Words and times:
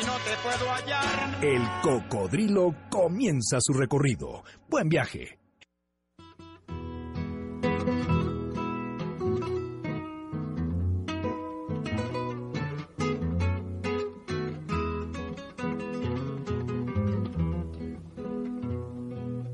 y 0.00 0.06
no 0.06 0.14
te 0.18 0.36
puedo 0.42 0.70
hallar. 0.72 1.44
El 1.44 1.62
Cocodrilo 1.82 2.74
comienza 2.90 3.58
su 3.60 3.72
recorrido. 3.72 4.42
Buen 4.68 4.88
viaje. 4.88 5.38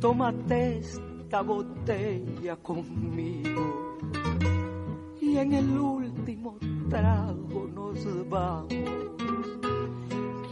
Tómate 0.01 0.79
esta 0.79 1.43
botella 1.43 2.57
conmigo 2.57 3.99
y 5.21 5.37
en 5.37 5.53
el 5.53 5.79
último 5.79 6.57
trago 6.89 7.69
nos 7.75 8.29
vamos. 8.29 9.68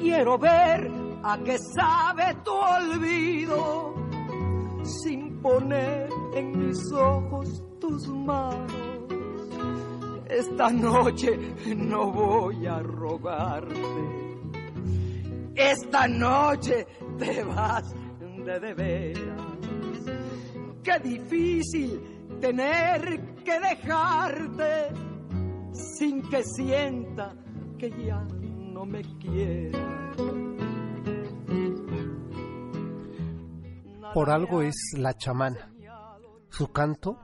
Quiero 0.06 0.38
ver 0.38 0.88
a 1.24 1.36
qué 1.38 1.58
sabe 1.58 2.36
tu 2.44 2.52
olvido 2.52 3.92
sin 4.84 5.42
poner 5.42 6.08
en 6.32 6.56
mis 6.56 6.92
ojos 6.92 7.64
tus 7.80 8.06
manos. 8.06 8.72
Esta 10.28 10.70
noche 10.70 11.36
no 11.76 12.12
voy 12.12 12.66
a 12.68 12.78
rogarte. 12.78 13.74
Esta 15.56 16.06
noche 16.06 16.86
te 17.18 17.42
vas 17.42 17.92
de 18.44 18.60
de 18.60 18.74
veras. 18.74 19.40
Qué 20.84 21.00
difícil 21.00 22.38
tener 22.40 23.34
que 23.42 23.58
dejarte 23.58 24.92
sin 25.72 26.22
que 26.28 26.44
sienta 26.44 27.34
que 27.76 27.90
ya 27.90 28.24
Por 34.14 34.30
algo 34.30 34.62
es 34.62 34.74
la 34.96 35.14
chamana. 35.14 35.72
Su 36.48 36.72
canto 36.72 37.18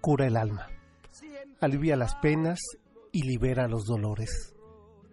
cura 0.00 0.26
el 0.26 0.36
alma, 0.36 0.68
alivia 1.60 1.96
las 1.96 2.14
penas 2.16 2.58
y 3.12 3.22
libera 3.22 3.68
los 3.68 3.84
dolores. 3.84 4.54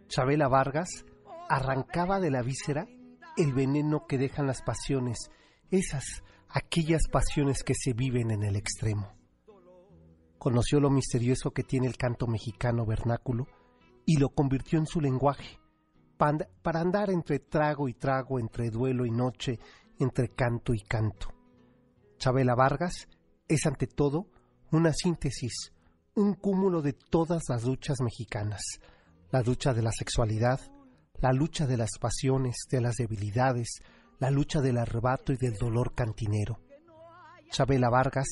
Chabela 0.08 0.48
Vargas 0.48 1.06
arrancaba 1.50 2.20
de 2.20 2.32
la 2.32 2.42
víscera 2.42 2.88
el 3.38 3.54
veneno 3.54 4.06
que 4.08 4.18
dejan 4.18 4.48
las 4.48 4.62
pasiones, 4.62 5.30
esas, 5.72 6.24
aquellas 6.48 7.08
pasiones 7.12 7.64
que 7.64 7.74
se 7.76 7.94
viven 7.94 8.32
en 8.32 8.44
el 8.44 8.56
extremo. 8.56 9.14
Conoció 10.38 10.80
lo 10.80 10.90
misterioso 10.90 11.52
que 11.52 11.64
tiene 11.64 11.88
el 11.88 11.98
canto 11.98 12.28
mexicano 12.28 12.86
vernáculo 12.86 13.48
y 14.06 14.18
lo 14.18 14.30
convirtió 14.30 14.80
en 14.80 14.86
su 14.86 15.02
lenguaje, 15.02 15.60
para 16.18 16.80
andar 16.80 17.10
entre 17.10 17.40
trago 17.40 17.88
y 17.88 17.94
trago, 17.94 18.40
entre 18.40 18.70
duelo 18.70 19.06
y 19.06 19.12
noche, 19.12 19.60
entre 20.00 20.30
canto 20.30 20.74
y 20.74 20.82
canto. 20.82 21.28
Chabela 22.18 22.56
Vargas 22.56 23.08
es 23.48 23.66
ante 23.66 23.88
todo 23.88 24.28
una 24.72 24.94
síntesis, 24.94 25.74
un 26.16 26.34
cúmulo 26.34 26.82
de 26.82 26.94
todas 26.94 27.44
las 27.50 27.64
luchas 27.64 27.98
mexicanas, 28.02 28.62
la 29.32 29.42
lucha 29.42 29.74
de 29.74 29.82
la 29.82 29.92
sexualidad, 29.92 30.60
la 31.22 31.32
lucha 31.32 31.66
de 31.68 31.78
las 31.78 31.98
pasiones, 32.00 32.56
de 32.70 32.82
las 32.82 32.96
debilidades, 32.96 33.82
la 34.20 34.32
lucha 34.32 34.62
del 34.62 34.78
arrebato 34.78 35.34
y 35.34 35.38
del 35.38 35.56
dolor 35.56 35.94
cantinero. 35.94 36.60
Chabela 37.52 37.90
Vargas, 37.90 38.28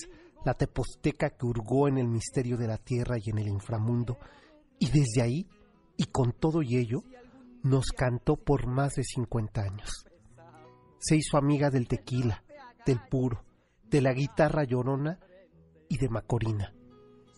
la 0.45 0.53
teposteca 0.53 1.29
que 1.31 1.45
hurgó 1.45 1.87
en 1.87 1.97
el 1.97 2.07
misterio 2.07 2.57
de 2.57 2.67
la 2.67 2.77
tierra 2.77 3.17
y 3.17 3.29
en 3.29 3.39
el 3.39 3.47
inframundo, 3.47 4.17
y 4.79 4.89
desde 4.89 5.21
ahí, 5.21 5.47
y 5.97 6.05
con 6.05 6.33
todo 6.33 6.61
y 6.61 6.77
ello, 6.77 7.03
nos 7.63 7.87
cantó 7.87 8.35
por 8.35 8.67
más 8.67 8.93
de 8.93 9.03
50 9.03 9.61
años. 9.61 10.05
Se 10.99 11.15
hizo 11.15 11.37
amiga 11.37 11.69
del 11.69 11.87
tequila, 11.87 12.43
del 12.85 12.99
puro, 13.09 13.43
de 13.83 14.01
la 14.01 14.13
guitarra 14.13 14.63
llorona 14.63 15.19
y 15.89 15.97
de 15.97 16.09
Macorina. 16.09 16.73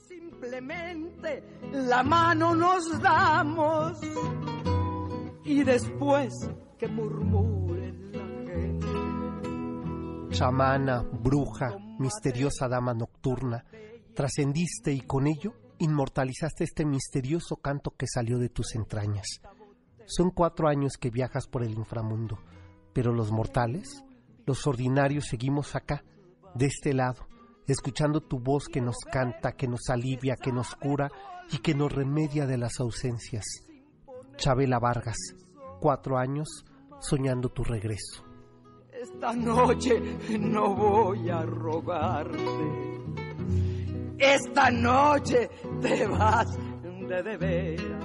Simplemente 0.07 1.43
la 1.71 2.03
mano 2.03 2.55
nos 2.55 3.01
damos 3.01 3.99
y 5.43 5.63
después 5.63 6.33
que 6.77 6.87
murmure 6.87 7.93
la 8.11 8.25
gente. 8.51 8.87
chamana, 10.31 11.01
bruja, 11.01 11.77
misteriosa 11.99 12.67
dama 12.67 12.93
nocturna, 12.93 13.63
trascendiste 14.13 14.91
y 14.91 15.01
con 15.01 15.27
ello 15.27 15.53
inmortalizaste 15.77 16.63
este 16.63 16.85
misterioso 16.85 17.57
canto 17.57 17.91
que 17.91 18.07
salió 18.07 18.37
de 18.37 18.49
tus 18.49 18.75
entrañas. 18.75 19.41
Son 20.05 20.29
cuatro 20.29 20.67
años 20.67 20.97
que 20.97 21.09
viajas 21.09 21.47
por 21.47 21.63
el 21.63 21.73
inframundo, 21.73 22.37
pero 22.93 23.11
los 23.13 23.31
mortales, 23.31 24.03
los 24.45 24.67
ordinarios, 24.67 25.25
seguimos 25.25 25.75
acá, 25.75 26.03
de 26.53 26.67
este 26.67 26.93
lado, 26.93 27.27
escuchando 27.67 28.21
tu 28.21 28.39
voz 28.39 28.67
que 28.67 28.81
nos 28.81 28.97
canta, 29.11 29.53
que 29.53 29.67
nos 29.67 29.89
alivia, 29.89 30.35
que 30.35 30.51
nos 30.51 30.75
cura 30.75 31.09
y 31.51 31.57
que 31.59 31.73
nos 31.73 31.91
remedia 31.91 32.45
de 32.45 32.57
las 32.57 32.79
ausencias. 32.79 33.43
Chabela 34.37 34.79
Vargas, 34.79 35.17
cuatro 35.79 36.17
años 36.17 36.47
soñando 36.99 37.49
tu 37.49 37.63
regreso. 37.63 38.23
Esta 38.91 39.33
noche 39.33 39.99
no 40.39 40.75
voy 40.75 41.29
a 41.29 41.41
rogarte. 41.43 42.39
Esta 44.17 44.71
noche 44.71 45.49
te 45.81 46.07
vas 46.07 46.57
de 47.07 47.23
de 47.23 47.37
veras. 47.37 48.04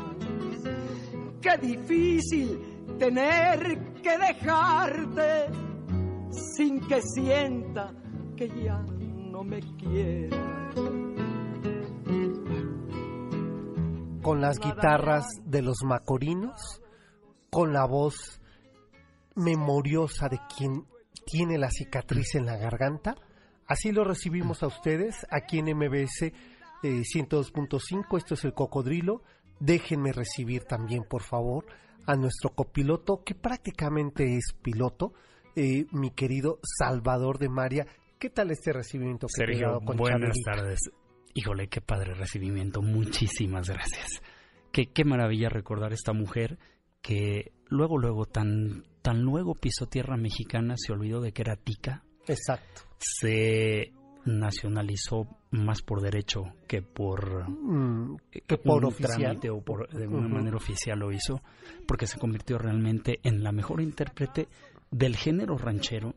Qué 1.40 1.56
difícil 1.60 2.96
tener 2.98 3.92
que 4.02 4.18
dejarte 4.18 5.46
sin 6.56 6.80
que 6.86 7.00
sienta 7.02 7.92
que 8.36 8.48
ya 8.48 8.78
no 8.78 9.42
me 9.42 9.60
quiera. 9.76 10.50
con 14.22 14.40
las 14.40 14.58
guitarras 14.58 15.26
de 15.44 15.62
los 15.62 15.82
macorinos, 15.82 16.80
con 17.50 17.72
la 17.72 17.84
voz 17.84 18.40
memoriosa 19.34 20.28
de 20.28 20.38
quien 20.56 20.86
tiene 21.26 21.58
la 21.58 21.70
cicatriz 21.70 22.34
en 22.34 22.46
la 22.46 22.56
garganta. 22.56 23.16
Así 23.66 23.92
lo 23.92 24.04
recibimos 24.04 24.62
a 24.62 24.66
ustedes 24.66 25.26
aquí 25.30 25.58
en 25.58 25.76
MBS 25.76 26.22
eh, 26.22 26.32
102.5. 26.82 28.18
Esto 28.18 28.34
es 28.34 28.44
el 28.44 28.54
cocodrilo. 28.54 29.22
Déjenme 29.60 30.12
recibir 30.12 30.64
también, 30.64 31.04
por 31.04 31.22
favor, 31.22 31.66
a 32.06 32.16
nuestro 32.16 32.50
copiloto, 32.50 33.22
que 33.22 33.34
prácticamente 33.34 34.36
es 34.36 34.54
piloto, 34.62 35.12
eh, 35.54 35.84
mi 35.92 36.10
querido 36.10 36.58
Salvador 36.78 37.38
de 37.38 37.48
María. 37.50 37.86
¿Qué 38.18 38.30
tal 38.30 38.50
este 38.50 38.72
recibimiento 38.72 39.26
que 39.26 39.46
Sergio, 39.46 39.80
con 39.84 39.96
buenas 39.96 40.36
tardes. 40.44 40.78
Híjole, 41.34 41.68
qué 41.68 41.80
padre 41.80 42.14
recibimiento. 42.14 42.82
Muchísimas 42.82 43.68
gracias. 43.68 44.22
Qué, 44.72 44.86
qué 44.86 45.04
maravilla 45.04 45.48
recordar 45.48 45.92
esta 45.92 46.12
mujer 46.12 46.58
que 47.02 47.52
luego, 47.68 47.98
luego, 47.98 48.26
tan, 48.26 48.84
tan 49.02 49.22
luego 49.22 49.54
pisó 49.54 49.86
tierra 49.86 50.16
mexicana, 50.16 50.74
se 50.76 50.92
olvidó 50.92 51.20
de 51.20 51.32
que 51.32 51.42
era 51.42 51.56
tica, 51.56 52.04
Exacto. 52.26 52.82
se 52.98 53.92
nacionalizó 54.24 55.26
más 55.50 55.82
por 55.82 56.00
derecho 56.00 56.44
que 56.68 56.82
por 56.82 57.48
Mm, 57.48 58.16
que 58.46 58.58
por 58.58 58.84
un 58.84 58.92
trámite 58.94 59.50
o 59.50 59.60
por 59.60 59.88
de 59.88 60.06
una 60.06 60.28
manera 60.28 60.56
oficial 60.56 60.98
lo 60.98 61.12
hizo, 61.12 61.42
porque 61.86 62.06
se 62.06 62.18
convirtió 62.18 62.58
realmente 62.58 63.20
en 63.22 63.42
la 63.42 63.52
mejor 63.52 63.80
intérprete 63.80 64.48
del 64.90 65.16
género 65.16 65.56
ranchero 65.56 66.14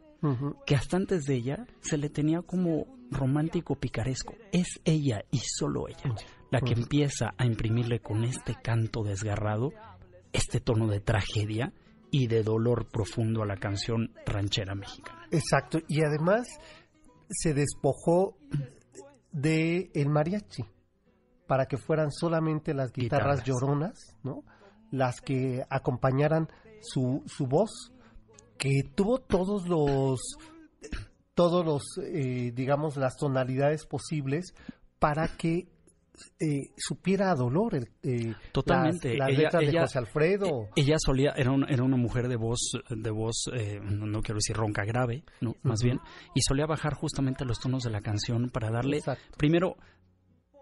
que 0.65 0.75
hasta 0.75 0.95
antes 0.95 1.25
de 1.25 1.35
ella 1.35 1.67
se 1.81 1.97
le 1.97 2.09
tenía 2.09 2.41
como 2.41 2.85
romántico 3.11 3.75
picaresco. 3.75 4.35
Es 4.53 4.79
ella 4.85 5.25
y 5.31 5.39
solo 5.39 5.89
ella 5.89 6.15
la 6.49 6.61
que 6.61 6.73
empieza 6.73 7.33
a 7.37 7.45
imprimirle 7.45 7.99
con 7.99 8.23
este 8.23 8.55
canto 8.63 9.03
desgarrado 9.03 9.71
este 10.31 10.61
tono 10.61 10.87
de 10.87 11.01
tragedia 11.01 11.73
y 12.09 12.27
de 12.27 12.41
dolor 12.41 12.87
profundo 12.87 13.43
a 13.43 13.45
la 13.45 13.57
canción 13.57 14.11
ranchera 14.25 14.75
mexicana. 14.75 15.27
Exacto. 15.31 15.79
Y 15.89 16.03
además 16.03 16.47
se 17.29 17.53
despojó 17.53 18.37
de 19.31 19.91
el 19.93 20.09
mariachi 20.09 20.65
para 21.47 21.65
que 21.65 21.77
fueran 21.77 22.11
solamente 22.11 22.73
las 22.73 22.91
guitarras, 22.91 23.41
Guitarras. 23.41 23.45
lloronas, 23.45 24.17
¿no? 24.23 24.43
Las 24.91 25.21
que 25.21 25.65
acompañaran 25.69 26.49
su, 26.81 27.23
su 27.25 27.47
voz, 27.47 27.91
que 28.57 28.83
tuvo 28.95 29.19
todos 29.19 29.67
los, 29.67 30.19
todos 31.33 31.65
los, 31.65 31.83
eh, 32.03 32.51
digamos, 32.53 32.97
las 32.97 33.17
tonalidades 33.17 33.85
posibles 33.85 34.53
para 34.99 35.27
que 35.27 35.67
eh, 36.39 36.69
supiera 36.77 37.31
a 37.31 37.35
dolor 37.35 37.73
el, 37.75 37.89
eh, 38.03 38.35
totalmente. 38.51 39.17
las, 39.17 39.29
ella, 39.29 39.39
letras 39.39 39.65
de 39.65 39.79
José 39.79 39.97
Alfredo. 39.99 40.69
ella 40.75 40.95
solía 40.99 41.33
era 41.35 41.51
una, 41.51 41.67
era 41.67 41.83
una 41.83 41.97
mujer 41.97 42.27
de 42.27 42.35
voz 42.35 42.59
de 42.89 43.09
voz 43.09 43.49
eh, 43.51 43.79
no, 43.81 44.21
quiero 44.21 44.35
decir 44.37 44.55
ronca 44.55 44.85
grave 44.85 45.23
no 45.41 45.55
más 45.63 45.81
bien 45.81 45.99
y 46.35 46.41
solía 46.41 46.67
bajar 46.67 46.93
justamente 46.93 47.45
los 47.45 47.59
tonos 47.59 47.83
de 47.83 47.89
la 47.89 48.01
canción 48.01 48.49
para 48.51 48.69
darle 48.69 48.97
Exacto. 48.97 49.37
primero 49.37 49.75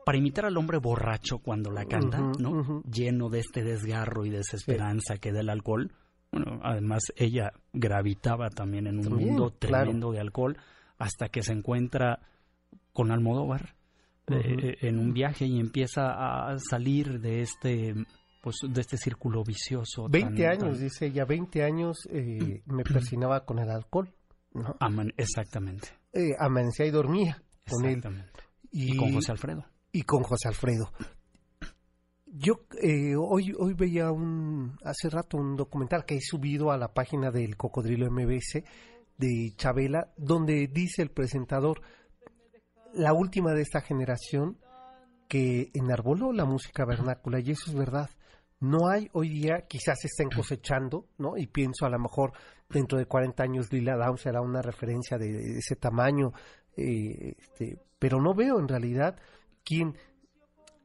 para 0.06 0.18
imitar 0.18 0.46
al 0.46 0.56
hombre 0.58 0.78
borracho 0.78 1.40
cuando 1.40 1.70
la 1.70 1.86
canta 1.86 2.20
no 2.40 2.82
lleno 2.84 3.30
de 3.30 3.40
este 3.40 3.62
desgarro 3.64 4.26
y 4.26 4.30
desesperanza 4.30 5.18
que 5.18 5.32
da 5.34 5.42
el 5.42 5.50
alcohol. 5.50 5.92
Bueno 6.32 6.62
además 6.64 7.02
ella 7.18 7.52
gravitaba 7.74 8.50
también 8.50 8.88
en 8.88 9.00
un 9.00 9.04
También, 9.04 9.28
mundo 9.30 9.54
claro. 9.60 9.84
tremendo 9.84 10.12
de 10.14 10.22
alcohol 10.22 10.58
hasta 10.98 11.28
que 11.28 11.44
se 11.44 11.52
encuentra 11.52 12.20
con 12.94 13.12
Almodóvar 13.12 13.76
eh, 14.34 14.78
en 14.82 15.00
un 15.00 15.14
viaje 15.14 15.46
y 15.46 15.60
empieza 15.60 16.12
a 16.52 16.58
salir 16.58 17.20
de 17.20 17.42
este 17.42 17.94
pues 18.42 18.56
de 18.68 18.82
este 18.82 18.98
círculo 18.98 19.44
vicioso 19.44 20.08
20 20.10 20.42
tan- 20.44 20.52
años, 20.52 20.74
tan- 20.78 20.84
dice 20.84 21.06
ella, 21.08 21.26
20 21.26 21.64
años 21.64 21.98
eh, 22.10 22.64
me 22.66 22.84
persinaba 22.84 23.46
con 23.46 23.60
el 23.60 23.70
alcohol, 23.70 24.12
¿no? 24.54 24.76
aman- 24.80 25.14
exactamente 25.18 25.90
Eh, 26.14 26.32
amanecía 26.40 26.86
y 26.88 26.92
dormía 26.92 27.44
con 27.70 27.86
él. 27.86 28.02
y 28.72 28.98
con 28.98 29.14
José 29.14 29.32
Alfredo 29.32 29.66
y 29.92 30.02
con 30.04 30.24
José 30.24 30.48
Alfredo. 30.48 30.92
Yo 32.34 32.62
eh, 32.82 33.14
hoy, 33.18 33.54
hoy 33.60 33.74
veía 33.74 34.10
un, 34.12 34.78
hace 34.86 35.10
rato 35.10 35.38
un 35.38 35.58
documental 35.58 36.06
que 36.06 36.16
he 36.16 36.22
subido 36.22 36.72
a 36.72 36.78
la 36.78 36.94
página 36.94 37.30
del 37.30 37.58
Cocodrilo 37.58 38.10
MBS 38.10 38.64
de 39.18 39.54
Chabela, 39.58 40.14
donde 40.18 40.68
dice 40.68 41.02
el 41.02 41.12
presentador, 41.12 41.82
la 42.94 43.14
última 43.14 43.54
de 43.54 43.62
esta 43.62 43.82
generación 43.82 44.58
que 45.28 45.72
enarboló 45.74 46.34
la 46.34 46.46
música 46.46 46.86
vernácula, 46.86 47.40
y 47.40 47.52
eso 47.52 47.72
es 47.72 47.76
verdad. 47.76 48.10
No 48.60 48.90
hay 48.90 49.10
hoy 49.14 49.30
día, 49.30 49.66
quizás 49.68 50.04
estén 50.04 50.30
cosechando, 50.30 51.08
¿no? 51.18 51.38
Y 51.38 51.48
pienso 51.48 51.86
a 51.86 51.90
lo 51.90 51.98
mejor 52.00 52.34
dentro 52.70 52.98
de 52.98 53.06
40 53.06 53.44
años 53.44 53.72
Lila 53.72 53.96
Down 53.96 54.18
será 54.18 54.42
una 54.42 54.62
referencia 54.62 55.18
de, 55.18 55.32
de 55.32 55.60
ese 55.60 55.76
tamaño, 55.76 56.32
eh, 56.78 57.36
este, 57.38 57.80
pero 57.98 58.22
no 58.22 58.34
veo 58.34 58.60
en 58.60 58.68
realidad 58.68 59.16
quien 59.64 59.96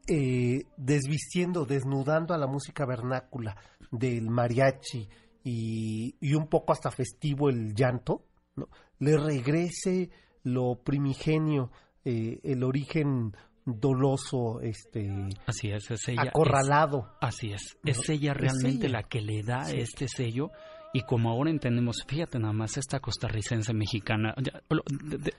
eh, 0.08 0.64
desvistiendo, 0.76 1.64
desnudando 1.64 2.34
a 2.34 2.38
la 2.38 2.46
música 2.46 2.86
vernácula 2.86 3.56
del 3.90 4.30
mariachi 4.30 5.08
y, 5.42 6.16
y 6.20 6.34
un 6.34 6.48
poco 6.48 6.72
hasta 6.72 6.90
festivo 6.90 7.48
el 7.48 7.74
llanto, 7.74 8.24
¿no? 8.54 8.68
le 8.98 9.16
regrese 9.16 10.10
lo 10.44 10.76
primigenio, 10.76 11.72
eh, 12.06 12.38
el 12.44 12.62
origen 12.64 13.34
doloso, 13.64 14.60
este, 14.60 15.10
así 15.46 15.70
es 15.70 15.90
es 15.90 16.08
ella 16.08 16.22
es- 16.22 16.28
acorralado. 16.28 17.10
Así 17.20 17.50
es, 17.52 17.76
es 17.84 18.08
ella 18.08 18.30
Es 18.32 18.38
realmente 18.38 18.86
ella. 18.86 19.00
la 19.00 19.02
que 19.08 19.20
le 19.20 19.42
da 19.42 19.64
Sí. 19.64 19.78
este 19.80 20.06
sello 20.08 20.50
y 20.94 21.02
como 21.02 21.30
ahora 21.30 21.50
entendemos, 21.50 21.96
fíjate 22.06 22.38
nada 22.38 22.52
más, 22.52 22.76
esta 22.76 23.00
costarricense 23.00 23.74
mexicana, 23.74 24.34
ya, 24.42 24.62
lo- 24.70 24.84
de- 24.88 25.18
de- 25.18 25.34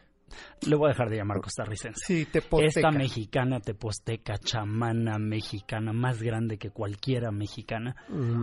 le 0.68 0.76
voy 0.76 0.88
a 0.88 0.90
dejar 0.90 1.10
de 1.10 1.16
llamar 1.16 1.40
costarricense. 1.40 2.04
Sí, 2.06 2.26
te 2.26 2.40
Esta 2.66 2.92
mexicana 2.92 3.62
teposteca, 3.62 4.38
chamana 4.38 5.18
mexicana, 5.18 5.94
más 5.94 6.22
grande 6.22 6.58
que 6.58 6.70
cualquiera 6.70 7.32
mexicana, 7.32 7.96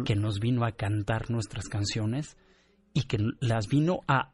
que 0.06 0.16
nos 0.16 0.40
vino 0.40 0.64
a 0.64 0.72
cantar 0.72 1.30
nuestras 1.30 1.68
canciones 1.68 2.38
y 2.94 3.02
que 3.02 3.18
las 3.40 3.68
vino 3.68 4.00
a 4.08 4.32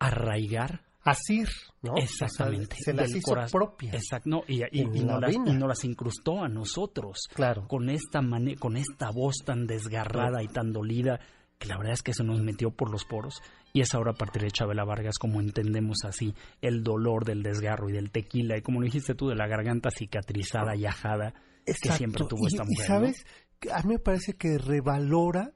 arraigar 0.00 0.82
Asir, 1.02 1.48
¿no? 1.82 1.94
exactamente 1.96 2.74
O 2.74 2.84
sea, 2.84 2.84
se 2.84 2.92
las 2.94 3.10
hizo 3.10 3.30
corazón. 3.30 3.58
propias. 3.60 3.94
Exacto, 3.94 4.28
no, 4.28 4.42
y, 4.46 4.62
y- 4.70 4.84
no 5.02 5.18
las, 5.18 5.34
y 5.34 5.38
no 5.38 5.66
las 5.66 5.84
incrustó 5.84 6.44
a 6.44 6.48
nosotros 6.48 7.20
Claro. 7.34 7.66
con 7.68 7.88
esta 7.88 8.20
con 8.58 8.76
esta 8.76 9.10
voz 9.10 9.36
tan 9.44 9.66
desgarrada 9.66 10.42
y 10.42 10.48
tan 10.48 10.72
dolida 10.72 11.18
que 11.58 11.68
la 11.68 11.76
verdad 11.78 11.92
es 11.94 12.02
que 12.02 12.12
se 12.14 12.22
nos 12.24 12.40
metió 12.40 12.70
por 12.70 12.90
los 12.90 13.04
poros 13.04 13.42
y 13.72 13.80
es 13.82 13.94
ahora 13.94 14.12
a 14.12 14.14
partir 14.14 14.42
de 14.42 14.50
Chabela 14.50 14.84
Vargas 14.84 15.18
como 15.18 15.40
entendemos 15.40 15.98
así 16.04 16.34
el 16.62 16.82
dolor 16.82 17.24
del 17.24 17.42
desgarro 17.42 17.88
y 17.88 17.92
del 17.92 18.10
tequila 18.10 18.56
y 18.58 18.62
como 18.62 18.80
lo 18.80 18.84
dijiste 18.86 19.14
tú 19.14 19.28
de 19.28 19.36
la 19.36 19.46
garganta 19.46 19.90
cicatrizada 19.90 20.74
y 20.76 20.86
ajada 20.86 21.34
que 21.66 21.92
siempre 21.92 22.24
tuvo 22.26 22.46
esta 22.48 22.64
mujer. 22.64 22.88
¿no? 22.90 22.94
sabes, 22.96 23.24
Que 23.58 23.70
a 23.72 23.78
mí 23.82 23.92
me 23.94 23.98
parece 23.98 24.32
que 24.34 24.56
revalora 24.58 25.52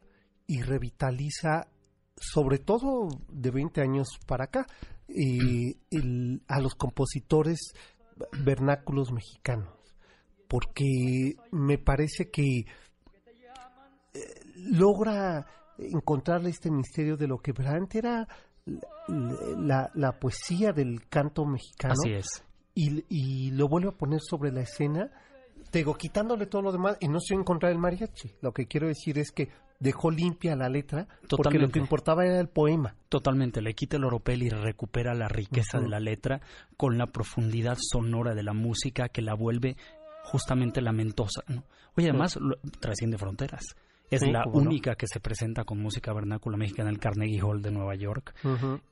y 0.47 0.61
revitaliza, 0.63 1.67
sobre 2.17 2.59
todo 2.59 3.09
de 3.31 3.51
20 3.51 3.81
años 3.81 4.07
para 4.27 4.45
acá, 4.45 4.67
eh, 5.09 5.77
el- 5.91 6.43
a 6.49 6.61
los 6.61 6.75
compositores 6.75 7.61
vernáculos 8.45 9.13
mexicanos. 9.13 9.69
Porque 10.49 11.37
me 11.51 11.79
parece 11.79 12.31
que 12.31 12.67
eh, 14.13 14.21
logra 14.57 15.47
encontrarle 15.79 16.51
este 16.51 16.71
misterio 16.71 17.17
de 17.17 17.27
lo 17.27 17.39
que 17.39 17.53
verdaderamente 17.53 17.99
era 17.99 18.29
la, 19.09 19.91
la- 19.95 20.13
poesía 20.19 20.73
del 20.73 21.09
canto 21.09 21.45
mexicano 21.45 21.95
Así 21.95 22.13
es. 22.13 22.27
y, 22.75 23.05
y 23.09 23.51
lo 23.51 23.69
vuelve 23.69 23.89
a 23.89 23.97
poner 23.97 24.21
sobre 24.23 24.53
la 24.53 24.63
escena, 24.63 25.11
te 25.71 25.79
digo, 25.79 25.95
quitándole 25.97 26.47
todo 26.47 26.63
lo 26.63 26.73
demás, 26.73 26.97
y 27.01 27.09
no 27.09 27.19
estoy 27.19 27.37
en 27.37 27.45
contra 27.45 27.69
del 27.69 27.79
mariachi. 27.79 28.31
Lo 28.41 28.53
que 28.53 28.67
quiero 28.67 28.87
decir 28.87 29.19
es 29.19 29.33
que 29.33 29.49
dejó 29.85 30.11
limpia 30.11 30.57
la 30.57 30.69
letra, 30.69 31.07
porque 31.07 31.21
lo 31.29 31.37
Totalmente. 31.37 31.73
que 31.75 31.79
importaba 31.79 32.25
era 32.27 32.41
el 32.41 32.49
poema. 32.49 32.97
Totalmente, 33.09 33.63
le 33.63 33.75
quita 33.75 33.97
el 33.99 34.05
oropel 34.05 34.43
y 34.43 34.49
recupera 34.49 35.15
la 35.15 35.29
riqueza 35.29 35.79
de 35.79 35.89
la 35.89 36.01
letra 36.01 36.41
con 36.77 36.99
la 36.99 37.07
profundidad 37.07 37.77
sonora 37.79 38.35
de 38.35 38.43
la 38.43 38.53
música 38.55 39.09
que 39.09 39.23
la 39.23 39.35
vuelve 39.35 39.77
justamente 40.25 40.81
lamentosa. 40.81 41.43
¿no? 41.49 41.65
Oye, 41.97 42.09
además 42.09 42.37
lo- 42.41 42.57
trasciende 42.81 43.19
fronteras. 43.19 43.77
Es 44.11 44.21
Sí, 44.21 44.31
la 44.31 44.45
no. 44.45 44.53
única 44.53 44.95
que 44.97 45.07
se 45.07 45.19
presenta 45.19 45.65
con 45.65 45.81
música 45.81 46.13
vernácula 46.13 46.57
mexicana 46.59 46.91
en 46.91 46.97
el 46.97 47.01
Carnegie 47.01 47.41
Hall 47.43 47.63
de 47.63 47.71
Nueva 47.71 47.95
York, 47.95 48.35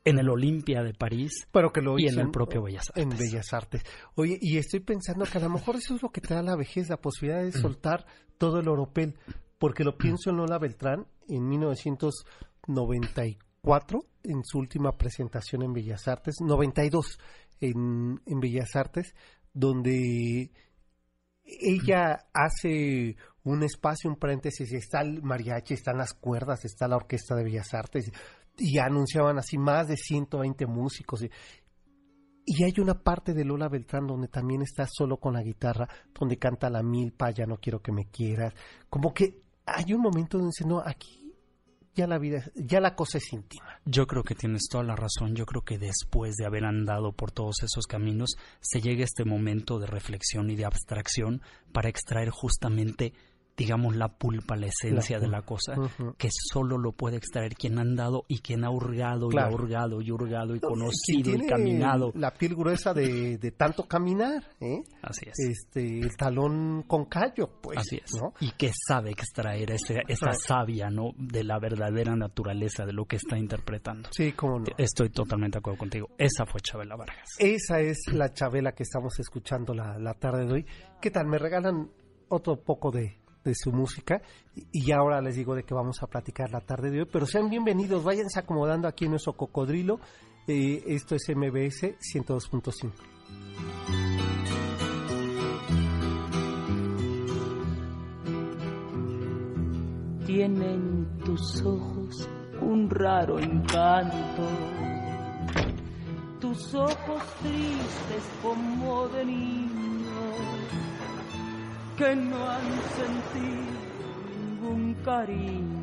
en 0.04 0.18
el 0.18 0.28
Olimpia 0.30 0.82
de 0.82 0.94
París 0.94 1.46
Pero 1.52 1.70
que 1.70 1.82
lo 1.82 1.98
y 1.98 2.06
en 2.08 2.18
el 2.18 2.30
propio 2.30 2.62
Bellas 2.62 2.88
Artes. 2.88 3.02
en 3.02 3.10
Bellas 3.10 3.52
Artes. 3.52 3.82
Oye, 4.14 4.38
y 4.40 4.56
estoy 4.56 4.80
pensando 4.80 5.24
que 5.26 5.36
a 5.36 5.42
lo 5.42 5.50
mejor 5.50 5.76
eso 5.76 5.94
es 5.94 6.02
lo 6.02 6.08
que 6.08 6.22
te 6.22 6.32
da 6.34 6.42
la 6.42 6.56
vejez, 6.56 6.88
la 6.88 6.96
posibilidad 6.96 7.42
de 7.42 7.52
soltar 7.52 8.06
todo 8.38 8.58
el 8.60 8.68
oropel, 8.68 9.14
porque 9.62 9.84
lo 9.84 9.96
pienso 9.96 10.28
en 10.28 10.38
Lola 10.38 10.58
Beltrán 10.58 11.06
en 11.28 11.48
1994, 11.48 14.04
en 14.24 14.42
su 14.42 14.58
última 14.58 14.98
presentación 14.98 15.62
en 15.62 15.72
Bellas 15.72 16.08
Artes, 16.08 16.40
92 16.40 17.20
en, 17.60 18.20
en 18.26 18.40
Bellas 18.40 18.74
Artes, 18.74 19.14
donde 19.54 20.50
ella 21.44 22.26
hace 22.34 23.16
un 23.44 23.62
espacio, 23.62 24.10
un 24.10 24.16
paréntesis, 24.16 24.72
está 24.72 25.02
el 25.02 25.22
mariachi, 25.22 25.74
están 25.74 25.98
las 25.98 26.12
cuerdas, 26.12 26.64
está 26.64 26.88
la 26.88 26.96
Orquesta 26.96 27.36
de 27.36 27.44
Bellas 27.44 27.72
Artes, 27.72 28.10
y 28.58 28.78
anunciaban 28.78 29.38
así 29.38 29.58
más 29.58 29.86
de 29.86 29.96
120 29.96 30.66
músicos. 30.66 31.22
Y, 31.22 31.30
y 32.44 32.64
hay 32.64 32.74
una 32.80 33.00
parte 33.00 33.32
de 33.32 33.44
Lola 33.44 33.68
Beltrán 33.68 34.08
donde 34.08 34.26
también 34.26 34.62
está 34.62 34.88
solo 34.90 35.18
con 35.18 35.34
la 35.34 35.44
guitarra, 35.44 35.86
donde 36.18 36.36
canta 36.36 36.68
la 36.68 36.82
milpa, 36.82 37.30
ya 37.30 37.46
no 37.46 37.58
quiero 37.58 37.80
que 37.80 37.92
me 37.92 38.06
quieras. 38.06 38.54
Como 38.90 39.14
que 39.14 39.40
hay 39.66 39.92
un 39.94 40.00
momento 40.00 40.38
donde 40.38 40.52
dice, 40.56 40.66
no, 40.66 40.80
aquí 40.80 41.22
ya 41.94 42.06
la 42.06 42.18
vida, 42.18 42.50
ya 42.54 42.80
la 42.80 42.94
cosa 42.94 43.18
es 43.18 43.32
íntima. 43.32 43.80
Yo 43.84 44.06
creo 44.06 44.22
que 44.22 44.34
tienes 44.34 44.62
toda 44.70 44.84
la 44.84 44.96
razón. 44.96 45.34
Yo 45.34 45.44
creo 45.44 45.62
que 45.62 45.78
después 45.78 46.36
de 46.36 46.46
haber 46.46 46.64
andado 46.64 47.12
por 47.12 47.32
todos 47.32 47.62
esos 47.62 47.86
caminos, 47.86 48.36
se 48.60 48.80
llega 48.80 49.04
este 49.04 49.24
momento 49.24 49.78
de 49.78 49.86
reflexión 49.86 50.50
y 50.50 50.56
de 50.56 50.64
abstracción 50.64 51.42
para 51.72 51.88
extraer 51.88 52.30
justamente, 52.30 53.12
digamos, 53.56 53.96
la 53.96 54.08
pulpa, 54.08 54.56
la 54.56 54.66
esencia 54.66 55.18
de 55.18 55.28
la 55.28 55.42
cosa, 55.42 55.74
que 56.16 56.28
solo 56.30 56.78
lo 56.78 56.92
puede 56.92 57.16
extraer 57.16 57.54
quien 57.54 57.78
ha 57.78 57.82
andado 57.82 58.24
y 58.28 58.38
quien 58.40 58.64
ha 58.64 58.70
hurgado 58.70 59.28
y 59.30 59.38
ha 59.38 59.48
hurgado 59.48 60.00
y 60.00 60.10
hurgado 60.10 60.54
y 60.54 60.60
conocido 60.60 61.34
y 61.34 61.46
caminado. 61.46 62.12
La 62.14 62.32
piel 62.32 62.54
gruesa 62.54 62.94
de, 62.94 63.38
de 63.38 63.50
tanto 63.52 63.86
caminar, 63.86 64.42
¿eh? 64.60 64.82
Así 65.02 65.26
es. 65.28 65.38
Este, 65.38 66.00
el 66.00 66.16
talón 66.16 66.84
con 66.86 67.06
callo, 67.06 67.50
pues. 67.60 67.78
Así 67.78 67.96
es. 67.96 68.10
¿no? 68.14 68.32
Y 68.40 68.52
que 68.52 68.70
sabe 68.86 69.10
extraer 69.10 69.70
ese, 69.72 70.02
esa 70.08 70.32
savia, 70.32 70.88
¿no? 70.88 71.10
De 71.16 71.44
la 71.44 71.58
verdadera 71.58 72.16
naturaleza 72.16 72.84
de 72.86 72.92
lo 72.92 73.04
que 73.04 73.16
está 73.16 73.36
interpretando. 73.38 74.08
Sí, 74.12 74.32
cómo 74.32 74.60
no. 74.60 74.64
Estoy 74.78 75.10
totalmente 75.10 75.56
de 75.56 75.58
acuerdo 75.60 75.78
contigo. 75.78 76.08
Esa 76.18 76.46
fue 76.46 76.60
Chabela 76.60 76.96
Vargas. 76.96 77.28
Esa 77.38 77.80
es 77.80 77.98
la 78.12 78.32
Chabela 78.32 78.72
que 78.72 78.82
estamos 78.82 79.18
escuchando 79.18 79.74
la, 79.74 79.98
la 79.98 80.14
tarde 80.14 80.46
de 80.46 80.52
hoy. 80.52 80.66
¿Qué 81.00 81.10
tal? 81.10 81.26
Me 81.26 81.38
regalan 81.38 81.90
otro 82.28 82.56
poco 82.62 82.90
de, 82.90 83.18
de 83.44 83.54
su 83.54 83.72
música 83.72 84.22
y, 84.72 84.92
ahora 84.92 85.20
les 85.20 85.36
digo 85.36 85.54
de 85.54 85.64
qué 85.64 85.74
vamos 85.74 86.02
a 86.02 86.06
platicar 86.06 86.50
la 86.50 86.60
tarde 86.60 86.90
de 86.90 87.00
hoy. 87.00 87.08
Pero 87.10 87.26
sean 87.26 87.48
bienvenidos, 87.50 88.04
váyanse 88.04 88.38
acomodando 88.38 88.88
aquí 88.88 89.04
en 89.06 89.12
nuestro 89.12 89.32
cocodrilo. 89.34 90.00
Eh, 90.46 90.82
esto 90.86 91.14
es 91.14 91.22
MBS 91.34 91.96
102.5. 92.00 92.92
Tienen 100.26 101.18
tus 101.24 101.62
ojos 101.62 102.28
un 102.60 102.88
raro 102.88 103.38
encanto. 103.38 104.48
Tus 106.40 106.74
ojos 106.74 107.22
tristes 107.40 108.24
como 108.42 109.08
de 109.08 109.24
niño 109.24 109.72
que 111.96 112.16
no 112.16 112.50
han 112.50 112.70
sentido 112.96 113.72
ningún 114.30 114.94
cariño. 115.04 115.82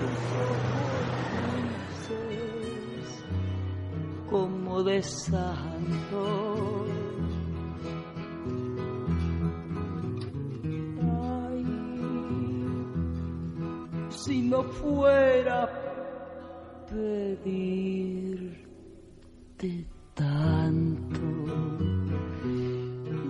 Tus 0.00 0.18
ojos 0.44 1.04
dulces 2.08 3.08
como 4.30 4.82
de 4.82 5.02
santo. 5.02 6.86
Ay, 11.02 11.64
si 14.10 14.42
no 14.42 14.62
fuera 14.64 15.68
pedirte 16.90 18.64
tanto, 20.14 21.20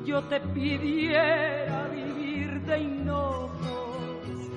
yo 0.04 0.22
te 0.24 0.40
pidiera 0.40 1.88
vivir 1.88 2.60
de 2.62 2.78
hinojos, 2.78 4.50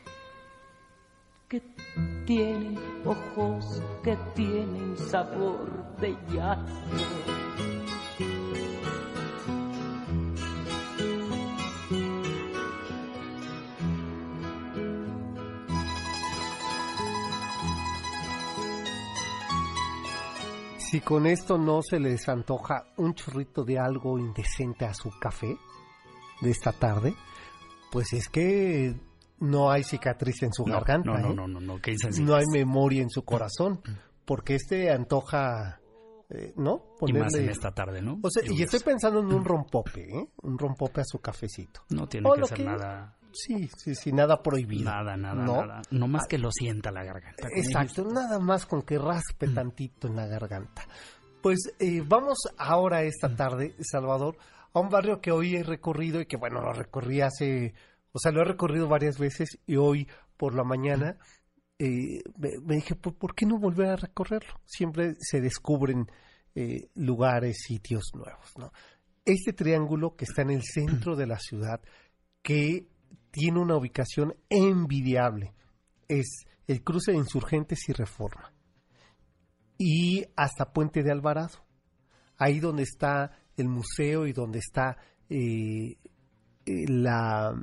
que 1.48 1.62
tienen 2.26 2.80
ojos 3.06 3.82
que 4.04 4.18
tienen 4.36 4.98
sabor 4.98 5.96
de 5.98 6.18
llanto. 6.32 7.59
Si 20.90 21.02
con 21.02 21.28
esto 21.28 21.58
no 21.58 21.82
se 21.84 22.00
les 22.00 22.28
antoja 22.30 22.86
un 22.98 23.14
chorrito 23.14 23.64
de 23.64 23.78
algo 23.78 24.18
indecente 24.18 24.86
a 24.86 24.94
su 24.94 25.12
café 25.20 25.56
de 26.42 26.50
esta 26.50 26.72
tarde, 26.72 27.14
pues 27.92 28.14
es 28.14 28.28
que 28.30 28.96
no 29.40 29.70
hay 29.70 29.84
cicatriz 29.84 30.42
en 30.44 30.54
su 30.54 30.66
No, 30.66 30.74
garganta. 30.76 31.12
no, 31.12 31.18
no, 31.20 31.32
¿eh? 31.32 31.36
no, 31.36 31.48
no, 31.48 31.60
no, 31.60 31.82
qué 31.82 31.96
no 32.22 32.36
hay 32.36 32.46
memoria 32.52 33.02
en 33.04 33.10
su 33.10 33.24
corazón, 33.24 33.82
porque 34.26 34.56
este 34.56 34.92
antoja, 34.92 35.80
eh, 36.30 36.54
¿no? 36.58 36.86
Y 37.06 37.14
más 37.14 37.34
en 37.36 37.42
Ponerle- 37.46 37.52
esta 37.52 37.72
tarde, 37.72 38.02
¿no? 38.02 38.20
O 38.24 38.30
sea, 38.32 38.44
y 38.50 38.62
estoy 38.64 38.80
pensando 38.80 39.20
en 39.20 39.28
un 39.28 39.46
rompope, 39.46 40.10
¿eh? 40.10 40.28
Un 40.42 40.58
rompope 40.58 41.02
a 41.02 41.06
su 41.06 41.20
cafecito. 41.20 41.82
No 41.90 42.08
tiene 42.08 42.30
O 42.30 42.34
que 42.34 42.46
ser 42.46 42.58
que- 42.58 42.64
nada, 42.64 43.16
Sí, 43.32 43.70
sí, 43.78 43.96
sí, 43.96 44.12
nada 44.12 44.42
prohibido. 44.42 44.86
nada, 44.90 45.16
nada, 45.18 45.36
¿no? 45.44 45.66
nada. 45.66 45.82
No 45.92 46.08
más 46.08 46.26
que 46.28 46.38
lo 46.38 46.52
sienta 46.52 46.92
la 46.92 47.04
garganta. 47.04 47.48
Exacto, 47.56 48.04
nada 48.06 48.40
más 48.40 48.66
con 48.66 48.82
que 48.82 48.98
raspe 48.98 49.48
Mm. 49.48 49.54
tantito 49.56 50.08
en 50.08 50.16
la 50.16 50.26
garganta. 50.28 50.84
Pues 51.42 51.60
eh, 51.80 52.02
vamos 52.06 52.38
ahora 52.58 53.02
Mm. 53.02 53.06
esta 53.08 53.36
tarde, 53.36 53.76
Salvador, 53.82 54.38
a 54.74 54.80
un 54.80 54.90
barrio 54.90 55.22
que 55.22 55.32
hoy 55.32 55.56
he 55.56 55.64
recorrido 55.64 56.20
y 56.22 56.26
que 56.26 56.38
bueno, 56.38 56.62
lo 56.62 56.74
recorrí 56.74 57.22
hace, 57.22 57.74
o 58.12 58.20
sea, 58.20 58.32
lo 58.32 58.42
he 58.42 58.46
recorrido 58.46 58.88
varias 58.88 59.18
veces 59.18 59.58
y 59.66 59.76
hoy 59.78 60.08
por 60.38 60.54
la 60.56 60.64
mañana 60.64 61.18
eh, 61.80 62.22
me, 62.38 62.50
me 62.66 62.76
dije, 62.76 62.96
¿por, 62.96 63.16
por 63.16 63.34
qué 63.34 63.46
no 63.46 63.58
volver 63.58 63.88
a 63.90 63.96
recorrerlo? 63.96 64.60
Siempre 64.66 65.14
se 65.20 65.40
descubren 65.40 66.08
eh, 66.56 66.90
lugares, 66.96 67.60
sitios 67.66 68.12
nuevos, 68.14 68.52
¿no? 68.58 68.72
Este 69.24 69.54
triángulo 69.54 70.16
que 70.16 70.26
está 70.26 70.42
en 70.42 70.50
el 70.50 70.64
centro 70.64 71.16
de 71.16 71.28
la 71.28 71.40
ciudad, 71.40 71.80
que 72.42 72.88
tiene 73.32 73.60
una 73.60 73.76
ubicación 73.78 74.36
envidiable, 74.50 75.54
es 76.08 76.46
el 76.68 76.84
cruce 76.84 77.12
de 77.12 77.18
Insurgentes 77.18 77.88
y 77.88 77.94
Reforma. 77.94 78.54
Y 79.78 80.26
hasta 80.36 80.74
Puente 80.74 81.04
de 81.04 81.12
Alvarado. 81.12 81.66
Ahí 82.38 82.60
donde 82.60 82.84
está 82.84 83.32
el 83.56 83.68
museo 83.68 84.28
y 84.28 84.34
donde 84.34 84.60
está 84.60 84.98
eh, 85.30 85.98
eh, 86.66 86.88
la, 86.88 87.54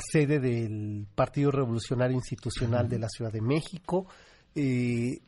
sede 0.00 0.40
del 0.40 1.06
Partido 1.14 1.50
Revolucionario 1.50 2.16
Institucional 2.16 2.88
de 2.88 2.98
la 2.98 3.08
Ciudad 3.08 3.32
de 3.32 3.42
México. 3.42 4.06
eh, 4.54 5.20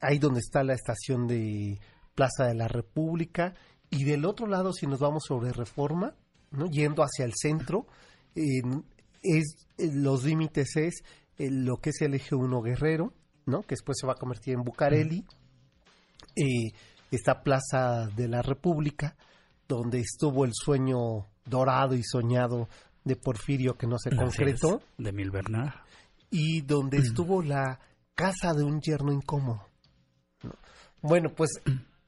ahí 0.00 0.18
donde 0.18 0.40
está 0.40 0.62
la 0.62 0.74
estación 0.74 1.26
de 1.26 1.78
Plaza 2.14 2.46
de 2.46 2.54
la 2.54 2.68
República. 2.68 3.54
Y 3.90 4.04
del 4.04 4.24
otro 4.24 4.46
lado, 4.46 4.72
si 4.72 4.86
nos 4.86 5.00
vamos 5.00 5.24
sobre 5.26 5.52
Reforma, 5.52 6.14
¿no? 6.50 6.66
yendo 6.66 7.02
hacia 7.02 7.24
el 7.24 7.32
centro, 7.34 7.86
eh, 8.34 8.62
es, 9.26 9.66
eh, 9.78 9.90
los 9.92 10.24
límites 10.24 10.76
es 10.76 11.02
eh, 11.38 11.50
lo 11.50 11.78
que 11.78 11.90
es 11.90 12.00
el 12.00 12.14
eje 12.14 12.34
1 12.34 12.62
Guerrero, 12.62 13.12
¿no? 13.44 13.62
que 13.62 13.74
después 13.74 13.98
se 14.00 14.06
va 14.06 14.14
a 14.14 14.16
convertir 14.16 14.54
en 14.54 14.62
Bucareli, 14.62 15.24
eh, 16.34 16.72
esta 17.10 17.42
Plaza 17.42 18.08
de 18.16 18.28
la 18.28 18.42
República, 18.42 19.16
donde 19.68 20.00
estuvo 20.00 20.44
el 20.44 20.52
sueño 20.54 21.26
dorado 21.44 21.94
y 21.94 22.02
soñado 22.02 22.68
de 23.04 23.16
Porfirio 23.16 23.76
que 23.76 23.86
no 23.86 23.98
se 23.98 24.14
concretó, 24.14 24.82
De 24.98 25.12
Mil 25.12 25.30
Bernard. 25.30 25.74
y 26.30 26.62
donde 26.62 26.98
estuvo 26.98 27.42
la 27.42 27.78
casa 28.14 28.52
de 28.54 28.64
un 28.64 28.80
yerno 28.80 29.12
incómodo. 29.12 29.62
¿no? 30.42 30.54
Bueno, 31.02 31.30
pues 31.34 31.50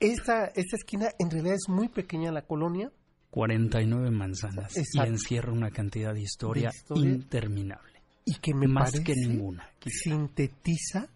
esta, 0.00 0.46
esta 0.46 0.76
esquina 0.76 1.10
en 1.18 1.30
realidad 1.30 1.54
es 1.54 1.68
muy 1.68 1.88
pequeña 1.88 2.32
la 2.32 2.42
colonia, 2.42 2.90
49 3.30 4.10
manzanas. 4.10 4.76
Exacto. 4.76 5.08
Y 5.10 5.12
encierra 5.12 5.52
una 5.52 5.70
cantidad 5.70 6.14
de 6.14 6.22
historia, 6.22 6.70
De 6.70 6.76
historia. 6.76 7.10
interminable. 7.10 8.02
y 8.24 8.34
que 8.36 8.54
me 8.54 8.66
Más 8.68 8.90
parece 8.92 9.04
que 9.04 9.14
ninguna. 9.14 9.70
sintetiza, 9.86 11.08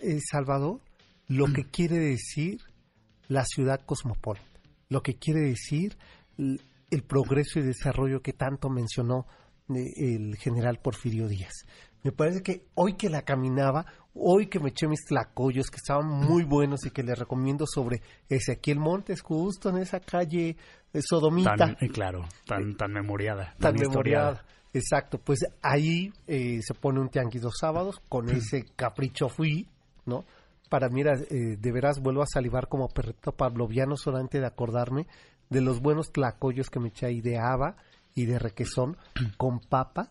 eh, 0.00 0.18
Salvador, 0.30 0.80
lo 1.28 1.46
que 1.52 1.64
quiere 1.64 1.98
decir 1.98 2.60
la 3.28 3.44
ciudad 3.44 3.80
cosmopolita, 3.86 4.44
lo 4.88 5.02
que 5.02 5.14
quiere 5.14 5.40
decir 5.40 5.96
el 6.38 7.02
progreso 7.06 7.58
y 7.58 7.62
desarrollo 7.62 8.20
que 8.22 8.32
tanto 8.32 8.68
mencionó 8.68 9.26
eh, 9.68 10.14
el 10.16 10.36
general 10.36 10.80
Porfirio 10.82 11.28
Díaz. 11.28 11.52
Me 12.02 12.12
parece 12.12 12.42
que 12.42 12.66
hoy 12.74 12.94
que 12.94 13.08
la 13.08 13.22
caminaba, 13.22 13.86
hoy 14.14 14.48
que 14.48 14.58
me 14.58 14.70
eché 14.70 14.88
mis 14.88 15.04
tlacoyos 15.04 15.70
que 15.70 15.76
estaban 15.76 16.06
muy 16.06 16.42
buenos 16.42 16.84
y 16.84 16.90
que 16.90 17.02
les 17.02 17.18
recomiendo 17.18 17.64
sobre 17.66 18.02
Ezequiel 18.28 18.80
Montes, 18.80 19.20
justo 19.22 19.70
en 19.70 19.78
esa 19.78 20.00
calle 20.00 20.56
eh, 20.92 21.00
Sodomita 21.00 21.54
Tan, 21.56 21.76
eh, 21.80 21.88
claro, 21.88 22.24
tan, 22.46 22.76
tan 22.76 22.92
memoriada. 22.92 23.54
tan 23.58 23.76
memoriada. 23.76 24.44
Exacto, 24.74 25.18
pues 25.18 25.40
ahí 25.60 26.12
eh, 26.26 26.60
se 26.62 26.74
pone 26.74 26.98
un 26.98 27.10
tianguis 27.10 27.42
los 27.42 27.58
sábados, 27.58 28.00
con 28.08 28.30
ese 28.30 28.64
capricho 28.74 29.28
fui, 29.28 29.68
¿no? 30.06 30.24
Para 30.70 30.88
mira, 30.88 31.12
eh, 31.30 31.56
de 31.58 31.72
veras 31.72 32.00
vuelvo 32.00 32.22
a 32.22 32.26
salivar 32.26 32.68
como 32.68 32.88
perrito 32.88 33.32
pavloviano 33.32 33.96
solamente 33.96 34.40
de 34.40 34.46
acordarme 34.46 35.06
de 35.50 35.60
los 35.60 35.80
buenos 35.80 36.10
tlacoyos 36.10 36.70
que 36.70 36.80
me 36.80 36.88
eché 36.88 37.06
ahí 37.06 37.20
de 37.20 37.38
haba 37.38 37.76
y 38.14 38.24
de 38.24 38.38
requesón 38.38 38.96
con 39.36 39.60
papas 39.60 40.08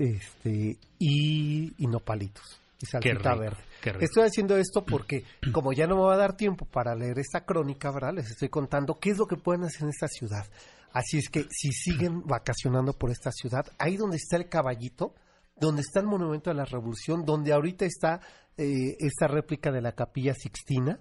este, 0.00 0.78
y, 0.98 1.74
y 1.76 1.86
nopalitos 1.86 2.60
y 2.80 2.86
salsita 2.86 3.34
rico, 3.34 3.38
verde. 3.38 4.04
Estoy 4.04 4.24
haciendo 4.24 4.56
esto 4.56 4.84
porque, 4.84 5.24
como 5.52 5.72
ya 5.72 5.86
no 5.86 5.96
me 5.96 6.02
va 6.02 6.14
a 6.14 6.18
dar 6.18 6.36
tiempo 6.36 6.64
para 6.64 6.94
leer 6.94 7.18
esta 7.18 7.44
crónica, 7.44 7.92
¿verdad? 7.92 8.14
Les 8.14 8.30
estoy 8.30 8.48
contando 8.48 8.98
qué 8.98 9.10
es 9.10 9.18
lo 9.18 9.26
que 9.26 9.36
pueden 9.36 9.64
hacer 9.64 9.82
en 9.82 9.90
esta 9.90 10.08
ciudad. 10.08 10.46
Así 10.92 11.18
es 11.18 11.28
que 11.28 11.44
si 11.50 11.70
siguen 11.72 12.22
vacacionando 12.26 12.94
por 12.94 13.10
esta 13.10 13.30
ciudad, 13.30 13.66
ahí 13.78 13.96
donde 13.96 14.16
está 14.16 14.36
el 14.36 14.48
caballito, 14.48 15.14
donde 15.56 15.82
está 15.82 16.00
el 16.00 16.06
Monumento 16.06 16.48
de 16.48 16.56
la 16.56 16.64
Revolución, 16.64 17.24
donde 17.26 17.52
ahorita 17.52 17.84
está 17.84 18.20
eh, 18.56 18.96
esta 18.98 19.28
réplica 19.28 19.70
de 19.70 19.82
la 19.82 19.92
Capilla 19.92 20.32
Sixtina, 20.32 20.98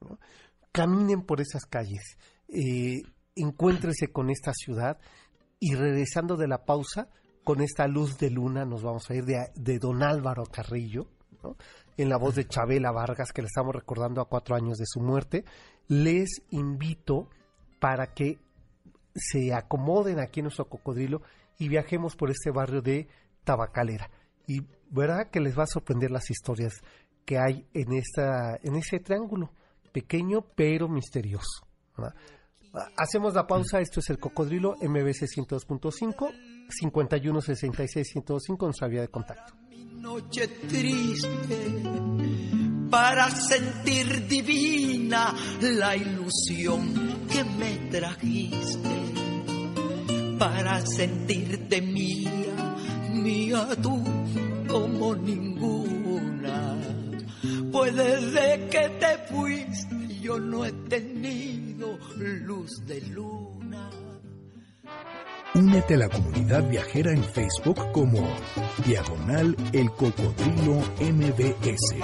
¿no? 0.00 0.18
caminen 0.72 1.22
por 1.22 1.40
esas 1.40 1.64
calles, 1.66 2.16
eh, 2.48 3.02
encuéntrese 3.36 4.08
con 4.08 4.30
esta 4.30 4.52
ciudad 4.52 4.98
y 5.60 5.74
regresando 5.74 6.36
de 6.36 6.48
la 6.48 6.64
pausa, 6.64 7.08
con 7.44 7.60
esta 7.60 7.86
luz 7.86 8.18
de 8.18 8.30
luna, 8.30 8.64
nos 8.64 8.82
vamos 8.82 9.10
a 9.10 9.14
ir 9.14 9.24
de, 9.24 9.78
don 9.78 10.02
Álvaro 10.02 10.44
Carrillo, 10.44 11.06
en 11.96 12.08
la 12.08 12.16
voz 12.16 12.34
de 12.34 12.46
Chabela 12.46 12.92
Vargas, 12.92 13.32
que 13.32 13.42
le 13.42 13.46
estamos 13.46 13.74
recordando 13.74 14.20
a 14.20 14.28
cuatro 14.28 14.54
años 14.54 14.78
de 14.78 14.86
su 14.86 15.00
muerte. 15.00 15.44
Les 15.88 16.42
invito 16.50 17.28
para 17.78 18.08
que 18.14 18.38
se 19.14 19.52
acomoden 19.54 20.20
aquí 20.20 20.40
en 20.40 20.44
nuestro 20.44 20.66
cocodrilo 20.66 21.22
y 21.58 21.68
viajemos 21.68 22.16
por 22.16 22.30
este 22.30 22.50
barrio 22.50 22.82
de 22.82 23.08
Tabacalera. 23.44 24.10
Y 24.46 24.62
verá 24.90 25.30
que 25.30 25.40
les 25.40 25.58
va 25.58 25.64
a 25.64 25.66
sorprender 25.66 26.10
las 26.10 26.30
historias 26.30 26.74
que 27.24 27.38
hay 27.38 27.66
en, 27.74 27.92
esta, 27.92 28.56
en 28.62 28.76
ese 28.76 29.00
triángulo, 29.00 29.52
pequeño 29.92 30.44
pero 30.54 30.88
misterioso. 30.88 31.66
Hacemos 32.96 33.34
la 33.34 33.46
pausa, 33.46 33.80
esto 33.80 34.00
es 34.00 34.10
el 34.10 34.18
cocodrilo 34.18 34.76
MBC 34.80 35.26
102.5, 35.26 36.32
51 36.70 37.40
66 37.40 38.08
105 38.12 38.66
nuestra 38.66 38.88
vía 38.88 39.02
de 39.02 39.08
contacto. 39.08 39.54
Mi 39.68 39.84
noche 40.00 40.48
triste 40.48 41.82
para 42.90 43.30
sentir 43.30 44.26
divina 44.26 45.34
la 45.60 45.96
ilusión 45.96 47.26
que 47.30 47.44
me 47.44 47.76
trajiste, 47.90 48.90
para 50.38 50.84
sentirte 50.84 51.80
mía, 51.80 52.76
mía 53.12 53.68
tú 53.80 54.02
como 54.68 55.14
ninguna. 55.14 56.76
Pues 57.70 57.94
desde 57.94 58.68
que 58.68 58.88
te 58.98 59.18
fuiste 59.32 60.00
yo 60.20 60.38
no 60.38 60.64
he 60.64 60.72
tenido 60.72 61.98
luz 62.16 62.70
de 62.86 63.00
luna. 63.02 63.59
Únete 65.54 65.94
a 65.94 65.98
la 65.98 66.08
comunidad 66.08 66.68
viajera 66.68 67.12
en 67.12 67.24
Facebook 67.24 67.90
como 67.92 68.24
Diagonal 68.86 69.56
El 69.72 69.90
Cocodrilo 69.90 70.80
MBS. 71.00 71.96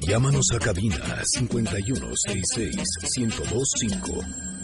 Llámanos 0.00 0.46
a 0.54 0.58
cabina 0.60 1.22
5166 1.24 2.76
1025. 3.18 4.57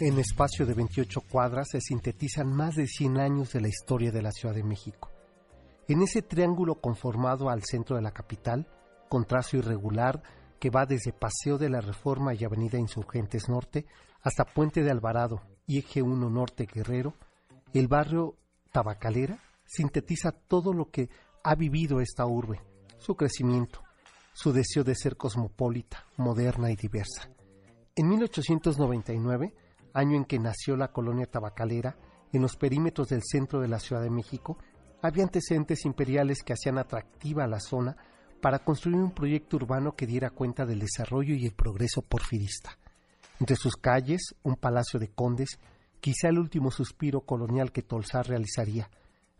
En 0.00 0.18
espacio 0.18 0.66
de 0.66 0.74
28 0.74 1.20
cuadras 1.20 1.68
se 1.70 1.80
sintetizan 1.80 2.52
más 2.52 2.74
de 2.74 2.88
100 2.88 3.18
años 3.18 3.52
de 3.52 3.60
la 3.60 3.68
historia 3.68 4.10
de 4.10 4.20
la 4.20 4.32
Ciudad 4.32 4.54
de 4.54 4.64
México. 4.64 5.12
En 5.86 6.02
ese 6.02 6.22
triángulo 6.22 6.80
conformado 6.80 7.48
al 7.48 7.62
centro 7.62 7.94
de 7.94 8.02
la 8.02 8.10
capital, 8.10 8.66
con 9.08 9.26
trazo 9.26 9.58
irregular 9.58 10.22
que 10.58 10.70
va 10.70 10.86
desde 10.86 11.12
Paseo 11.12 11.56
de 11.56 11.70
la 11.70 11.80
Reforma 11.80 12.34
y 12.34 12.44
Avenida 12.44 12.78
Insurgentes 12.78 13.48
Norte 13.48 13.86
hasta 14.22 14.44
Puente 14.44 14.82
de 14.82 14.90
Alvarado 14.90 15.42
y 15.66 15.78
Eje 15.78 16.02
1 16.02 16.30
Norte 16.30 16.66
Guerrero, 16.66 17.14
el 17.72 17.88
barrio 17.88 18.36
Tabacalera 18.72 19.38
sintetiza 19.66 20.32
todo 20.32 20.72
lo 20.72 20.90
que 20.90 21.10
ha 21.44 21.54
vivido 21.54 22.00
esta 22.00 22.26
urbe, 22.26 22.60
su 22.98 23.14
crecimiento, 23.14 23.82
su 24.32 24.52
deseo 24.52 24.82
de 24.82 24.94
ser 24.94 25.16
cosmopolita, 25.16 26.06
moderna 26.16 26.70
y 26.70 26.76
diversa. 26.76 27.28
En 27.94 28.08
1899, 28.08 29.54
año 29.92 30.16
en 30.16 30.24
que 30.24 30.38
nació 30.38 30.76
la 30.76 30.92
colonia 30.92 31.26
tabacalera, 31.26 31.94
en 32.32 32.40
los 32.40 32.56
perímetros 32.56 33.08
del 33.08 33.20
centro 33.22 33.60
de 33.60 33.68
la 33.68 33.78
Ciudad 33.78 34.00
de 34.00 34.08
México, 34.08 34.56
había 35.02 35.24
antecedentes 35.24 35.84
imperiales 35.84 36.42
que 36.42 36.54
hacían 36.54 36.78
atractiva 36.78 37.46
la 37.46 37.60
zona 37.60 37.94
para 38.40 38.60
construir 38.60 38.96
un 38.96 39.10
proyecto 39.10 39.56
urbano 39.56 39.94
que 39.94 40.06
diera 40.06 40.30
cuenta 40.30 40.64
del 40.64 40.78
desarrollo 40.78 41.34
y 41.34 41.44
el 41.44 41.52
progreso 41.52 42.00
porfirista. 42.00 42.78
Entre 43.38 43.56
sus 43.56 43.76
calles, 43.76 44.34
un 44.42 44.56
palacio 44.56 44.98
de 44.98 45.08
condes, 45.08 45.58
quizá 46.00 46.28
el 46.28 46.38
último 46.38 46.70
suspiro 46.70 47.20
colonial 47.20 47.72
que 47.72 47.82
Tolsar 47.82 48.26
realizaría, 48.26 48.88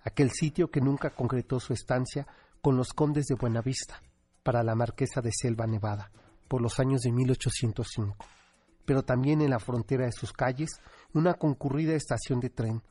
aquel 0.04 0.30
sitio 0.30 0.71
que 0.71 0.82
nunca 0.82 1.14
concretó 1.14 1.59
su 1.59 1.73
estancia 1.73 2.26
con 2.61 2.76
los 2.76 2.92
condes 2.92 3.25
de 3.28 3.35
Buenavista, 3.35 4.02
para 4.42 4.62
la 4.62 4.75
marquesa 4.75 5.23
de 5.23 5.30
Selva 5.32 5.66
Nevada, 5.66 6.11
por 6.49 6.61
los 6.61 6.78
años 6.78 7.00
de 7.00 7.12
1805 7.12 8.42
pero 8.85 9.03
también 9.03 9.41
en 9.41 9.51
la 9.51 9.59
frontera 9.59 10.07
de 10.07 10.12
sus 10.12 10.33
calles 10.33 10.71
una 11.15 11.35
concurrida 11.35 11.95
estación 11.95 12.41
de 12.41 12.51
tren, 12.51 12.83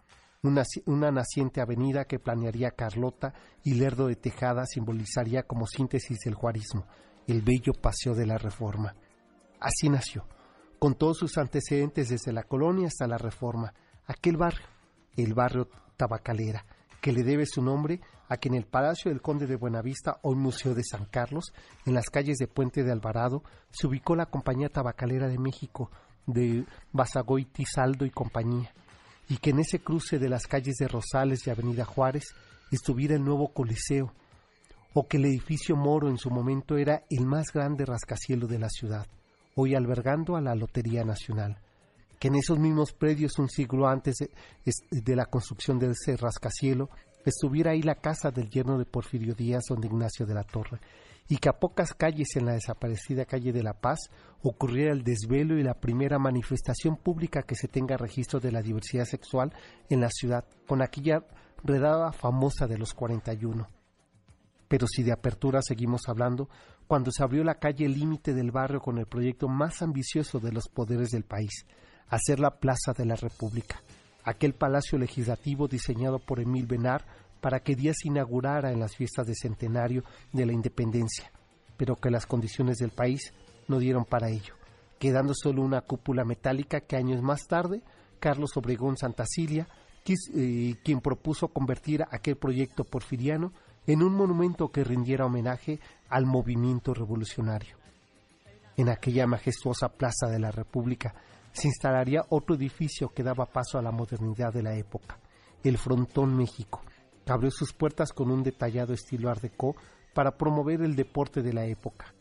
una, 0.43 1.11
naciente 1.11 1.61
avenida 1.61 2.05
que 2.05 2.19
planearía 2.19 2.71
Carlota 2.71 3.33
y 3.63 3.75
Lerdo 3.75 4.07
de 4.07 4.15
Tejada 4.15 4.65
simbolizaría 4.65 5.43
como 5.43 5.67
síntesis 5.67 6.19
del 6.25 6.33
juarismo, 6.33 6.85
el 7.27 7.41
bello 7.41 7.73
paseo 7.73 8.15
de 8.15 8.25
la 8.25 8.37
Reforma. 8.37 8.95
Así 9.59 9.89
nació, 9.89 10.25
con 10.79 10.95
todos 10.95 11.17
sus 11.19 11.37
antecedentes 11.37 12.09
desde 12.09 12.33
la 12.33 12.43
colonia 12.43 12.87
hasta 12.87 13.07
la 13.07 13.17
Reforma, 13.17 13.73
aquel 14.07 14.37
barrio, 14.37 14.65
el 15.15 15.33
barrio 15.35 15.67
Tabacalera, 15.95 16.65
que 17.01 17.11
le 17.11 17.23
debe 17.23 17.45
su 17.45 17.61
nombre 17.61 18.01
a 18.31 18.37
que 18.37 18.47
en 18.47 18.55
el 18.55 18.63
Palacio 18.63 19.11
del 19.11 19.21
Conde 19.21 19.45
de 19.45 19.57
Buenavista, 19.57 20.19
hoy 20.21 20.37
Museo 20.37 20.73
de 20.73 20.85
San 20.85 21.03
Carlos, 21.03 21.51
en 21.85 21.93
las 21.93 22.09
calles 22.09 22.37
de 22.37 22.47
Puente 22.47 22.81
de 22.81 22.89
Alvarado, 22.89 23.43
se 23.71 23.87
ubicó 23.87 24.15
la 24.15 24.27
Compañía 24.27 24.69
Tabacalera 24.69 25.27
de 25.27 25.37
México, 25.37 25.91
de 26.25 26.65
Basagoiti, 26.93 27.65
Saldo 27.65 28.05
y 28.05 28.09
compañía, 28.09 28.73
y 29.27 29.35
que 29.35 29.49
en 29.49 29.59
ese 29.59 29.79
cruce 29.79 30.17
de 30.17 30.29
las 30.29 30.47
calles 30.47 30.77
de 30.77 30.87
Rosales 30.87 31.45
y 31.45 31.49
Avenida 31.49 31.83
Juárez 31.83 32.23
estuviera 32.71 33.15
el 33.15 33.25
nuevo 33.25 33.49
Coliseo, 33.49 34.13
o 34.93 35.09
que 35.09 35.17
el 35.17 35.25
edificio 35.25 35.75
Moro 35.75 36.07
en 36.07 36.17
su 36.17 36.29
momento 36.29 36.77
era 36.77 37.03
el 37.09 37.25
más 37.25 37.51
grande 37.51 37.85
rascacielos 37.85 38.49
de 38.49 38.59
la 38.59 38.69
ciudad, 38.69 39.07
hoy 39.55 39.75
albergando 39.75 40.37
a 40.37 40.41
la 40.41 40.55
Lotería 40.55 41.03
Nacional 41.03 41.59
que 42.21 42.27
en 42.27 42.35
esos 42.35 42.59
mismos 42.59 42.93
predios 42.93 43.39
un 43.39 43.49
siglo 43.49 43.87
antes 43.87 44.17
de, 44.19 45.15
la 45.15 45.25
construcción 45.25 45.79
de 45.79 45.89
ese 45.89 46.15
rascacielo 46.15 46.91
estuviera 47.25 47.71
ahí 47.71 47.81
la 47.81 47.95
casa 47.95 48.31
del 48.31 48.49
yerno 48.49 48.77
de 48.77 48.85
Porfirio 48.85 49.35
Díaz, 49.35 49.63
don 49.69 49.83
Ignacio 49.83 50.25
de 50.25 50.33
la 50.33 50.43
Torre, 50.43 50.79
y 51.27 51.37
que 51.37 51.49
a 51.49 51.59
pocas 51.59 51.93
calles 51.93 52.35
en 52.35 52.45
la 52.45 52.53
desaparecida 52.53 53.25
calle 53.25 53.53
de 53.53 53.63
La 53.63 53.73
Paz 53.73 54.09
ocurriera 54.41 54.91
el 54.91 55.03
desvelo 55.03 55.57
y 55.57 55.63
la 55.63 55.75
primera 55.75 56.19
manifestación 56.19 56.97
pública 56.97 57.43
que 57.43 57.55
se 57.55 57.67
tenga 57.67 57.95
registro 57.95 58.39
de 58.39 58.51
la 58.51 58.61
diversidad 58.61 59.05
sexual 59.05 59.53
en 59.89 60.01
la 60.01 60.09
ciudad, 60.09 60.45
con 60.67 60.81
aquella 60.81 61.25
redada 61.63 62.11
famosa 62.11 62.67
de 62.67 62.77
los 62.77 62.93
41. 62.93 63.67
Pero 64.67 64.87
si 64.87 65.03
de 65.03 65.11
apertura 65.11 65.61
seguimos 65.61 66.07
hablando, 66.07 66.49
cuando 66.87 67.11
se 67.11 67.23
abrió 67.23 67.43
la 67.43 67.59
calle 67.59 67.87
límite 67.87 68.33
del 68.33 68.51
barrio 68.51 68.81
con 68.81 68.97
el 68.97 69.05
proyecto 69.05 69.47
más 69.47 69.81
ambicioso 69.81 70.39
de 70.39 70.51
los 70.51 70.67
poderes 70.67 71.11
del 71.11 71.23
país, 71.23 71.65
hacer 72.09 72.39
la 72.39 72.59
Plaza 72.59 72.91
de 72.91 73.05
la 73.05 73.15
República, 73.15 73.81
aquel 74.23 74.53
palacio 74.53 74.97
legislativo 74.97 75.67
diseñado 75.67 76.19
por 76.19 76.39
Emil 76.39 76.65
Benar 76.65 77.05
para 77.41 77.61
que 77.61 77.75
Díaz 77.75 78.05
inaugurara 78.05 78.71
en 78.71 78.79
las 78.79 78.95
fiestas 78.95 79.27
de 79.27 79.35
centenario 79.35 80.03
de 80.31 80.45
la 80.45 80.53
independencia, 80.53 81.31
pero 81.77 81.95
que 81.95 82.11
las 82.11 82.25
condiciones 82.25 82.77
del 82.77 82.91
país 82.91 83.33
no 83.67 83.79
dieron 83.79 84.05
para 84.05 84.29
ello, 84.29 84.53
quedando 84.99 85.33
solo 85.33 85.63
una 85.63 85.81
cúpula 85.81 86.23
metálica 86.23 86.81
que 86.81 86.95
años 86.95 87.21
más 87.21 87.47
tarde 87.47 87.81
Carlos 88.19 88.55
Obregón 88.55 88.97
Santacilia, 88.97 89.67
eh, 90.05 90.75
quien 90.83 91.01
propuso 91.01 91.47
convertir 91.47 92.03
aquel 92.09 92.35
proyecto 92.35 92.83
porfiriano 92.83 93.51
en 93.87 94.03
un 94.03 94.13
monumento 94.13 94.71
que 94.71 94.83
rindiera 94.83 95.25
homenaje 95.25 95.79
al 96.09 96.25
movimiento 96.25 96.93
revolucionario. 96.93 97.77
En 98.77 98.89
aquella 98.89 99.27
majestuosa 99.27 99.89
Plaza 99.89 100.27
de 100.27 100.39
la 100.39 100.51
República 100.51 101.13
se 101.53 101.67
instalaría 101.67 102.25
otro 102.29 102.55
edificio 102.55 103.09
que 103.09 103.23
daba 103.23 103.45
paso 103.45 103.77
a 103.77 103.81
la 103.81 103.91
modernidad 103.91 104.53
de 104.53 104.63
la 104.63 104.75
época, 104.75 105.19
el 105.63 105.77
Frontón 105.77 106.35
México, 106.35 106.81
que 107.25 107.31
abrió 107.31 107.51
sus 107.51 107.73
puertas 107.73 108.13
con 108.13 108.31
un 108.31 108.43
detallado 108.43 108.93
estilo 108.93 109.29
art 109.29 109.43
para 110.13 110.37
promover 110.37 110.81
el 110.81 110.95
deporte 110.95 111.41
de 111.41 111.53
la 111.53 111.65
época. 111.65 112.13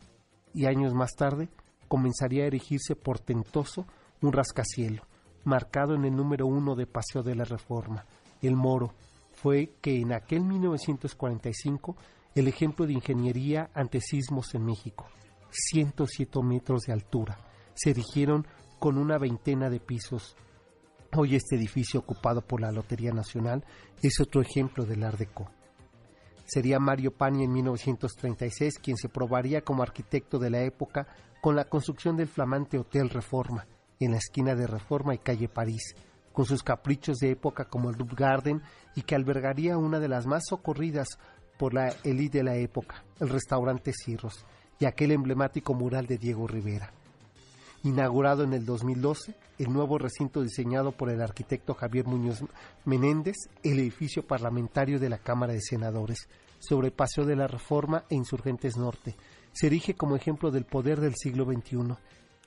Y 0.53 0.65
años 0.65 0.93
más 0.93 1.15
tarde 1.15 1.49
comenzaría 1.87 2.43
a 2.43 2.47
erigirse 2.47 2.95
portentoso 2.95 3.85
un 4.21 4.33
rascacielo, 4.33 5.03
marcado 5.43 5.95
en 5.95 6.05
el 6.05 6.15
número 6.15 6.45
uno 6.45 6.75
de 6.75 6.85
Paseo 6.85 7.23
de 7.23 7.35
la 7.35 7.43
Reforma, 7.43 8.05
el 8.41 8.55
Moro, 8.55 8.93
fue 9.33 9.73
que 9.81 9.99
en 9.99 10.13
aquel 10.13 10.43
1945 10.43 11.95
el 12.35 12.47
ejemplo 12.47 12.85
de 12.85 12.93
ingeniería 12.93 13.69
ante 13.73 13.99
sismos 13.99 14.53
en 14.53 14.65
México, 14.65 15.07
107 15.49 16.39
metros 16.43 16.83
de 16.83 16.93
altura, 16.93 17.37
se 17.73 17.91
erigieron 17.91 18.45
con 18.81 18.97
una 18.97 19.19
veintena 19.19 19.69
de 19.69 19.79
pisos. 19.79 20.35
Hoy 21.15 21.35
este 21.35 21.55
edificio 21.55 21.99
ocupado 21.99 22.41
por 22.41 22.61
la 22.61 22.71
Lotería 22.71 23.11
Nacional 23.13 23.63
es 24.01 24.19
otro 24.19 24.41
ejemplo 24.41 24.85
del 24.85 25.03
Art 25.03 25.19
Deco. 25.19 25.51
Sería 26.45 26.79
Mario 26.79 27.11
Pani 27.15 27.43
en 27.43 27.53
1936 27.53 28.79
quien 28.79 28.97
se 28.97 29.07
probaría 29.07 29.61
como 29.61 29.83
arquitecto 29.83 30.39
de 30.39 30.49
la 30.49 30.63
época 30.63 31.05
con 31.43 31.55
la 31.55 31.65
construcción 31.65 32.17
del 32.17 32.27
flamante 32.27 32.79
Hotel 32.79 33.11
Reforma 33.11 33.67
en 33.99 34.13
la 34.13 34.17
esquina 34.17 34.55
de 34.55 34.65
Reforma 34.65 35.13
y 35.13 35.19
calle 35.19 35.47
París, 35.47 35.95
con 36.33 36.45
sus 36.45 36.63
caprichos 36.63 37.19
de 37.19 37.29
época 37.29 37.65
como 37.65 37.91
el 37.91 37.99
Roof 37.99 38.15
Garden 38.15 38.63
y 38.95 39.03
que 39.03 39.13
albergaría 39.13 39.77
una 39.77 39.99
de 39.99 40.07
las 40.07 40.25
más 40.25 40.45
socorridas 40.49 41.19
por 41.59 41.75
la 41.75 41.93
élite 42.03 42.39
de 42.39 42.45
la 42.45 42.55
época, 42.55 43.03
el 43.19 43.29
restaurante 43.29 43.93
Cirros, 43.93 44.43
y 44.79 44.85
aquel 44.85 45.11
emblemático 45.11 45.75
mural 45.75 46.07
de 46.07 46.17
Diego 46.17 46.47
Rivera. 46.47 46.91
Inaugurado 47.83 48.43
en 48.43 48.53
el 48.53 48.63
2012, 48.63 49.33
el 49.57 49.73
nuevo 49.73 49.97
recinto 49.97 50.43
diseñado 50.43 50.91
por 50.91 51.09
el 51.09 51.19
arquitecto 51.19 51.73
Javier 51.73 52.05
Muñoz 52.05 52.43
Menéndez, 52.85 53.35
el 53.63 53.79
edificio 53.79 54.25
parlamentario 54.25 54.99
de 54.99 55.09
la 55.09 55.17
Cámara 55.17 55.53
de 55.53 55.61
Senadores, 55.61 56.29
sobre 56.59 56.91
Paseo 56.91 57.25
de 57.25 57.35
la 57.35 57.47
Reforma 57.47 58.03
e 58.07 58.15
Insurgentes 58.15 58.77
Norte, 58.77 59.15
se 59.51 59.65
erige 59.65 59.95
como 59.95 60.15
ejemplo 60.15 60.51
del 60.51 60.65
poder 60.65 60.99
del 60.99 61.15
siglo 61.15 61.45
XXI, 61.45 61.95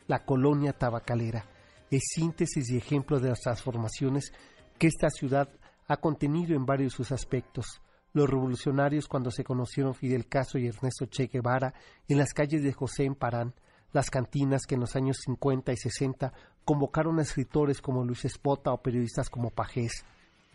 la 0.07 0.25
colonia 0.25 0.73
tabacalera. 0.73 1.44
Es 1.90 2.03
síntesis 2.14 2.70
y 2.70 2.77
ejemplo 2.77 3.18
de 3.18 3.31
las 3.31 3.40
transformaciones 3.40 4.33
que 4.79 4.87
esta 4.87 5.11
ciudad 5.11 5.49
ha 5.88 5.97
contenido 5.97 6.55
en 6.55 6.64
varios 6.64 6.92
sus 6.92 7.11
aspectos. 7.11 7.81
Los 8.12 8.31
revolucionarios 8.31 9.09
cuando 9.09 9.33
se 9.33 9.42
conocieron 9.42 9.94
Fidel 9.94 10.29
Castro 10.29 10.61
y 10.61 10.68
Ernesto 10.68 11.07
Che 11.07 11.27
Guevara 11.27 11.75
en 12.07 12.18
las 12.18 12.33
calles 12.33 12.62
de 12.62 12.73
José 12.73 13.05
en 13.05 13.16
Parán, 13.16 13.53
las 13.94 14.11
cantinas 14.11 14.66
que 14.66 14.74
en 14.74 14.80
los 14.80 14.96
años 14.96 15.18
50 15.24 15.72
y 15.72 15.76
60 15.76 16.33
convocaron 16.64 17.20
a 17.20 17.22
escritores 17.22 17.80
como 17.80 18.04
Luis 18.04 18.24
Espota 18.24 18.72
o 18.72 18.83
periodistas 18.83 19.30
como 19.30 19.50
Pajés. 19.50 20.04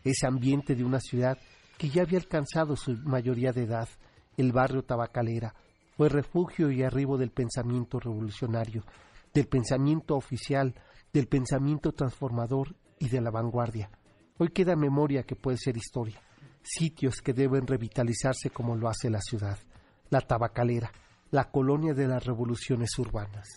Ese 0.03 0.27
ambiente 0.27 0.75
de 0.75 0.83
una 0.83 0.99
ciudad 0.99 1.37
que 1.77 1.89
ya 1.89 2.01
había 2.01 2.19
alcanzado 2.19 2.75
su 2.75 2.97
mayoría 3.05 3.53
de 3.53 3.63
edad, 3.63 3.87
el 4.35 4.51
barrio 4.51 4.83
tabacalera, 4.83 5.55
fue 5.95 6.09
refugio 6.09 6.69
y 6.69 6.83
arribo 6.83 7.17
del 7.17 7.31
pensamiento 7.31 7.99
revolucionario, 7.99 8.83
del 9.33 9.47
pensamiento 9.47 10.17
oficial, 10.17 10.75
del 11.13 11.27
pensamiento 11.27 11.93
transformador 11.93 12.75
y 12.99 13.07
de 13.07 13.21
la 13.21 13.31
vanguardia. 13.31 13.89
Hoy 14.37 14.49
queda 14.49 14.75
memoria 14.75 15.23
que 15.23 15.37
puede 15.37 15.57
ser 15.57 15.77
historia, 15.77 16.21
sitios 16.61 17.21
que 17.21 17.33
deben 17.33 17.65
revitalizarse 17.65 18.49
como 18.49 18.75
lo 18.75 18.89
hace 18.89 19.09
la 19.09 19.21
ciudad, 19.21 19.57
la 20.09 20.19
tabacalera, 20.19 20.91
la 21.31 21.49
colonia 21.51 21.93
de 21.93 22.07
las 22.07 22.23
revoluciones 22.25 22.97
urbanas. 22.97 23.47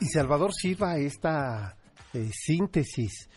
Y 0.00 0.06
Salvador 0.08 0.52
sirva 0.54 0.98
esta 0.98 1.76
eh, 2.12 2.30
síntesis 2.32 3.28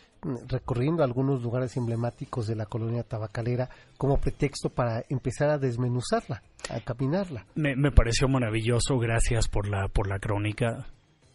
recorriendo 0.48 1.04
algunos 1.04 1.42
lugares 1.42 1.78
emblemáticos 1.78 2.48
de 2.48 2.56
la 2.56 2.66
colonia 2.66 3.04
tabacalera 3.04 3.70
como 3.98 4.20
pretexto 4.20 4.70
para 4.70 5.04
empezar 5.10 5.50
a 5.50 5.58
desmenuzarla, 5.58 6.44
a 6.70 6.80
caminarla. 6.82 7.46
Me, 7.56 7.76
me 7.76 7.92
pareció 7.92 8.28
maravilloso, 8.28 8.98
gracias 9.00 9.48
por 9.48 9.68
la, 9.68 9.88
por 9.88 10.08
la 10.08 10.20
crónica. 10.20 10.88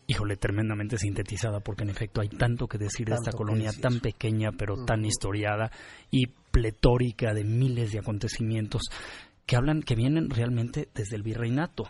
Híjole, 0.06 0.36
tremendamente 0.36 0.98
sintetizada, 0.98 1.60
porque 1.60 1.84
en 1.84 1.90
efecto 1.90 2.20
hay 2.20 2.28
tanto 2.28 2.66
que 2.68 2.76
decir 2.76 3.08
de 3.08 3.14
esta 3.14 3.32
colonia 3.32 3.72
tan 3.72 4.00
pequeña, 4.00 4.50
pero 4.52 4.84
tan 4.84 5.02
historiada 5.04 5.70
y 6.10 6.26
pletórica 6.26 7.32
de 7.32 7.44
miles 7.44 7.92
de 7.92 8.00
acontecimientos 8.00 8.82
que 9.46 9.56
hablan, 9.56 9.82
que 9.82 9.94
vienen 9.94 10.28
realmente 10.28 10.88
desde 10.94 11.16
el 11.16 11.22
virreinato. 11.22 11.84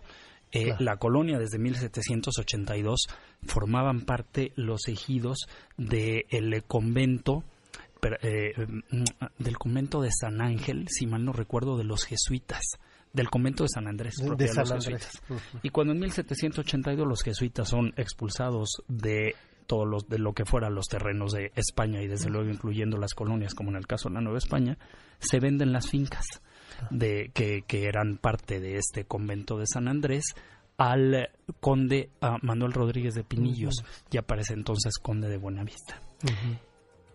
Eh, 0.54 0.72
la 0.78 0.96
colonia 0.98 1.36
desde 1.36 1.58
1782 1.58 3.08
formaban 3.42 4.02
parte 4.02 4.52
los 4.54 4.86
ejidos 4.86 5.48
del 5.76 6.62
convento 6.64 7.42
eh, 8.22 8.52
mm, 8.56 9.04
del 9.38 9.58
convento 9.58 10.00
de 10.00 10.10
San 10.12 10.40
Ángel, 10.40 10.86
si 10.88 11.06
mal 11.06 11.24
no 11.24 11.32
recuerdo, 11.32 11.76
de 11.76 11.84
los 11.84 12.04
jesuitas 12.04 12.60
del 13.12 13.30
convento 13.30 13.64
de 13.64 13.68
San 13.68 13.86
Andrés, 13.86 14.16
de, 14.16 14.48
San 14.48 14.70
Andrés. 14.70 15.08
Y 15.62 15.70
cuando 15.70 15.92
en 15.92 16.00
1782 16.00 17.06
los 17.06 17.22
jesuitas 17.22 17.68
son 17.68 17.94
expulsados 17.96 18.82
de 18.88 19.36
todos 19.66 19.88
los 19.88 20.08
de 20.08 20.18
lo 20.18 20.34
que 20.34 20.44
fueran 20.44 20.74
los 20.74 20.86
terrenos 20.86 21.32
de 21.32 21.50
España 21.54 22.02
y 22.02 22.08
desde 22.08 22.28
luego 22.28 22.50
incluyendo 22.50 22.98
las 22.98 23.14
colonias 23.14 23.54
como 23.54 23.70
en 23.70 23.76
el 23.76 23.86
caso 23.86 24.08
de 24.08 24.16
la 24.16 24.20
Nueva 24.20 24.38
España, 24.38 24.78
se 25.20 25.40
venden 25.40 25.72
las 25.72 25.88
fincas 25.88 26.26
de 26.90 27.30
que, 27.34 27.62
que 27.66 27.84
eran 27.84 28.18
parte 28.18 28.60
de 28.60 28.76
este 28.76 29.04
convento 29.04 29.58
de 29.58 29.66
San 29.66 29.88
Andrés 29.88 30.34
al 30.76 31.30
conde 31.60 32.10
Manuel 32.42 32.72
Rodríguez 32.72 33.14
de 33.14 33.24
Pinillos, 33.24 33.84
ya 34.10 34.20
aparece 34.20 34.54
entonces 34.54 34.98
conde 34.98 35.28
de 35.28 35.38
Buenavista. 35.38 36.00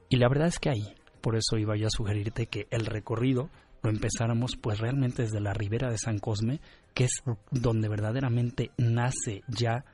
Y 0.10 0.18
la 0.18 0.30
verdad 0.30 0.48
es 0.48 0.60
que 0.60 0.70
ahí, 0.70 0.96
por 1.22 1.36
eso 1.36 1.58
iba 1.58 1.76
yo 1.76 1.88
a 1.88 1.92
sugerirte 1.92 2.48
que 2.48 2.68
el 2.72 2.86
recorrido 2.86 3.50
lo 3.84 3.90
empezáramos 3.90 4.56
pues 4.62 4.80
realmente 4.80 5.24
desde 5.24 5.40
la 5.40 5.54
ribera 5.54 5.90
de 5.90 5.98
San 5.98 6.20
Cosme, 6.20 6.60
que 6.94 7.06
es 7.06 7.24
donde 7.52 7.88
verdaderamente 7.88 8.72
nace 8.78 9.42
ya, 9.48 9.86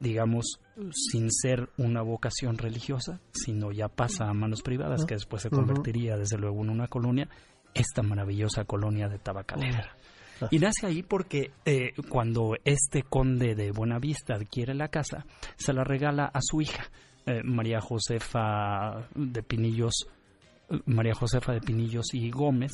digamos, 0.00 0.60
sin 0.92 1.30
ser 1.30 1.68
una 1.76 2.02
vocación 2.02 2.58
religiosa, 2.58 3.20
sino 3.32 3.70
ya 3.72 3.88
pasa 3.88 4.28
a 4.28 4.32
manos 4.32 4.62
privadas, 4.62 5.04
que 5.04 5.14
después 5.14 5.42
se 5.42 5.50
convertiría 5.50 6.16
desde 6.16 6.38
luego 6.38 6.62
en 6.62 6.70
una 6.70 6.88
colonia, 6.88 7.28
esta 7.74 8.02
maravillosa 8.02 8.64
colonia 8.64 9.08
de 9.08 9.18
Tabacalera. 9.18 9.96
Y 10.50 10.58
nace 10.58 10.86
ahí 10.86 11.02
porque 11.02 11.52
eh, 11.64 11.92
cuando 12.08 12.56
este 12.64 13.02
conde 13.04 13.54
de 13.54 13.70
Buenavista 13.70 14.34
adquiere 14.34 14.74
la 14.74 14.88
casa, 14.88 15.24
se 15.56 15.72
la 15.72 15.84
regala 15.84 16.24
a 16.24 16.40
su 16.42 16.60
hija, 16.60 16.90
eh, 17.26 17.42
María 17.44 17.80
Josefa 17.80 19.08
de 19.14 19.42
Pinillos, 19.42 20.08
María 20.86 21.14
Josefa 21.14 21.52
de 21.52 21.60
Pinillos 21.60 22.12
y 22.12 22.30
Gómez, 22.30 22.72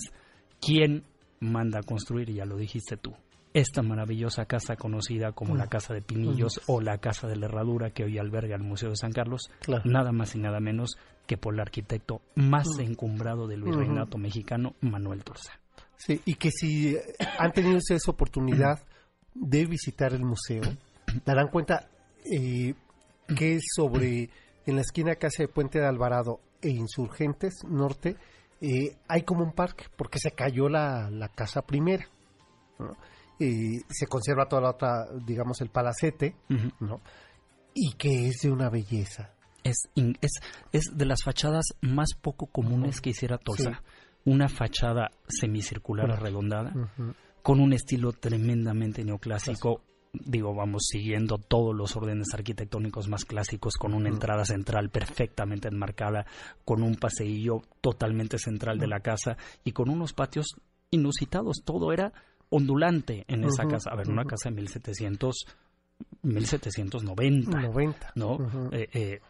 quien 0.61 1.05
manda 1.41 1.81
a 1.81 1.83
construir, 1.83 2.31
y 2.31 2.35
ya 2.35 2.47
lo 2.47 2.57
dijiste 2.57 2.97
tú, 2.97 3.15
esta 3.59 3.83
maravillosa 3.83 4.47
casa 4.47 4.77
conocida 4.77 5.33
como 5.33 5.57
la 5.57 5.67
Casa 5.67 5.95
de 5.95 6.03
Pinillos 6.03 6.61
o 6.67 6.81
la 6.81 6.99
Casa 6.99 7.27
de 7.27 7.37
la 7.37 7.47
Herradura 7.47 7.91
que 7.91 8.05
hoy 8.05 8.19
alberga 8.19 8.57
el 8.57 8.63
Museo 8.63 8.91
de 8.91 8.97
San 8.97 9.13
Carlos, 9.13 9.51
nada 9.85 10.13
más 10.13 10.35
y 10.35 10.39
nada 10.39 10.61
menos 10.61 10.97
que 11.27 11.37
por 11.37 11.55
el 11.55 11.61
arquitecto 11.61 12.23
más 12.37 12.67
encumbrado 12.79 13.47
del 13.47 13.63
virreinato 13.63 14.17
mexicano, 14.17 14.75
Manuel 14.81 15.25
Torza. 15.25 15.53
Sí, 15.97 16.21
y 16.25 16.35
que 16.35 16.51
si 16.51 16.97
han 17.39 17.53
tenido 17.53 17.79
esa 17.79 18.11
oportunidad 18.11 18.81
de 19.35 19.67
visitar 19.67 20.15
el 20.15 20.25
museo, 20.25 20.63
darán 21.25 21.49
cuenta 21.49 21.89
eh, 22.25 22.75
que 23.37 23.57
es 23.57 23.65
sobre, 23.75 24.31
en 24.67 24.77
la 24.77 24.83
esquina 24.83 25.17
casi 25.17 25.43
de 25.43 25.49
Puente 25.49 25.81
de 25.81 25.87
Alvarado 25.87 26.41
e 26.63 26.71
Insurgentes 26.71 27.65
Norte, 27.69 28.17
eh, 28.61 28.97
hay 29.07 29.23
como 29.23 29.45
un 29.45 29.53
parque, 29.53 29.87
porque 29.97 30.19
se 30.19 30.33
cayó 30.33 30.69
la, 30.69 31.31
casa 31.35 31.63
primera. 31.63 32.07
Y 33.39 33.79
se 33.89 34.07
conserva 34.09 34.49
toda 34.49 34.63
la 34.63 34.71
otra, 34.71 35.07
digamos, 35.25 35.61
el 35.61 35.71
palacete, 35.71 36.37
¿no? 36.81 37.01
Y 37.75 37.93
que 37.93 38.29
es 38.29 38.41
de 38.43 38.51
una 38.51 38.69
belleza. 38.69 39.31
Es, 39.63 39.89
es, 39.95 40.33
es 40.73 40.97
de 40.97 41.05
las 41.05 41.23
fachadas 41.23 41.67
más 41.81 42.15
poco 42.21 42.47
comunes 42.47 43.01
que 43.01 43.11
hiciera 43.11 43.39
Torza. 43.39 43.83
Una 44.25 44.49
fachada 44.49 45.11
semicircular 45.29 46.11
arredondada, 46.11 46.73
con 47.43 47.61
un 47.61 47.73
estilo 47.73 48.13
tremendamente 48.13 49.05
neoclásico, 49.05 49.83
digo, 50.13 50.55
vamos 50.55 50.87
siguiendo 50.91 51.39
todos 51.39 51.75
los 51.75 51.97
órdenes 51.97 52.29
arquitectónicos 52.35 53.09
más 53.09 53.25
clásicos, 53.25 53.75
con 53.77 53.95
una 53.95 54.09
entrada 54.09 54.45
central 54.45 54.91
perfectamente 54.91 55.69
enmarcada, 55.69 56.27
con 56.65 56.83
un 56.83 56.97
paseillo 56.97 57.63
totalmente 57.81 58.39
central 58.39 58.79
de 58.79 58.89
la 58.89 59.01
casa 59.01 59.37
y 59.65 59.73
con 59.73 59.89
unos 59.89 60.13
patios 60.13 60.47
inusitados. 60.91 61.63
Todo 61.65 61.93
era 61.93 62.13
ondulante 62.51 63.25
en 63.29 63.45
esa 63.45 63.65
casa. 63.67 63.91
A 63.91 63.97
ver, 63.97 64.09
una 64.09 64.25
casa 64.25 64.49
de 64.51 64.57
1700, 64.57 65.47
1790. 66.23 67.61
90. 67.61 68.13
¿No? 68.15 68.39
Eh, 68.73 68.89
eh, 68.93 69.21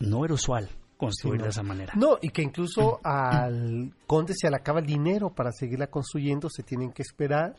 no 0.00 0.24
era 0.24 0.34
usual 0.34 0.68
construir 0.96 1.42
de 1.42 1.48
esa 1.48 1.62
manera. 1.62 1.94
No, 1.96 2.18
y 2.20 2.28
que 2.28 2.42
incluso 2.42 3.00
al 3.04 3.94
conde 4.06 4.34
se 4.36 4.50
le 4.50 4.56
acaba 4.56 4.80
el 4.80 4.86
dinero 4.86 5.34
para 5.34 5.50
seguirla 5.50 5.88
construyendo, 5.88 6.48
se 6.50 6.62
tienen 6.62 6.92
que 6.92 7.02
esperar 7.02 7.56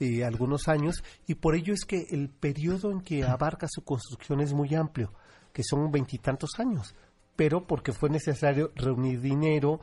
eh, 0.00 0.24
algunos 0.24 0.68
años 0.68 1.02
y 1.26 1.34
por 1.34 1.54
ello 1.54 1.74
es 1.74 1.84
que 1.84 2.06
el 2.10 2.30
periodo 2.30 2.90
en 2.92 3.00
que 3.00 3.24
abarca 3.24 3.66
su 3.68 3.82
construcción 3.82 4.40
es 4.40 4.54
muy 4.54 4.74
amplio, 4.74 5.12
que 5.52 5.62
son 5.62 5.90
veintitantos 5.90 6.50
años, 6.58 6.94
pero 7.36 7.66
porque 7.66 7.92
fue 7.92 8.08
necesario 8.08 8.72
reunir 8.74 9.20
dinero, 9.20 9.80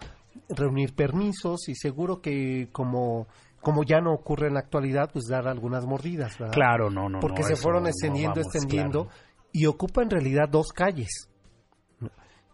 reunir 0.49 0.95
permisos 0.95 1.67
y 1.67 1.75
seguro 1.75 2.21
que 2.21 2.69
como 2.71 3.27
como 3.65 3.83
ya 3.83 3.99
no 3.99 4.13
ocurre 4.13 4.47
en 4.47 4.53
la 4.53 4.59
actualidad, 4.59 5.09
pues 5.11 5.25
dar 5.25 5.47
algunas 5.47 5.85
mordidas, 5.87 6.37
¿verdad? 6.37 6.53
Claro, 6.53 6.91
no, 6.91 7.09
no. 7.09 7.19
Porque 7.19 7.41
se 7.41 7.55
fueron 7.55 7.87
extendiendo, 7.87 8.39
extendiendo 8.39 9.09
y 9.51 9.65
ocupa 9.65 10.03
en 10.03 10.11
realidad 10.11 10.47
dos 10.47 10.71
calles 10.71 11.29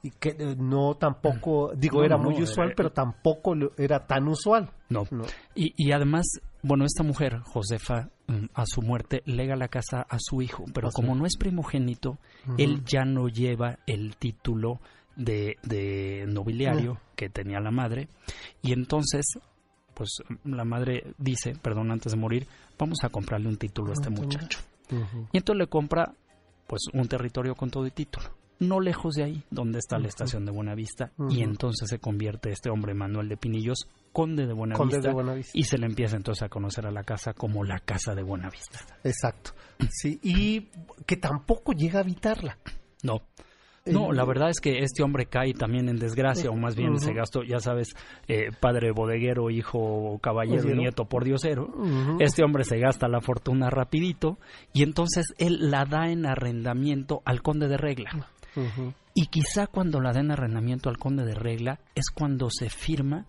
y 0.03 0.11
que 0.11 0.29
eh, 0.29 0.55
no 0.57 0.95
tampoco, 0.95 1.73
digo, 1.75 2.03
era 2.03 2.17
muy 2.17 2.41
usual, 2.41 2.73
pero 2.75 2.91
tampoco 2.91 3.53
era 3.77 4.07
tan 4.07 4.27
usual. 4.27 4.71
No. 4.89 5.03
Y, 5.53 5.73
y, 5.77 5.91
además, 5.91 6.25
bueno, 6.63 6.85
esta 6.85 7.03
mujer, 7.03 7.39
Josefa, 7.43 8.09
mm, 8.27 8.45
a 8.53 8.65
su 8.65 8.81
muerte, 8.81 9.21
lega 9.25 9.55
la 9.55 9.67
casa 9.67 10.05
a 10.09 10.17
su 10.19 10.41
hijo, 10.41 10.65
pero 10.73 10.89
como 10.91 11.13
no 11.13 11.25
es 11.25 11.37
primogénito, 11.37 12.17
él 12.57 12.83
ya 12.85 13.03
no 13.05 13.27
lleva 13.27 13.77
el 13.85 14.15
título 14.15 14.79
de, 15.15 15.57
de 15.63 16.25
nobiliario 16.27 16.97
que 17.15 17.29
tenía 17.29 17.59
la 17.59 17.71
madre, 17.71 18.07
y 18.63 18.73
entonces, 18.73 19.25
pues 20.01 20.23
la 20.45 20.65
madre 20.65 21.13
dice, 21.19 21.53
perdón, 21.61 21.91
antes 21.91 22.11
de 22.13 22.17
morir, 22.17 22.47
vamos 22.79 23.03
a 23.03 23.09
comprarle 23.09 23.47
un 23.47 23.57
título 23.57 23.91
a 23.91 23.93
este 23.93 24.09
muchacho. 24.09 24.59
Y 25.31 25.37
entonces 25.37 25.59
le 25.59 25.67
compra, 25.67 26.11
pues, 26.65 26.85
un 26.91 27.07
territorio 27.07 27.53
con 27.53 27.69
todo 27.69 27.85
y 27.85 27.91
título 27.91 28.31
no 28.61 28.79
lejos 28.79 29.15
de 29.15 29.23
ahí, 29.23 29.43
donde 29.49 29.79
está 29.79 29.97
la 29.97 30.07
estación 30.07 30.45
de 30.45 30.51
Buenavista, 30.51 31.11
y 31.29 31.41
entonces 31.41 31.89
se 31.89 31.97
convierte 31.97 32.51
este 32.51 32.69
hombre 32.69 32.93
Manuel 32.93 33.27
de 33.27 33.35
Pinillos 33.35 33.87
conde 34.13 34.45
de 34.45 34.53
Buenavista, 34.53 34.99
de 34.99 35.13
Buenavista, 35.13 35.51
y 35.55 35.63
se 35.63 35.79
le 35.79 35.87
empieza 35.87 36.15
entonces 36.15 36.43
a 36.43 36.49
conocer 36.49 36.85
a 36.85 36.91
la 36.91 37.03
casa 37.03 37.33
como 37.33 37.63
la 37.63 37.79
casa 37.79 38.13
de 38.13 38.21
Buenavista. 38.21 38.79
Exacto, 39.03 39.53
sí, 39.89 40.19
y 40.21 40.69
que 41.07 41.17
tampoco 41.17 41.73
llega 41.73 41.99
a 41.99 42.03
habitarla. 42.03 42.59
No. 43.01 43.21
No, 43.85 44.11
la 44.11 44.25
verdad 44.25 44.49
es 44.49 44.59
que 44.59 44.79
este 44.79 45.01
hombre 45.01 45.25
cae 45.25 45.53
también 45.53 45.89
en 45.89 45.97
desgracia, 45.97 46.51
o 46.51 46.55
más 46.55 46.75
bien 46.75 46.99
se 46.99 47.13
gastó, 47.13 47.41
ya 47.43 47.59
sabes, 47.59 47.95
eh, 48.27 48.51
padre 48.59 48.91
bodeguero, 48.91 49.49
hijo 49.49 50.19
caballero, 50.21 50.69
nieto 50.75 51.05
por 51.05 51.23
diosero. 51.23 51.73
Este 52.19 52.43
hombre 52.43 52.63
se 52.63 52.77
gasta 52.77 53.07
la 53.07 53.21
fortuna 53.21 53.71
rapidito 53.71 54.37
y 54.71 54.83
entonces 54.83 55.25
él 55.39 55.71
la 55.71 55.85
da 55.85 56.09
en 56.11 56.27
arrendamiento 56.27 57.21
al 57.25 57.41
conde 57.41 57.67
de 57.67 57.77
regla. 57.77 58.27
Y 59.15 59.27
quizá 59.27 59.65
cuando 59.65 59.99
la 59.99 60.11
da 60.11 60.19
en 60.19 60.31
arrendamiento 60.31 60.89
al 60.89 60.97
conde 60.97 61.25
de 61.25 61.33
regla 61.33 61.79
es 61.95 62.11
cuando 62.13 62.49
se 62.51 62.69
firma 62.69 63.25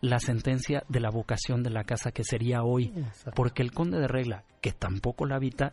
la 0.00 0.20
sentencia 0.20 0.84
de 0.88 1.00
la 1.00 1.10
vocación 1.10 1.64
de 1.64 1.70
la 1.70 1.82
casa 1.82 2.12
que 2.12 2.22
sería 2.22 2.62
hoy, 2.62 2.92
porque 3.34 3.62
el 3.62 3.72
conde 3.72 3.98
de 3.98 4.06
regla, 4.06 4.44
que 4.60 4.70
tampoco 4.70 5.26
la 5.26 5.36
habita, 5.36 5.72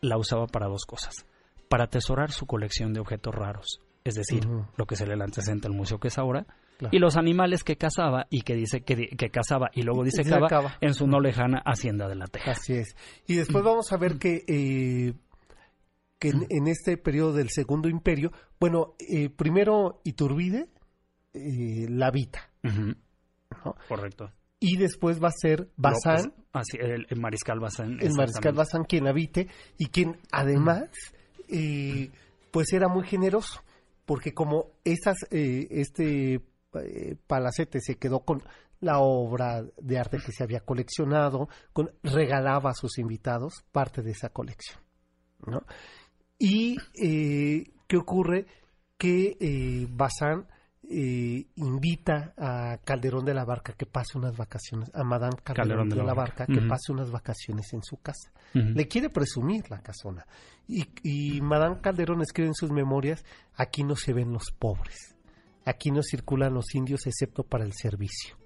la 0.00 0.18
usaba 0.18 0.46
para 0.46 0.68
dos 0.68 0.84
cosas 0.84 1.26
para 1.72 1.84
atesorar 1.84 2.32
su 2.32 2.44
colección 2.44 2.92
de 2.92 3.00
objetos 3.00 3.34
raros, 3.34 3.80
es 4.04 4.14
decir, 4.14 4.46
lo 4.76 4.84
que 4.84 4.94
se 4.94 5.06
le 5.06 5.14
antecedente 5.14 5.68
al 5.68 5.72
museo 5.72 5.98
que 5.98 6.08
es 6.08 6.18
ahora, 6.18 6.44
y 6.90 6.98
los 6.98 7.16
animales 7.16 7.64
que 7.64 7.78
cazaba 7.78 8.26
y 8.28 8.42
que 8.42 8.54
dice 8.54 8.82
que, 8.82 9.08
que 9.08 9.30
cazaba 9.30 9.70
y 9.72 9.80
luego 9.80 10.04
dice 10.04 10.22
que 10.22 10.38
en 10.82 10.92
su 10.92 11.06
no 11.06 11.18
lejana 11.18 11.62
hacienda 11.64 12.08
de 12.08 12.16
la 12.16 12.26
Teja. 12.26 12.50
Así 12.50 12.74
es. 12.74 12.94
Y 13.26 13.36
después 13.36 13.64
vamos 13.64 13.90
a 13.90 13.96
ver 13.96 14.18
que, 14.18 14.44
eh, 14.46 15.14
que 16.18 16.28
en, 16.28 16.68
este 16.68 16.98
periodo 16.98 17.32
del 17.32 17.48
Segundo 17.48 17.88
Imperio, 17.88 18.32
bueno, 18.60 18.94
eh, 18.98 19.30
primero 19.30 20.02
Iturbide 20.04 20.68
eh, 21.32 21.86
la 21.88 22.08
habita. 22.08 22.50
Correcto. 23.88 24.30
Y 24.60 24.76
después 24.76 25.22
va 25.22 25.28
a 25.28 25.34
ser 25.34 25.70
Bazán. 25.76 26.34
Así, 26.52 26.76
el, 26.78 27.06
mariscal 27.18 27.60
Bazán. 27.60 27.96
El 27.98 28.12
mariscal 28.12 28.52
Bazán 28.52 28.84
quien 28.84 29.08
habite 29.08 29.48
y 29.78 29.86
quien 29.86 30.18
además 30.30 30.90
pues 32.50 32.72
era 32.72 32.88
muy 32.88 33.04
generoso, 33.04 33.62
porque 34.04 34.32
como 34.32 34.72
estas, 34.84 35.16
eh, 35.30 35.66
este 35.70 36.40
eh, 36.74 37.16
palacete 37.26 37.80
se 37.80 37.96
quedó 37.96 38.20
con 38.20 38.42
la 38.80 38.98
obra 38.98 39.62
de 39.80 39.98
arte 39.98 40.18
que 40.18 40.32
se 40.32 40.42
había 40.42 40.60
coleccionado, 40.60 41.48
regalaba 42.02 42.70
a 42.70 42.74
sus 42.74 42.98
invitados 42.98 43.64
parte 43.70 44.02
de 44.02 44.10
esa 44.10 44.30
colección. 44.30 44.80
¿no? 45.46 45.62
Y 46.38 46.76
eh, 47.00 47.70
¿qué 47.86 47.96
ocurre? 47.96 48.46
Que 48.98 49.36
eh, 49.40 49.86
Bazán 49.88 50.48
eh, 50.94 51.46
invita 51.56 52.34
a 52.36 52.78
Calderón 52.84 53.24
de 53.24 53.32
la 53.32 53.46
Barca 53.46 53.72
que 53.72 53.86
pase 53.86 54.18
unas 54.18 54.36
vacaciones, 54.36 54.90
a 54.94 55.02
Madame 55.02 55.36
Calderón, 55.42 55.88
de, 55.88 55.96
la, 55.96 56.12
Barca, 56.12 56.44
que 56.44 56.60
pase 56.60 56.92
unas 56.92 57.10
vacaciones 57.10 57.72
en 57.72 57.82
su 57.82 57.96
casa. 57.96 58.30
Le 58.52 58.86
quiere 58.86 59.08
presumir 59.08 59.70
la 59.70 59.80
casona. 59.80 60.26
Y, 60.68 60.86
y 61.02 61.40
Madame 61.40 61.80
Calderón 61.80 62.20
escribe 62.20 62.48
en 62.48 62.54
sus 62.54 62.70
memorias, 62.70 63.24
aquí 63.54 63.84
no 63.84 63.96
se 63.96 64.12
ven 64.12 64.32
los 64.32 64.52
pobres, 64.58 65.16
aquí 65.64 65.90
no 65.90 66.02
circulan 66.02 66.52
los 66.52 66.74
indios 66.74 67.06
excepto 67.06 67.42
para 67.42 67.64
el 67.64 67.72
servicio. 67.72 68.36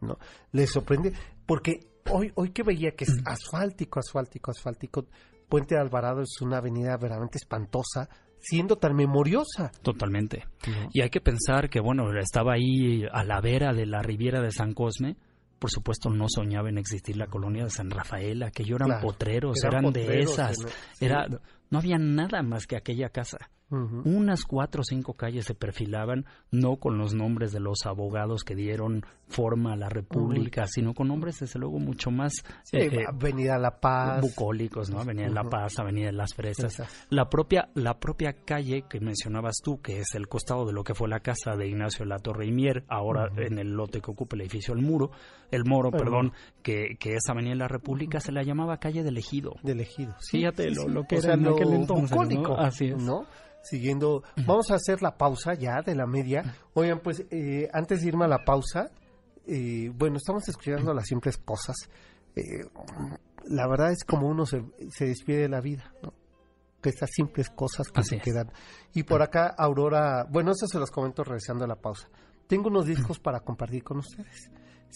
¿no? 0.00 0.18
Le 0.50 0.66
sorprende 0.66 1.12
porque 1.46 1.78
hoy, 2.10 2.32
hoy 2.34 2.50
que 2.50 2.64
veía 2.64 2.96
que 2.96 3.04
es 3.04 3.22
asfáltico, 3.24 4.00
asfáltico, 4.00 4.50
asfáltico, 4.50 5.06
Puente 5.48 5.76
de 5.76 5.80
Alvarado 5.80 6.22
es 6.22 6.40
una 6.40 6.56
avenida 6.56 6.96
verdaderamente 6.96 7.38
espantosa, 7.38 8.08
siendo 8.44 8.76
tan 8.76 8.94
memoriosa. 8.94 9.72
Totalmente. 9.82 10.44
Y 10.92 11.00
hay 11.00 11.10
que 11.10 11.20
pensar 11.20 11.70
que, 11.70 11.80
bueno, 11.80 12.04
estaba 12.18 12.54
ahí 12.54 13.04
a 13.10 13.24
la 13.24 13.40
vera 13.40 13.72
de 13.72 13.86
la 13.86 14.02
Riviera 14.02 14.40
de 14.40 14.50
San 14.50 14.74
Cosme. 14.74 15.16
Por 15.58 15.70
supuesto, 15.70 16.10
no 16.10 16.26
soñaba 16.28 16.68
en 16.68 16.78
existir 16.78 17.16
la 17.16 17.26
colonia 17.26 17.64
de 17.64 17.70
San 17.70 17.90
Rafael, 17.90 18.42
aquello 18.42 18.76
eran 18.76 19.00
potreros, 19.00 19.64
eran, 19.64 19.92
de 19.92 20.20
esas. 20.20 20.58
Era, 21.00 21.26
no 21.70 21.78
había 21.78 21.96
nada 21.96 22.42
más 22.42 22.66
que 22.66 22.76
aquella 22.76 23.08
casa. 23.08 23.38
Unas 24.04 24.44
cuatro 24.44 24.80
o 24.82 24.84
cinco 24.84 25.14
calles 25.14 25.44
se 25.46 25.54
perfilaban, 25.54 26.26
no 26.50 26.76
con 26.76 26.98
los 26.98 27.14
nombres 27.14 27.52
de 27.52 27.60
los 27.60 27.86
abogados 27.86 28.44
que 28.44 28.54
dieron 28.54 29.04
forma 29.26 29.72
a 29.72 29.76
la 29.76 29.88
República, 29.88 30.66
sino 30.66 30.94
con 30.94 31.08
nombres, 31.08 31.40
desde 31.40 31.58
luego, 31.58 31.78
mucho 31.78 32.10
más... 32.10 32.32
Eh, 32.72 32.88
eh, 32.92 33.04
Avenida 33.08 33.58
La 33.58 33.80
Paz. 33.80 34.20
Bucólicos, 34.20 34.90
¿no? 34.90 35.00
Avenida 35.00 35.28
La 35.28 35.44
Paz, 35.44 35.78
Avenida 35.78 36.06
de 36.06 36.12
las 36.12 36.34
Fresas. 36.34 36.82
La 37.10 37.28
propia, 37.28 37.68
la 37.74 37.98
propia 37.98 38.34
calle 38.44 38.84
que 38.88 39.00
mencionabas 39.00 39.56
tú, 39.62 39.80
que 39.80 39.98
es 39.98 40.14
el 40.14 40.28
costado 40.28 40.66
de 40.66 40.72
lo 40.72 40.84
que 40.84 40.94
fue 40.94 41.08
la 41.08 41.20
casa 41.20 41.56
de 41.56 41.68
Ignacio 41.68 42.04
La 42.04 42.18
Torre 42.18 42.46
y 42.46 42.52
Mier, 42.52 42.84
ahora 42.88 43.30
en 43.36 43.58
el 43.58 43.72
lote 43.72 44.00
que 44.00 44.10
ocupa 44.10 44.36
el 44.36 44.42
edificio 44.42 44.74
El 44.74 44.82
Muro, 44.82 45.10
El 45.50 45.64
Moro, 45.64 45.90
perdón, 45.90 46.32
que, 46.62 46.96
que 46.98 47.14
es 47.14 47.22
Avenida 47.28 47.52
de 47.52 47.58
la 47.58 47.68
República, 47.68 48.20
se 48.20 48.32
la 48.32 48.42
llamaba 48.42 48.78
calle 48.78 49.02
del 49.02 49.18
Ejido. 49.18 49.54
Del 49.62 49.80
Ejido. 49.80 50.14
Fíjate 50.30 50.70
lo, 50.70 51.04
que 51.04 51.16
era 51.16 51.34
en 51.34 51.46
aquel 51.48 51.72
entonces. 51.72 52.16
Así 52.58 52.86
es. 52.86 53.02
¿no? 53.02 53.26
Siguiendo. 53.64 54.22
Vamos 54.46 54.70
a 54.70 54.76
hacer 54.76 55.02
la 55.02 55.16
pausa 55.16 55.54
ya 55.54 55.82
de 55.82 55.94
la 55.94 56.06
media. 56.06 56.54
Oigan, 56.74 57.00
pues 57.00 57.24
eh, 57.30 57.70
antes 57.72 58.02
de 58.02 58.08
irme 58.08 58.26
a 58.26 58.28
la 58.28 58.44
pausa, 58.44 58.90
eh, 59.46 59.90
bueno, 59.94 60.18
estamos 60.18 60.46
escuchando 60.48 60.92
las 60.94 61.06
simples 61.06 61.38
cosas. 61.38 61.76
Eh, 62.36 62.66
la 63.46 63.66
verdad 63.68 63.92
es 63.92 64.04
como 64.04 64.28
uno 64.28 64.44
se, 64.46 64.64
se 64.90 65.06
despide 65.06 65.42
de 65.42 65.48
la 65.48 65.60
vida, 65.60 65.92
¿no? 66.02 66.12
Que 66.80 66.88
estas 66.90 67.10
simples 67.10 67.50
cosas 67.50 67.88
que 67.88 68.04
se 68.04 68.18
quedan. 68.18 68.52
Y 68.92 69.02
por 69.04 69.22
acá, 69.22 69.54
Aurora, 69.56 70.26
bueno, 70.30 70.52
eso 70.52 70.66
se 70.66 70.78
los 70.78 70.90
comento 70.90 71.24
regresando 71.24 71.64
a 71.64 71.68
la 71.68 71.76
pausa. 71.76 72.10
Tengo 72.46 72.68
unos 72.68 72.84
discos 72.86 73.18
para 73.18 73.40
compartir 73.40 73.82
con 73.82 73.96
ustedes. 73.98 74.50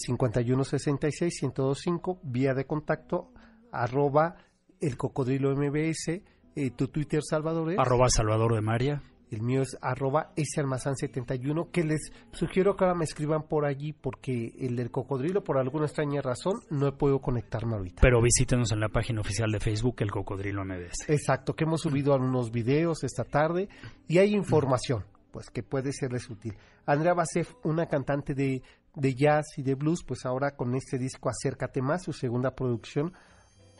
5166-1025, 0.06 2.20
vía 2.22 2.54
de 2.54 2.66
contacto, 2.66 3.32
arroba 3.72 4.36
el 4.80 4.96
cocodrilo 4.96 5.52
MBS 5.56 6.22
eh, 6.56 6.70
tu 6.70 6.88
Twitter, 6.88 7.20
Salvador, 7.22 7.72
es... 7.72 7.78
Arroba 7.78 8.08
Salvador 8.08 8.54
de 8.54 8.60
María. 8.60 9.02
El 9.30 9.42
mío 9.42 9.62
es 9.62 9.76
arroba 9.82 10.32
71 10.36 11.70
que 11.70 11.84
les 11.84 12.12
sugiero 12.32 12.76
que 12.76 12.84
ahora 12.84 12.96
me 12.96 13.04
escriban 13.04 13.42
por 13.42 13.66
allí 13.66 13.92
porque 13.92 14.54
el 14.58 14.76
del 14.76 14.90
cocodrilo, 14.90 15.44
por 15.44 15.58
alguna 15.58 15.84
extraña 15.84 16.22
razón, 16.22 16.60
no 16.70 16.86
he 16.88 16.92
podido 16.92 17.20
conectarme 17.20 17.76
ahorita. 17.76 18.00
Pero 18.00 18.22
visítenos 18.22 18.72
en 18.72 18.80
la 18.80 18.88
página 18.88 19.20
oficial 19.20 19.50
de 19.50 19.60
Facebook, 19.60 19.96
El 19.98 20.10
Cocodrilo 20.10 20.64
MBS. 20.64 21.08
Exacto, 21.08 21.54
que 21.54 21.64
hemos 21.64 21.82
subido 21.82 22.14
algunos 22.14 22.50
videos 22.50 23.04
esta 23.04 23.24
tarde 23.24 23.68
y 24.06 24.18
hay 24.18 24.34
información, 24.34 25.04
pues 25.30 25.50
que 25.50 25.62
puede 25.62 25.92
serles 25.92 26.30
útil. 26.30 26.56
Andrea 26.86 27.12
Basef, 27.12 27.52
una 27.64 27.86
cantante 27.86 28.32
de, 28.34 28.62
de 28.94 29.14
jazz 29.14 29.58
y 29.58 29.62
de 29.62 29.74
blues, 29.74 30.04
pues 30.04 30.24
ahora 30.24 30.56
con 30.56 30.74
este 30.74 30.96
disco 30.96 31.28
Acércate 31.28 31.82
Más, 31.82 32.04
su 32.04 32.14
segunda 32.14 32.54
producción, 32.54 33.12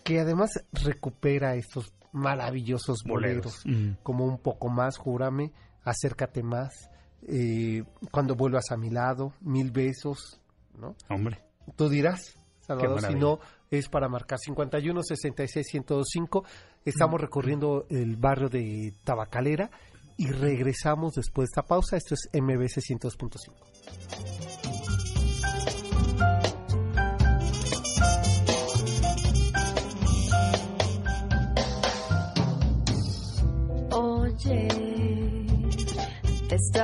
que 0.04 0.20
además 0.20 0.50
recupera 0.72 1.54
estos 1.54 1.94
maravillosos 2.12 3.02
boleros, 3.04 3.62
mm. 3.64 4.02
como 4.02 4.24
un 4.24 4.38
poco 4.38 4.68
más, 4.68 4.96
júrame, 4.96 5.52
acércate 5.84 6.42
más, 6.42 6.90
eh, 7.26 7.84
cuando 8.10 8.34
vuelvas 8.34 8.70
a 8.70 8.76
mi 8.76 8.90
lado, 8.90 9.32
mil 9.40 9.70
besos, 9.70 10.40
¿no? 10.78 10.94
Hombre. 11.08 11.42
Tú 11.76 11.88
dirás, 11.88 12.34
Salvador, 12.60 13.02
si 13.02 13.14
no, 13.14 13.40
es 13.70 13.88
para 13.88 14.08
marcar 14.08 14.38
51 14.38 15.02
66 15.02 15.66
105. 15.66 16.44
Estamos 16.84 17.20
recorriendo 17.20 17.86
el 17.90 18.16
barrio 18.16 18.48
de 18.48 18.94
Tabacalera 19.04 19.70
y 20.16 20.30
regresamos 20.30 21.14
después 21.14 21.48
de 21.48 21.52
esta 21.52 21.62
pausa. 21.62 21.96
Esto 21.96 22.14
es 22.14 22.28
MBC 22.32 22.78
102.5. 22.80 24.47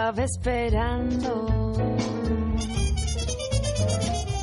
estaba 0.05 0.25
esperando. 0.25 1.73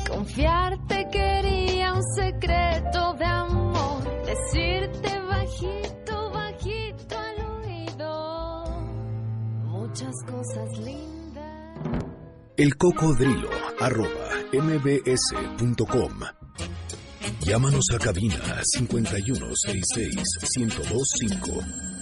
Confiarte 0.08 1.06
quería 1.12 1.92
un 1.92 2.02
secreto 2.16 3.14
de 3.14 3.24
amor, 3.24 4.02
decirte 4.24 5.20
bajito, 5.20 6.30
bajito 6.32 7.16
al 7.16 7.46
oído, 7.60 8.64
muchas 9.66 10.14
cosas 10.26 10.78
lindas. 10.78 12.04
El 12.56 12.76
cocodrilo, 12.76 13.50
arroba 13.80 14.08
mbs.com. 14.52 16.20
Llámanos 17.40 17.84
a 17.94 17.98
cabina 17.98 18.62
5166 18.64 20.16
1025 20.56 22.01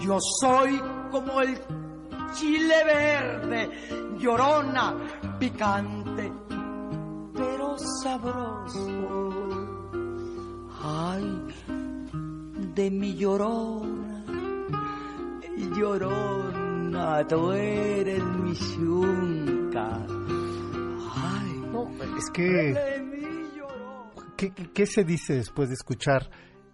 Yo 0.00 0.18
soy 0.20 0.80
como 1.10 1.40
el 1.40 1.58
chile 2.34 2.84
verde, 2.84 3.70
llorona, 4.18 4.94
picante, 5.38 6.32
pero 7.34 7.76
sabroso. 8.02 8.86
Ay, 10.80 11.42
de 12.74 12.90
mi 12.90 13.16
llorona, 13.16 14.24
llorona, 15.76 17.26
tú 17.26 17.52
eres 17.52 18.22
mi 18.24 18.54
yunca. 18.54 20.06
Ay, 21.14 21.62
no, 21.72 21.90
es 22.16 22.30
que... 22.32 23.08
¿Qué, 24.36 24.52
¿Qué, 24.52 24.86
se 24.86 25.02
dice 25.02 25.34
después 25.34 25.68
de 25.68 25.74
escuchar 25.74 26.30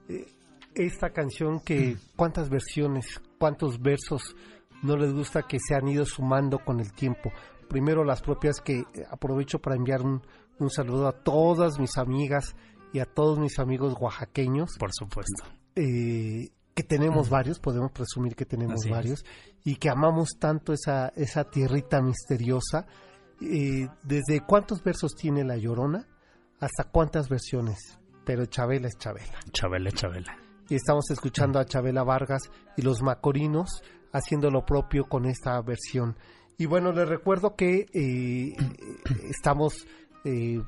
eh, 0.06 0.33
esta 0.74 1.10
canción 1.10 1.60
que 1.60 1.96
cuántas 2.16 2.48
versiones, 2.48 3.20
cuántos 3.38 3.80
versos 3.80 4.34
no 4.82 4.96
les 4.96 5.12
gusta 5.12 5.42
que 5.42 5.58
se 5.58 5.74
han 5.74 5.88
ido 5.88 6.04
sumando 6.04 6.58
con 6.58 6.80
el 6.80 6.92
tiempo. 6.92 7.30
Primero 7.68 8.04
las 8.04 8.22
propias 8.22 8.60
que 8.60 8.84
aprovecho 9.10 9.58
para 9.58 9.76
enviar 9.76 10.02
un, 10.02 10.22
un 10.58 10.70
saludo 10.70 11.08
a 11.08 11.12
todas 11.12 11.78
mis 11.78 11.96
amigas 11.96 12.54
y 12.92 13.00
a 13.00 13.06
todos 13.06 13.38
mis 13.38 13.58
amigos 13.58 13.94
oaxaqueños. 13.98 14.76
Por 14.78 14.90
supuesto. 14.92 15.44
Eh, 15.74 16.50
que 16.74 16.82
tenemos 16.82 17.30
varios, 17.30 17.60
podemos 17.60 17.92
presumir 17.92 18.34
que 18.34 18.44
tenemos 18.44 18.88
varios, 18.88 19.24
y 19.64 19.76
que 19.76 19.88
amamos 19.88 20.30
tanto 20.38 20.72
esa, 20.72 21.08
esa 21.16 21.44
tierrita 21.44 22.02
misteriosa. 22.02 22.86
Eh, 23.40 23.88
¿Desde 24.02 24.44
cuántos 24.46 24.82
versos 24.82 25.14
tiene 25.14 25.44
La 25.44 25.56
Llorona? 25.56 26.06
¿Hasta 26.60 26.84
cuántas 26.90 27.28
versiones? 27.28 27.78
Pero 28.24 28.46
Chabela 28.46 28.88
es 28.88 28.98
Chabela. 28.98 29.38
Chabela 29.52 29.88
es 29.88 29.94
Chabela. 29.94 30.43
Y 30.68 30.76
estamos 30.76 31.10
escuchando 31.10 31.58
a 31.58 31.66
Chabela 31.66 32.02
Vargas 32.04 32.50
y 32.76 32.82
los 32.82 33.02
Macorinos 33.02 33.82
haciendo 34.12 34.50
lo 34.50 34.64
propio 34.64 35.04
con 35.04 35.26
esta 35.26 35.60
versión. 35.60 36.16
Y 36.56 36.66
bueno, 36.66 36.92
les 36.92 37.08
recuerdo 37.08 37.56
que 37.56 37.86
eh, 37.92 38.54
estamos 39.28 39.86
eh, 40.24 40.62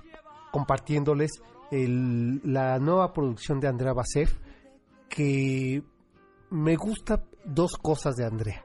compartiéndoles 0.52 1.30
la 1.70 2.78
nueva 2.78 3.12
producción 3.12 3.58
de 3.58 3.68
Andrea 3.68 3.92
Basef, 3.92 4.38
que 5.08 5.82
me 6.50 6.76
gusta 6.76 7.24
dos 7.44 7.76
cosas 7.76 8.16
de 8.16 8.24
Andrea. 8.24 8.64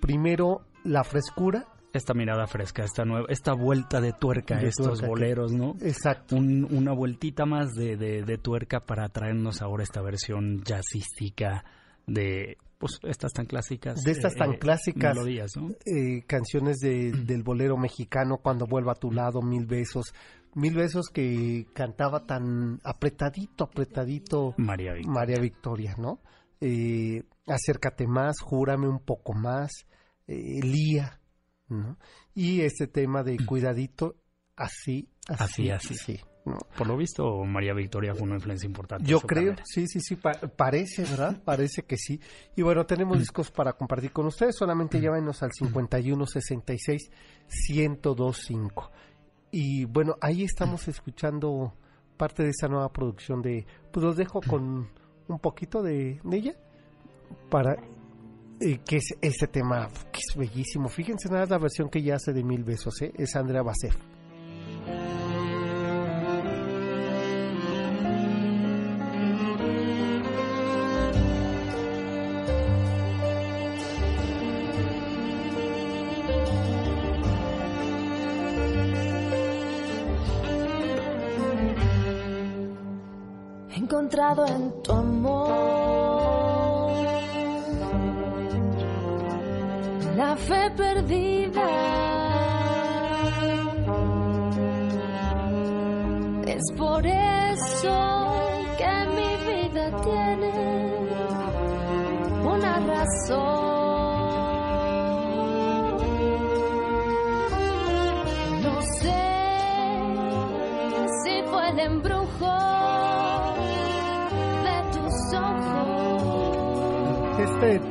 Primero, 0.00 0.62
la 0.84 1.04
frescura. 1.04 1.68
Esta 1.92 2.12
mirada 2.14 2.46
fresca, 2.46 2.84
esta 2.84 3.04
nueva, 3.04 3.26
esta 3.30 3.54
vuelta 3.54 4.00
de 4.00 4.12
tuerca, 4.12 4.60
estos 4.60 5.00
boleros, 5.00 5.52
¿no? 5.52 5.74
Exacto. 5.80 6.36
una 6.36 6.92
vueltita 6.92 7.46
más 7.46 7.74
de, 7.74 7.96
de, 7.96 8.38
tuerca 8.38 8.80
para 8.80 9.08
traernos 9.08 9.62
ahora 9.62 9.84
esta 9.84 10.02
versión 10.02 10.62
jazzística 10.64 11.64
de 12.06 12.58
pues 12.78 13.00
estas 13.02 13.32
tan 13.32 13.46
clásicas 13.46 14.02
de 14.02 14.12
estas 14.12 14.34
tan 14.34 14.52
eh, 14.52 14.58
clásicas 14.58 15.16
melodías, 15.16 15.50
¿no? 15.56 15.70
Eh, 15.84 16.22
canciones 16.26 16.76
de, 16.76 17.10
del 17.10 17.42
bolero 17.42 17.76
mexicano 17.76 18.38
cuando 18.38 18.66
vuelva 18.66 18.92
a 18.92 18.94
tu 18.94 19.10
lado 19.10 19.42
mil 19.42 19.66
besos 19.66 20.14
mil 20.54 20.74
besos 20.76 21.08
que 21.08 21.66
cantaba 21.74 22.24
tan 22.24 22.78
apretadito 22.84 23.64
apretadito 23.64 24.54
María 24.58 24.92
Victoria, 24.92 25.12
María 25.12 25.40
Victoria 25.40 25.94
¿no? 25.98 26.20
Eh, 26.60 27.22
acércate 27.46 28.06
más, 28.06 28.40
júrame 28.40 28.88
un 28.88 29.00
poco 29.00 29.32
más, 29.32 29.70
eh, 30.26 30.60
Lía, 30.62 31.17
¿no? 31.68 31.98
Y 32.34 32.62
este 32.62 32.86
tema 32.86 33.22
de 33.22 33.38
cuidadito, 33.44 34.16
así, 34.56 35.08
así, 35.28 35.70
así. 35.70 36.20
Por 36.76 36.86
lo 36.86 36.96
visto, 36.96 37.44
María 37.44 37.74
Victoria 37.74 38.14
fue 38.14 38.26
una 38.26 38.36
influencia 38.36 38.66
importante. 38.66 39.04
Yo 39.04 39.20
creo, 39.20 39.54
sí, 39.64 39.86
sí, 39.86 40.00
sí, 40.00 40.16
parece, 40.56 41.02
¿verdad? 41.02 41.40
parece 41.44 41.82
que 41.82 41.96
sí. 41.96 42.20
Y 42.56 42.62
bueno, 42.62 42.86
tenemos 42.86 43.18
discos 43.18 43.50
para 43.50 43.74
compartir 43.74 44.12
con 44.12 44.26
ustedes, 44.26 44.56
solamente 44.56 45.00
llámenos 45.00 45.42
al 45.42 45.52
5166 45.52 47.10
1025. 47.70 48.90
Y 49.50 49.84
bueno, 49.86 50.16
ahí 50.20 50.44
estamos 50.44 50.88
escuchando 50.88 51.74
parte 52.16 52.42
de 52.42 52.50
esa 52.50 52.68
nueva 52.68 52.92
producción 52.92 53.40
de, 53.40 53.66
pues 53.90 54.04
los 54.04 54.16
dejo 54.16 54.40
con 54.40 54.88
un 55.28 55.38
poquito 55.38 55.82
de, 55.82 56.20
ella 56.30 56.54
para 57.50 57.76
eh, 58.60 58.80
que 58.84 58.96
es 58.96 59.14
este 59.20 59.46
tema 59.46 59.88
que 60.12 60.20
es 60.20 60.36
bellísimo. 60.36 60.88
Fíjense 60.88 61.28
nada 61.28 61.46
la 61.46 61.58
versión 61.58 61.88
que 61.88 62.00
ella 62.00 62.16
hace 62.16 62.32
de 62.32 62.42
Mil 62.42 62.64
Besos, 62.64 63.00
¿eh? 63.02 63.12
es 63.16 63.34
Andrea 63.36 63.62
Basef. 63.62 63.96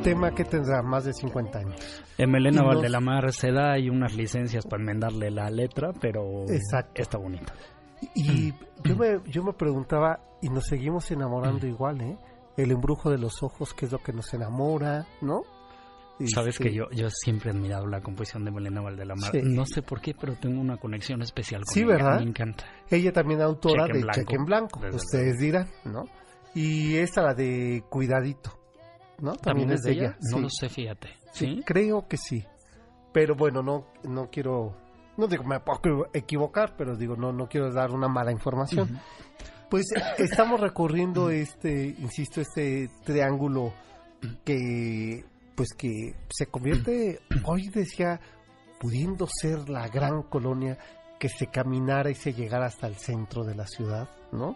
Tema 0.07 0.31
que 0.31 0.45
tendrá 0.45 0.81
más 0.81 1.03
de 1.03 1.13
50 1.13 1.59
años. 1.59 2.03
Emelena 2.17 2.63
Valdelamar 2.63 3.33
se 3.33 3.51
da 3.51 3.77
y 3.77 3.89
unas 3.89 4.15
licencias 4.15 4.65
para 4.65 4.81
enmendarle 4.81 5.29
la 5.31 5.49
letra, 5.49 5.91
pero 5.99 6.45
está 6.95 7.17
bonita. 7.17 7.53
Y 8.15 8.53
yo 8.83 8.95
me, 8.95 9.19
yo 9.25 9.43
me 9.43 9.53
preguntaba, 9.53 10.19
y 10.41 10.49
nos 10.49 10.67
seguimos 10.67 11.09
enamorando 11.11 11.67
igual, 11.67 12.01
¿eh? 12.01 12.17
El 12.55 12.71
embrujo 12.71 13.09
de 13.09 13.17
los 13.17 13.43
ojos, 13.43 13.73
que 13.73 13.85
es 13.85 13.91
lo 13.91 13.99
que 13.99 14.13
nos 14.13 14.33
enamora, 14.33 15.05
¿no? 15.21 15.41
Sabes 16.33 16.57
que 16.57 16.73
yo, 16.73 16.85
yo 16.91 17.09
siempre 17.09 17.51
he 17.51 17.53
admirado 17.53 17.85
la 17.85 18.01
composición 18.01 18.43
de 18.45 18.51
Melena 18.51 18.81
Valdelamar. 18.81 19.31
No 19.43 19.65
sé 19.65 19.83
por 19.83 20.01
qué, 20.01 20.15
pero 20.19 20.35
tengo 20.35 20.59
una 20.59 20.77
conexión 20.77 21.21
especial 21.21 21.61
con 21.63 21.73
sí, 21.73 21.81
ella. 21.81 21.93
¿verdad? 21.93 22.19
Me 22.19 22.29
encanta. 22.29 22.65
Ella 22.89 23.11
también 23.11 23.41
autora 23.41 23.85
de 23.85 24.03
Cheque 24.13 24.35
en 24.35 24.45
Blanco, 24.45 24.79
ustedes 24.91 25.37
dirán, 25.37 25.67
¿no? 25.85 26.05
Y 26.55 26.95
esta 26.95 27.21
la 27.21 27.33
de 27.33 27.83
Cuidadito. 27.89 28.56
¿No? 29.21 29.35
También, 29.35 29.71
es 29.71 29.81
de 29.81 29.91
ella. 29.91 30.17
No 30.31 30.39
lo 30.39 30.49
sé, 30.49 30.69
fíjate. 30.69 31.09
¿Sí? 31.31 31.61
Creo 31.65 32.07
que 32.07 32.17
sí. 32.17 32.45
Pero 33.13 33.35
bueno, 33.35 33.61
no, 33.63 33.87
no 34.03 34.29
quiero, 34.29 34.75
no 35.17 35.27
digo, 35.27 35.43
me 35.43 35.59
puedo 35.59 36.07
equivocar, 36.13 36.75
pero 36.77 36.95
digo, 36.95 37.15
no, 37.15 37.31
no 37.31 37.47
quiero 37.47 37.71
dar 37.71 37.91
una 37.91 38.07
mala 38.07 38.31
información. 38.31 38.99
Pues 39.69 39.85
estamos 40.17 40.59
recorriendo 40.59 41.29
este, 41.29 41.95
insisto, 41.97 42.41
este 42.41 42.89
triángulo 43.03 43.73
que, 44.43 45.25
pues 45.55 45.69
que 45.77 46.15
se 46.29 46.47
convierte, 46.47 47.19
hoy 47.43 47.67
decía, 47.69 48.19
pudiendo 48.79 49.27
ser 49.27 49.69
la 49.69 49.87
gran 49.87 50.23
colonia 50.23 50.77
que 51.19 51.29
se 51.29 51.47
caminara 51.47 52.11
y 52.11 52.15
se 52.15 52.33
llegara 52.33 52.67
hasta 52.67 52.87
el 52.87 52.95
centro 52.95 53.43
de 53.43 53.55
la 53.55 53.65
ciudad, 53.65 54.07
¿no? 54.31 54.55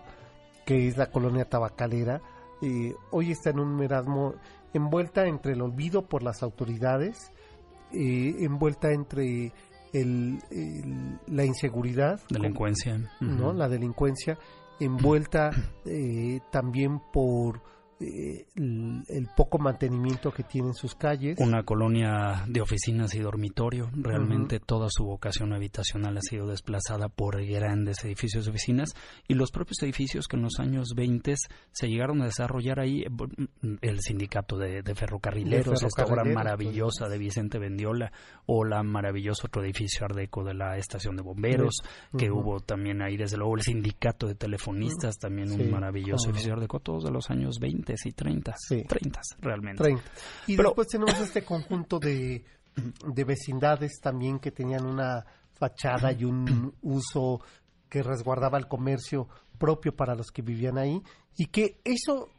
Que 0.65 0.87
es 0.87 0.97
la 0.97 1.07
colonia 1.07 1.45
tabacalera 1.45 2.21
eh, 2.61 2.95
hoy 3.09 3.31
está 3.31 3.49
en 3.49 3.59
un 3.59 3.75
merasmo 3.75 4.35
envuelta 4.73 5.25
entre 5.27 5.53
el 5.53 5.61
olvido 5.61 6.07
por 6.07 6.23
las 6.23 6.43
autoridades, 6.43 7.31
eh, 7.91 8.35
envuelta 8.39 8.91
entre 8.91 9.53
el, 9.93 10.39
la 11.27 11.45
inseguridad, 11.45 12.21
delincuencia, 12.29 12.97
¿no? 13.19 13.53
La 13.53 13.67
delincuencia 13.67 14.37
envuelta 14.79 15.51
eh, 15.85 16.39
también 16.51 16.99
por 17.11 17.61
eh, 18.01 18.47
el, 18.55 19.03
el 19.07 19.27
poco 19.35 19.57
mantenimiento 19.59 20.31
que 20.31 20.43
tienen 20.43 20.73
sus 20.73 20.95
calles. 20.95 21.37
Una 21.39 21.63
colonia 21.63 22.43
de 22.47 22.61
oficinas 22.61 23.13
y 23.15 23.19
dormitorio. 23.19 23.89
Realmente 23.93 24.59
toda 24.59 24.87
su 24.89 25.05
vocación 25.05 25.53
habitacional 25.53 26.17
ha 26.17 26.21
sido 26.21 26.47
desplazada 26.47 27.07
por 27.09 27.43
grandes 27.45 28.03
edificios 28.03 28.45
de 28.45 28.51
oficinas. 28.51 28.93
Y 29.27 29.35
los 29.35 29.51
propios 29.51 29.81
edificios 29.83 30.27
que 30.27 30.37
en 30.37 30.43
los 30.43 30.59
años 30.59 30.89
20 30.95 31.35
se 31.71 31.87
llegaron 31.87 32.21
a 32.21 32.25
desarrollar 32.25 32.79
ahí, 32.79 33.01
eh, 33.01 33.09
bu- 33.09 33.49
el 33.81 33.99
sindicato 34.01 34.57
de, 34.57 34.81
de 34.81 34.95
ferrocarrileros, 34.95 35.79
De 35.81 35.87
esta 35.87 36.03
obra 36.03 36.23
ferrocarrileros, 36.23 36.35
maravillosa 36.35 37.07
de 37.09 37.17
Vicente 37.17 37.59
Bendiola 37.59 38.11
o 38.45 38.65
la 38.65 38.83
maravilloso 38.83 39.47
otro 39.47 39.63
edificio 39.63 40.05
ardeco 40.05 40.43
de 40.43 40.53
la 40.53 40.77
estación 40.77 41.15
de 41.15 41.21
bomberos, 41.23 41.75
que 42.17 42.31
hubo 42.31 42.59
también 42.59 43.01
ahí 43.01 43.17
desde 43.17 43.37
luego 43.37 43.55
el 43.55 43.61
sindicato 43.61 44.27
de 44.27 44.35
telefonistas, 44.35 45.17
también 45.17 45.49
Sí, 45.49 45.61
un 45.61 45.71
maravilloso 45.71 46.29
edificio 46.29 46.53
ardeco, 46.53 46.79
todos 46.79 47.03
de 47.03 47.11
los 47.11 47.29
años 47.29 47.59
20 47.59 47.90
y 48.05 48.11
30, 48.11 48.55
Sí. 48.57 48.83
30 48.87 49.21
realmente. 49.39 49.83
30. 49.83 50.03
Y 50.47 50.55
Pero- 50.57 50.69
después 50.69 50.87
tenemos 50.87 51.19
este 51.19 51.43
conjunto 51.43 51.99
de, 51.99 52.43
de 53.07 53.23
vecindades 53.23 53.99
también 54.01 54.39
que 54.39 54.51
tenían 54.51 54.85
una 54.85 55.25
fachada 55.53 56.11
y 56.11 56.23
un 56.23 56.73
uso 56.81 57.41
que 57.89 58.01
resguardaba 58.03 58.57
el 58.57 58.67
comercio 58.67 59.27
propio 59.57 59.95
para 59.95 60.15
los 60.15 60.31
que 60.31 60.41
vivían 60.41 60.77
ahí 60.77 61.01
y 61.37 61.47
que 61.47 61.79
eso, 61.83 62.29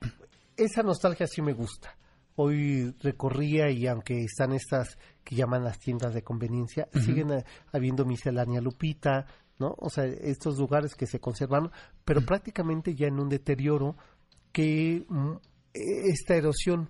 esa 0.56 0.82
nostalgia 0.82 1.26
sí 1.26 1.42
me 1.42 1.52
gusta. 1.52 1.96
Hoy 2.34 2.94
recorría 3.02 3.70
y 3.70 3.86
aunque 3.86 4.24
están 4.24 4.52
estas 4.52 4.96
que 5.22 5.36
llaman 5.36 5.64
las 5.64 5.78
tiendas 5.78 6.14
de 6.14 6.22
conveniencia, 6.22 6.88
siguen 7.04 7.44
habiendo 7.72 8.06
miscelánea 8.06 8.62
Lupita, 8.62 9.26
¿no? 9.58 9.74
O 9.78 9.90
sea, 9.90 10.06
estos 10.06 10.58
lugares 10.58 10.94
que 10.94 11.06
se 11.06 11.20
conservan, 11.20 11.70
pero 12.06 12.22
prácticamente 12.22 12.94
ya 12.94 13.06
en 13.06 13.20
un 13.20 13.28
deterioro 13.28 13.96
que 14.52 15.04
mm, 15.08 15.32
esta 15.74 16.34
erosión 16.36 16.88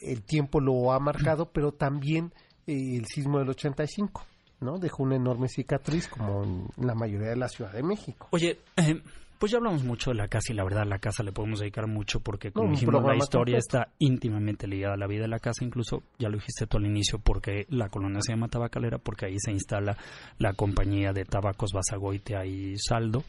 el 0.00 0.22
tiempo 0.22 0.60
lo 0.60 0.92
ha 0.92 0.98
marcado, 1.00 1.50
pero 1.52 1.72
también 1.72 2.32
eh, 2.66 2.96
el 2.96 3.06
sismo 3.06 3.38
del 3.38 3.50
85, 3.50 4.24
¿no? 4.60 4.78
Dejó 4.78 5.02
una 5.02 5.16
enorme 5.16 5.48
cicatriz 5.48 6.08
como 6.08 6.44
en 6.44 6.66
la 6.76 6.94
mayoría 6.94 7.28
de 7.28 7.36
la 7.36 7.48
Ciudad 7.48 7.72
de 7.72 7.82
México. 7.82 8.28
Oye, 8.30 8.60
eh, 8.76 9.02
pues 9.38 9.50
ya 9.50 9.58
hablamos 9.58 9.82
mucho 9.82 10.10
de 10.10 10.16
la 10.18 10.28
casa 10.28 10.52
y 10.52 10.54
la 10.54 10.62
verdad 10.62 10.82
a 10.82 10.84
la 10.84 11.00
casa 11.00 11.24
le 11.24 11.32
podemos 11.32 11.58
dedicar 11.58 11.88
mucho 11.88 12.20
porque 12.20 12.52
como 12.52 12.68
No, 12.68 12.74
dijimos 12.74 13.02
la 13.02 13.16
historia 13.16 13.56
completo. 13.56 13.58
está 13.58 13.88
íntimamente 13.98 14.68
ligada 14.68 14.94
a 14.94 14.96
la 14.96 15.08
vida 15.08 15.22
de 15.22 15.28
la 15.28 15.40
casa, 15.40 15.64
incluso 15.64 16.04
ya 16.16 16.28
lo 16.28 16.36
dijiste 16.36 16.68
tú 16.68 16.76
al 16.76 16.86
inicio 16.86 17.18
porque 17.18 17.66
la 17.70 17.88
colonia 17.88 18.20
se 18.22 18.34
llama 18.34 18.46
Tabacalera 18.46 18.98
porque 18.98 19.26
ahí 19.26 19.36
se 19.40 19.50
instala 19.50 19.96
la 20.38 20.52
compañía 20.52 21.12
de 21.12 21.24
tabacos 21.24 21.72
Basagoitea 21.72 22.46
y 22.46 22.76
Saldo 22.78 23.24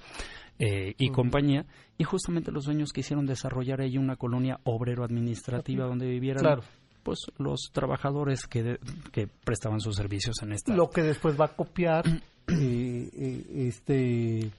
eh, 0.59 0.93
y 0.97 1.09
compañía 1.09 1.65
y 1.97 2.03
justamente 2.03 2.51
los 2.51 2.65
dueños 2.65 2.91
quisieron 2.93 3.25
desarrollar 3.25 3.81
ahí 3.81 3.97
una 3.97 4.15
colonia 4.15 4.59
obrero 4.63 5.03
administrativa 5.03 5.85
donde 5.85 6.07
vivieran 6.07 6.41
Claro. 6.43 6.63
pues 7.03 7.19
los 7.37 7.69
trabajadores 7.71 8.47
que, 8.47 8.63
de- 8.63 8.79
que 9.11 9.27
prestaban 9.27 9.79
sus 9.81 9.95
servicios 9.95 10.35
en 10.43 10.53
esta 10.53 10.73
Lo 10.75 10.89
que 10.89 11.01
después 11.01 11.39
va 11.39 11.45
a 11.45 11.55
copiar 11.55 12.05
eh, 12.47 13.09
eh, 13.13 13.43
este 13.67 14.51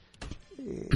Eh, 0.58 0.88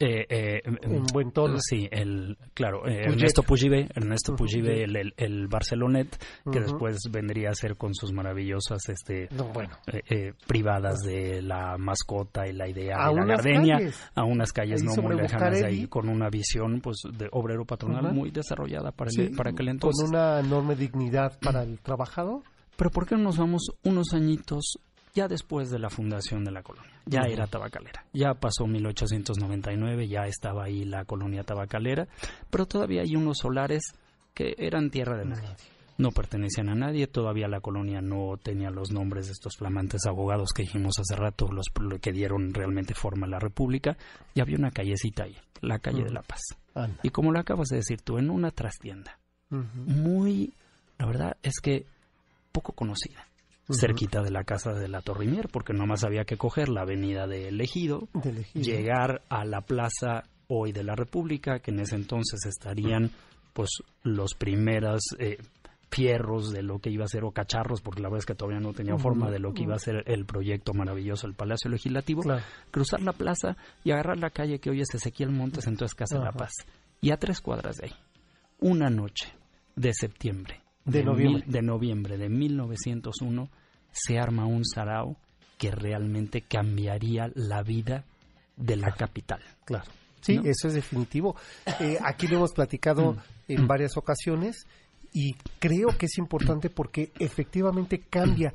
eh, 0.00 0.60
en 0.64 1.04
buen 1.12 1.30
tono. 1.32 1.56
Sí, 1.60 1.88
el, 1.90 2.36
claro, 2.54 2.86
eh. 2.86 3.04
Ernesto 3.06 3.42
Pugibe, 3.42 3.88
Ernesto 3.94 4.34
Pugibe, 4.36 4.84
el, 4.84 4.96
el, 4.96 5.14
el 5.16 5.48
Barcelonet, 5.48 6.16
que 6.52 6.60
después 6.60 6.98
vendría 7.10 7.50
a 7.50 7.54
ser 7.54 7.76
con 7.76 7.94
sus 7.94 8.12
maravillosas 8.12 8.88
este, 8.88 9.28
No, 9.34 9.44
bueno. 9.52 9.70
eh, 9.92 10.00
eh, 10.10 10.32
privadas 10.46 10.98
de 11.00 11.42
la 11.42 11.76
mascota 11.78 12.46
y 12.46 12.52
la 12.52 12.68
idea 12.68 12.96
A 13.04 13.08
de 13.10 13.14
la 13.16 13.24
gardenia, 13.26 13.76
calles. 13.78 14.10
a 14.14 14.24
unas 14.24 14.52
calles 14.52 14.82
Ahí 14.82 14.86
no 14.96 15.02
muy 15.02 15.16
lejanas 15.16 15.58
de 15.60 15.66
ahí, 15.66 15.86
con 15.86 16.08
una 16.08 16.28
visión 16.28 16.80
pues 16.80 16.98
de 17.16 17.28
obrero 17.32 17.64
patronal 17.64 18.12
muy 18.14 18.30
desarrollada 18.30 18.92
para, 18.92 19.10
Sí, 19.10 19.22
el, 19.22 19.36
para 19.36 19.50
aquel 19.50 19.68
entonces. 19.68 20.04
Con 20.08 20.16
una 20.18 20.40
enorme 20.40 20.76
dignidad 20.76 21.38
para 21.40 21.62
el 21.62 21.78
trabajador. 21.80 22.42
Pero 22.76 22.90
¿por 22.90 23.06
qué 23.06 23.16
no 23.16 23.22
nos 23.24 23.38
vamos 23.38 23.62
unos 23.84 24.12
añitos 24.14 24.78
ya 25.14 25.26
después 25.26 25.70
de 25.70 25.78
la 25.80 25.90
fundación 25.90 26.44
de 26.44 26.52
la 26.52 26.62
colonia? 26.62 26.92
Ya 27.08 27.22
era 27.22 27.46
tabacalera. 27.46 28.04
Ya 28.12 28.34
pasó 28.34 28.66
1899, 28.66 30.08
ya 30.08 30.26
estaba 30.26 30.64
ahí 30.64 30.84
la 30.84 31.04
colonia 31.04 31.42
tabacalera, 31.42 32.06
pero 32.50 32.66
todavía 32.66 33.02
hay 33.02 33.16
unos 33.16 33.38
solares 33.38 33.82
que 34.34 34.54
eran 34.58 34.90
tierra 34.90 35.16
de 35.16 35.24
nadie. 35.24 35.48
No 35.98 36.12
pertenecían 36.12 36.68
a 36.68 36.76
nadie, 36.76 37.08
todavía 37.08 37.48
la 37.48 37.60
colonia 37.60 38.00
no 38.00 38.36
tenía 38.40 38.70
los 38.70 38.92
nombres 38.92 39.26
de 39.26 39.32
estos 39.32 39.56
flamantes 39.56 40.06
abogados 40.06 40.50
que 40.54 40.62
dijimos 40.62 40.94
hace 41.00 41.16
rato, 41.16 41.48
los 41.50 41.66
que 42.00 42.12
dieron 42.12 42.54
realmente 42.54 42.94
forma 42.94 43.26
a 43.26 43.30
la 43.30 43.40
República, 43.40 43.96
y 44.32 44.40
había 44.40 44.58
una 44.58 44.70
callecita 44.70 45.24
ahí, 45.24 45.36
la 45.60 45.80
calle 45.80 46.04
de 46.04 46.12
la 46.12 46.22
Paz. 46.22 46.42
Anda. 46.74 47.00
Y 47.02 47.10
como 47.10 47.32
lo 47.32 47.40
acabas 47.40 47.66
de 47.68 47.78
decir 47.78 48.00
tú, 48.02 48.18
en 48.18 48.30
una 48.30 48.52
trastienda, 48.52 49.18
muy, 49.50 50.52
la 50.98 51.06
verdad 51.06 51.36
es 51.42 51.58
que 51.60 51.84
poco 52.52 52.72
conocida, 52.74 53.26
Cerquita 53.70 54.22
de 54.22 54.30
la 54.30 54.44
casa 54.44 54.72
de 54.72 54.88
la 54.88 55.02
Torrimier, 55.02 55.48
porque 55.48 55.72
nomás 55.72 56.04
había 56.04 56.24
que 56.24 56.36
coger 56.36 56.68
la 56.68 56.82
avenida 56.82 57.26
de 57.26 57.48
Ejido, 57.48 58.08
De 58.14 58.44
llegar 58.54 59.22
a 59.28 59.44
la 59.44 59.60
plaza 59.60 60.24
hoy 60.46 60.72
de 60.72 60.84
la 60.84 60.94
República, 60.94 61.58
que 61.60 61.70
en 61.70 61.80
ese 61.80 61.96
entonces 61.96 62.46
estarían 62.46 63.10
pues 63.52 63.70
los 64.02 64.34
primeros 64.34 65.00
eh, 65.18 65.36
fierros 65.90 66.52
de 66.52 66.62
lo 66.62 66.78
que 66.78 66.90
iba 66.90 67.04
a 67.04 67.08
ser 67.08 67.24
o 67.24 67.32
cacharros, 67.32 67.80
porque 67.80 68.00
la 68.00 68.08
verdad 68.08 68.20
es 68.20 68.26
que 68.26 68.34
todavía 68.34 68.60
no 68.60 68.72
tenía 68.72 68.96
forma 68.96 69.30
de 69.30 69.38
lo 69.38 69.52
que 69.52 69.62
iba 69.62 69.74
a 69.74 69.78
ser 69.78 70.02
el 70.06 70.24
proyecto 70.26 70.72
maravilloso 70.74 71.26
del 71.26 71.34
Palacio 71.34 71.70
Legislativo, 71.70 72.22
Claro. 72.22 72.42
cruzar 72.70 73.00
la 73.02 73.12
plaza 73.12 73.56
y 73.84 73.90
agarrar 73.90 74.18
la 74.18 74.30
calle 74.30 74.58
que 74.60 74.70
hoy 74.70 74.80
es 74.80 74.94
Ezequiel 74.94 75.30
Montes, 75.30 75.66
entonces 75.66 75.94
Casa 75.94 76.18
de 76.18 76.24
la. 76.24 76.32
Paz. 76.32 76.52
Y 77.00 77.10
a 77.10 77.16
tres 77.16 77.40
cuadras 77.40 77.76
de 77.76 77.86
ahí, 77.86 77.92
una 78.60 78.90
noche 78.90 79.32
de 79.76 79.92
septiembre 79.92 80.60
De 80.88 81.04
noviembre. 81.04 81.42
mil- 81.44 81.52
de 81.52 81.62
noviembre 81.62 82.18
de 82.18 82.28
1901 82.28 83.48
se 83.92 84.18
arma 84.18 84.46
un 84.46 84.64
sarao 84.64 85.16
que 85.58 85.70
realmente 85.70 86.42
cambiaría 86.42 87.30
la 87.34 87.62
vida 87.62 88.04
de 88.56 88.76
la 88.76 88.92
capital. 88.92 89.40
Claro. 89.64 89.84
Sí, 90.20 90.36
¿No? 90.36 90.42
eso 90.44 90.68
es 90.68 90.74
definitivo. 90.74 91.36
Eh, 91.80 91.98
aquí 92.04 92.26
lo 92.26 92.36
hemos 92.38 92.52
platicado 92.52 93.16
en 93.46 93.66
varias 93.66 93.96
ocasiones 93.96 94.66
y 95.12 95.34
creo 95.58 95.96
que 95.96 96.06
es 96.06 96.18
importante 96.18 96.70
porque 96.70 97.12
efectivamente 97.18 98.00
cambia 98.10 98.52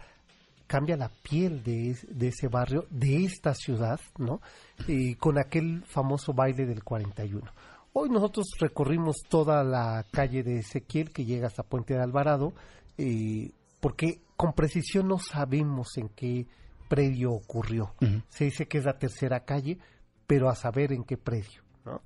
cambia 0.65 0.95
la 0.97 1.09
piel 1.09 1.61
de 1.63 1.91
ese 2.27 2.47
barrio, 2.47 2.87
de 2.89 3.25
esta 3.25 3.53
ciudad, 3.53 3.99
¿no? 4.17 4.41
Eh, 4.87 5.15
con 5.19 5.37
aquel 5.37 5.83
famoso 5.85 6.33
baile 6.33 6.65
del 6.65 6.83
41. 6.83 7.51
Hoy 7.95 8.09
nosotros 8.09 8.47
recorrimos 8.59 9.17
toda 9.29 9.63
la 9.63 10.03
calle 10.11 10.41
de 10.41 10.57
Ezequiel 10.57 11.11
que 11.11 11.25
llega 11.25 11.45
hasta 11.45 11.61
Puente 11.61 11.93
de 11.93 12.01
Alvarado, 12.01 12.51
eh, 12.97 13.51
porque 13.79 14.21
con 14.35 14.53
precisión 14.53 15.07
no 15.07 15.19
sabemos 15.19 15.95
en 15.97 16.09
qué 16.09 16.47
predio 16.89 17.31
ocurrió. 17.33 17.93
Se 18.29 18.45
dice 18.45 18.67
que 18.67 18.79
es 18.79 18.85
la 18.85 18.97
tercera 18.97 19.45
calle, 19.45 19.77
pero 20.25 20.49
a 20.49 20.55
saber 20.55 20.91
en 20.91 21.03
qué 21.03 21.17
predio, 21.17 21.61
¿no? 21.85 22.01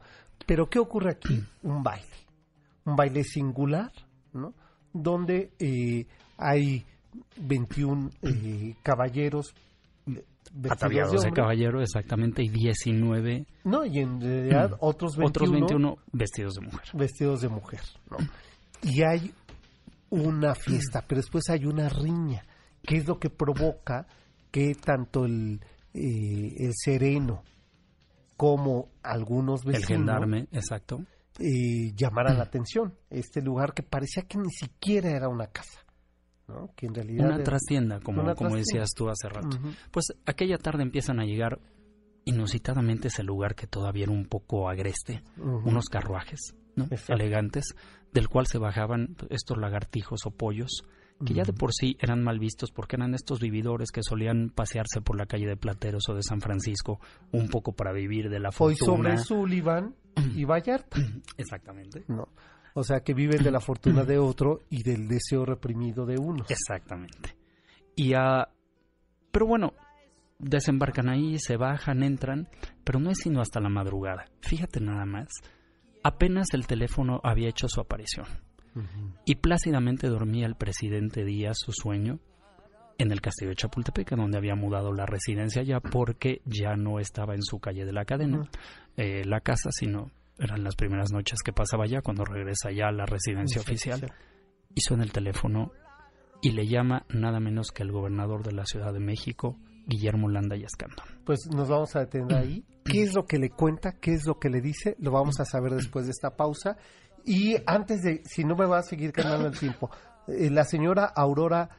Pero 0.46 0.70
¿qué 0.70 0.80
ocurre 0.80 1.12
aquí? 1.12 1.42
Un 1.64 1.82
baile, 1.82 2.06
un 2.86 2.96
baile 2.96 3.24
singular, 3.24 3.92
¿no? 4.34 4.54
Donde 4.94 5.52
eh, 5.60 6.06
hay 6.38 6.86
21 7.38 8.12
eh, 8.22 8.76
caballeros 8.84 9.54
Ataviados 10.70 11.22
de 11.22 11.30
de 11.30 11.34
caballero, 11.34 11.82
exactamente, 11.82 12.42
y 12.42 12.50
19, 12.50 13.46
no, 13.66 13.86
y 13.86 14.00
en 14.00 14.22
realidad 14.22 14.72
otros 14.80 15.18
21, 15.18 15.28
otros 15.30 15.52
21 15.52 15.98
vestidos 16.14 16.54
de 16.56 16.62
mujer. 16.62 16.88
vestidos 16.94 17.42
de 17.42 17.50
mujer, 17.50 17.82
¿no? 18.10 18.18
Y 18.84 19.02
hay 19.04 19.34
una 20.10 20.56
fiesta, 20.56 21.04
pero 21.08 21.20
después 21.20 21.50
hay 21.50 21.66
una 21.66 21.90
riña, 21.90 22.44
que 22.82 22.98
es 22.98 23.08
lo 23.08 23.20
que 23.20 23.30
provoca 23.30 24.08
que 24.52 24.74
tanto 24.76 25.26
el, 25.26 25.60
eh, 25.94 26.56
el 26.58 26.72
sereno 26.74 27.44
como 28.38 28.90
algunos 29.04 29.66
El 29.66 29.74
vecinos 29.74 29.88
gendarme, 29.88 30.48
exacto. 30.52 31.02
eh, 31.40 31.92
llamaran 31.96 32.38
la 32.38 32.44
atención. 32.44 32.94
Este 33.10 33.42
lugar 33.42 33.74
que 33.74 33.84
parecía 33.84 34.24
que 34.24 34.38
ni 34.38 34.52
siquiera 34.52 35.10
era 35.10 35.28
una 35.28 35.48
casa, 35.48 35.84
¿no? 36.48 36.70
Que 36.76 36.86
en 36.88 36.96
realidad 36.96 37.28
Una 37.28 37.44
trastienda, 37.44 38.00
como, 38.00 38.22
Una 38.22 38.36
como 38.36 38.50
trastienda. 38.52 38.58
decías 38.84 38.90
tú 38.96 39.10
hace 39.10 39.30
rato. 39.30 39.58
Pues 39.92 40.06
aquella 40.26 40.58
tarde 40.58 40.84
empiezan 40.84 41.20
a 41.20 41.26
llegar 41.26 41.60
inusitadamente 42.26 43.08
ese 43.08 43.24
lugar 43.24 43.56
que 43.56 43.68
todavía 43.68 44.04
era 44.04 44.12
un 44.12 44.26
poco 44.26 44.70
agreste, 44.70 45.24
unos 45.38 45.86
carruajes 45.86 46.56
¿no? 46.76 46.88
Elegantes, 47.08 47.74
del 48.14 48.28
cual 48.30 48.48
se 48.48 48.58
bajaban 48.58 49.16
estos 49.30 49.58
lagartijos 49.58 50.26
o 50.26 50.32
pollos, 50.32 50.84
que 51.26 51.34
ya 51.34 51.44
de 51.44 51.54
por 51.54 51.74
sí 51.74 51.98
eran 52.00 52.24
mal 52.24 52.38
vistos 52.38 52.72
porque 52.72 52.96
eran 52.96 53.16
estos 53.16 53.40
vividores 53.40 53.90
que 53.92 54.04
solían 54.04 54.50
pasearse 54.54 55.02
por 55.02 55.18
la 55.18 55.26
calle 55.26 55.48
de 55.48 55.58
Plateros 55.58 56.08
o 56.10 56.14
de 56.14 56.22
San 56.22 56.42
Francisco 56.42 57.00
un 57.32 57.48
poco 57.50 57.74
para 57.74 57.92
vivir 57.92 58.30
de 58.30 58.40
la 58.40 58.50
Hoy 58.50 58.76
fortuna. 58.76 59.18
sobre 59.18 59.18
Sullivan 59.18 59.96
y 60.36 60.44
Vallarta, 60.46 60.98
Exactamente. 61.38 62.04
¿no? 62.08 62.28
O 62.78 62.84
sea, 62.84 63.00
que 63.00 63.14
viven 63.14 63.44
de 63.44 63.52
la 63.52 63.60
fortuna 63.60 64.04
de 64.04 64.20
otro 64.20 64.62
y 64.70 64.84
del 64.84 65.08
deseo 65.08 65.46
reprimido 65.46 66.06
de 66.06 66.18
uno. 66.18 66.46
Exactamente. 66.48 67.36
Y 67.96 68.14
ah, 68.14 68.48
pero 69.32 69.48
bueno, 69.48 69.74
desembarcan 70.38 71.10
ahí, 71.10 71.40
se 71.40 71.58
bajan, 71.58 72.04
entran, 72.04 72.48
pero 72.84 73.00
no 73.00 73.10
es 73.10 73.18
sino 73.18 73.42
hasta 73.42 73.60
la 73.60 73.70
madrugada. 73.70 74.26
Fíjate 74.42 74.80
nada 74.80 75.06
más 75.06 75.30
Apenas 76.08 76.48
el 76.54 76.68
teléfono 76.68 77.20
había 77.22 77.50
hecho 77.50 77.68
su 77.68 77.82
aparición. 77.82 78.28
Y 79.26 79.36
plácidamente 79.36 80.08
dormía 80.08 80.46
el 80.46 80.56
presidente 80.56 81.26
Díaz 81.26 81.58
su 81.60 81.74
sueño 81.74 82.20
en 82.98 83.12
el 83.12 83.20
castillo 83.20 83.50
de 83.50 83.58
Chapultepec, 83.58 84.12
donde 84.12 84.38
había 84.38 84.56
mudado 84.56 84.94
la 84.94 85.06
residencia 85.06 85.64
ya 85.64 85.82
porque 85.82 86.42
ya 86.46 86.78
no 86.78 87.00
estaba 87.00 87.34
en 87.34 87.42
su 87.42 87.60
calle 87.60 87.84
de 87.84 87.92
la 87.92 88.06
cadena, 88.06 88.50
eh, 88.96 89.26
la 89.26 89.42
casa, 89.42 89.70
sino 89.72 90.12
eran 90.40 90.64
las 90.64 90.76
primeras 90.76 91.12
noches 91.12 91.40
que 91.44 91.54
pasaba 91.54 91.86
allá 91.86 92.02
cuando 92.02 92.24
regresa 92.26 92.72
ya 92.72 92.88
a 92.88 92.92
la 92.92 93.06
residencia 93.06 93.62
oficial. 93.62 94.12
Y 94.74 94.82
suena 94.82 95.04
el 95.04 95.12
teléfono 95.12 95.72
y 96.42 96.52
le 96.52 96.68
llama 96.68 97.06
nada 97.10 97.40
menos 97.40 97.72
que 97.72 97.84
el 97.84 97.92
gobernador 97.92 98.44
de 98.44 98.52
la 98.52 98.66
Ciudad 98.66 98.94
de 98.94 99.00
México, 99.00 99.58
Guillermo 99.88 100.30
Landa 100.30 100.56
y 100.56 100.64
Escandón. 100.64 101.06
Pues 101.26 101.48
nos 101.48 101.68
vamos 101.68 101.96
a 101.96 102.02
detener 102.02 102.36
ahí. 102.36 102.66
¿Qué 102.86 103.02
es 103.02 103.16
lo 103.16 103.26
que 103.26 103.40
le 103.40 103.50
cuenta? 103.50 103.94
¿Qué 104.00 104.14
es 104.14 104.26
lo 104.26 104.40
que 104.40 104.50
le 104.50 104.62
dice? 104.62 104.96
Lo 105.00 105.12
vamos 105.12 105.40
a 105.40 105.46
saber 105.46 105.74
después 105.74 106.06
de 106.06 106.12
esta 106.12 106.36
pausa. 106.36 106.78
Y 107.26 107.56
antes 107.66 108.02
de, 108.02 108.22
si 108.26 108.44
no 108.44 108.56
me 108.56 108.66
va 108.66 108.80
a 108.80 108.84
seguir 108.84 109.12
ganando 109.12 109.48
el 109.48 109.58
tiempo, 109.58 109.90
eh, 110.28 110.50
la 110.50 110.64
señora 110.64 111.06
Aurora 111.06 111.70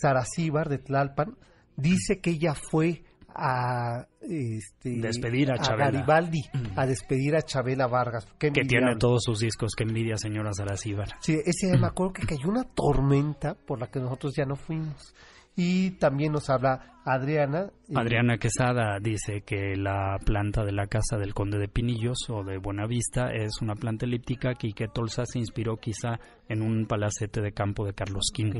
Saracíbar 0.00 0.68
de 0.68 0.78
Tlalpan 0.78 1.38
dice 1.76 2.20
que 2.20 2.30
ella 2.30 2.54
fue 2.54 3.04
a 3.34 4.06
este, 4.20 5.00
despedir 5.00 5.50
a, 5.52 5.58
Chabela. 5.58 5.90
Garibaldi, 5.90 6.42
a 6.76 6.86
despedir 6.86 7.36
a 7.36 7.42
Chabela 7.42 7.86
Vargas. 7.86 8.26
que 8.38 8.50
tiene 8.50 8.96
todos 8.98 9.22
sus 9.24 9.40
discos, 9.40 9.72
que 9.76 9.84
envidia 9.84 10.16
señora 10.16 10.52
Saracíbar. 10.52 11.08
Sí, 11.20 11.38
ese 11.44 11.76
me 11.78 11.86
acuerdo 11.86 12.12
que 12.14 12.26
cayó 12.26 12.48
una 12.48 12.64
tormenta 12.64 13.54
por 13.54 13.80
la 13.80 13.88
que 13.88 14.00
nosotros 14.00 14.34
ya 14.36 14.44
no 14.44 14.56
fuimos. 14.56 15.14
Y 15.54 15.92
también 15.92 16.32
nos 16.32 16.48
habla 16.48 17.00
Adriana. 17.04 17.70
Eh, 17.88 17.94
Adriana 17.94 18.38
Quesada 18.38 18.98
dice 19.00 19.42
que 19.44 19.76
la 19.76 20.16
planta 20.24 20.64
de 20.64 20.72
la 20.72 20.86
casa 20.86 21.18
del 21.18 21.34
conde 21.34 21.58
de 21.58 21.68
Pinillos 21.68 22.18
o 22.30 22.42
de 22.42 22.58
Buenavista 22.58 23.32
es 23.32 23.60
una 23.60 23.74
planta 23.74 24.06
elíptica 24.06 24.52
y 24.62 24.72
que 24.72 24.88
Tolsa 24.88 25.24
se 25.26 25.38
inspiró 25.38 25.76
quizá 25.76 26.18
en 26.48 26.62
un 26.62 26.86
palacete 26.86 27.42
de 27.42 27.52
campo 27.52 27.84
de 27.84 27.92
Carlos 27.92 28.32
V. 28.36 28.58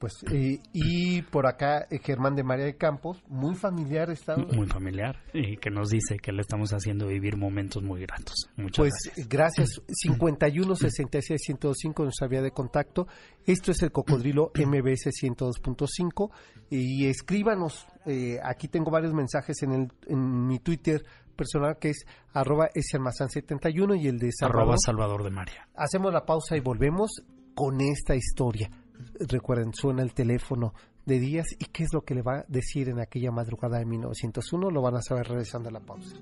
Pues, 0.00 0.14
eh, 0.32 0.62
y 0.72 1.20
por 1.20 1.46
acá 1.46 1.86
eh, 1.90 1.98
Germán 2.02 2.34
de 2.34 2.42
María 2.42 2.64
de 2.64 2.78
Campos, 2.78 3.22
muy 3.28 3.54
familiar 3.54 4.08
está. 4.08 4.34
Muy 4.34 4.66
familiar, 4.66 5.22
y 5.34 5.58
que 5.58 5.68
nos 5.68 5.90
dice 5.90 6.16
que 6.16 6.32
le 6.32 6.40
estamos 6.40 6.70
haciendo 6.70 7.06
vivir 7.08 7.36
momentos 7.36 7.82
muy 7.82 8.00
gratos. 8.00 8.48
Muchas 8.56 8.78
pues 8.78 8.94
gracias. 9.28 9.28
gracias. 9.28 9.82
51 9.88 10.74
66 10.74 11.38
105 11.44 12.02
nuestra 12.02 12.28
vía 12.28 12.40
de 12.40 12.50
contacto. 12.50 13.08
Esto 13.44 13.72
es 13.72 13.82
el 13.82 13.92
Cocodrilo 13.92 14.52
MBS 14.54 15.10
102.5. 15.22 16.30
Y 16.70 17.04
escríbanos, 17.04 17.86
eh, 18.06 18.38
aquí 18.42 18.68
tengo 18.68 18.90
varios 18.90 19.12
mensajes 19.12 19.62
en, 19.64 19.72
el, 19.72 19.92
en 20.06 20.46
mi 20.46 20.60
Twitter 20.60 21.04
personal 21.36 21.76
que 21.78 21.90
es 21.90 22.06
arroba 22.32 22.70
71 22.72 23.96
y 23.96 24.08
el 24.08 24.18
de 24.18 24.32
Salvador. 24.32 24.62
Arroba 24.62 24.76
Salvador 24.78 25.24
de 25.24 25.30
María. 25.30 25.68
Hacemos 25.74 26.10
la 26.10 26.24
pausa 26.24 26.56
y 26.56 26.60
volvemos 26.60 27.10
con 27.54 27.82
esta 27.82 28.14
historia 28.14 28.70
recuerden, 29.18 29.72
suena 29.74 30.02
el 30.02 30.12
teléfono 30.12 30.74
de 31.06 31.18
Díaz 31.18 31.46
y 31.58 31.66
qué 31.66 31.84
es 31.84 31.92
lo 31.92 32.02
que 32.02 32.14
le 32.14 32.22
va 32.22 32.40
a 32.40 32.44
decir 32.48 32.88
en 32.88 33.00
aquella 33.00 33.30
madrugada 33.30 33.78
de 33.78 33.86
1901, 33.86 34.70
lo 34.70 34.82
van 34.82 34.96
a 34.96 35.02
saber 35.02 35.28
regresando 35.28 35.68
a 35.68 35.72
la 35.72 35.80
pausa. 35.80 36.16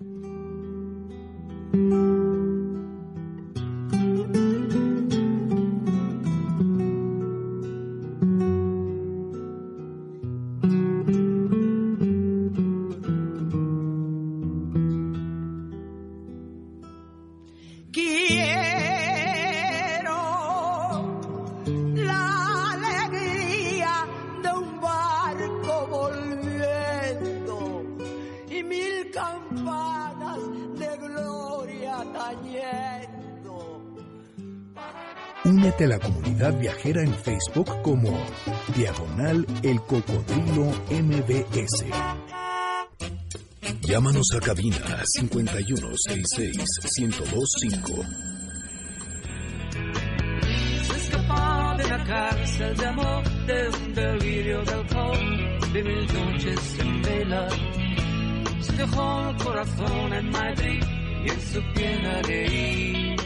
Únete 35.49 35.85
a 35.85 35.89
la 35.89 35.99
comunidad 35.99 36.57
viajera 36.59 37.03
en 37.03 37.15
Facebook 37.15 37.81
como 37.81 38.23
Diagonal 38.77 39.47
El 39.63 39.81
Cocodrilo 39.81 40.67
MBS. 40.91 41.87
Llámanos 43.81 44.27
a 44.37 44.41
cabina 44.41 44.77
5166-1025. 45.19 48.07
Se 50.83 50.97
escapaba 50.97 51.79
de 51.79 51.89
la 51.89 52.05
cárcel 52.05 52.77
de 52.77 52.87
amor 52.87 53.25
de 53.47 53.71
un 53.71 53.95
delirio 53.95 54.63
de 54.65 54.73
alcohol 54.73 55.59
de 55.73 55.83
mil 55.83 56.07
noches 56.13 56.79
en 56.79 57.01
vela. 57.01 57.49
Se 58.61 58.73
dejó 58.73 59.31
el 59.31 59.37
corazón 59.43 60.13
en 60.13 60.29
Madrid 60.29 60.83
y 61.25 61.31
en 61.31 61.41
su 61.41 61.63
piel 61.73 62.03
gay. 62.27 63.17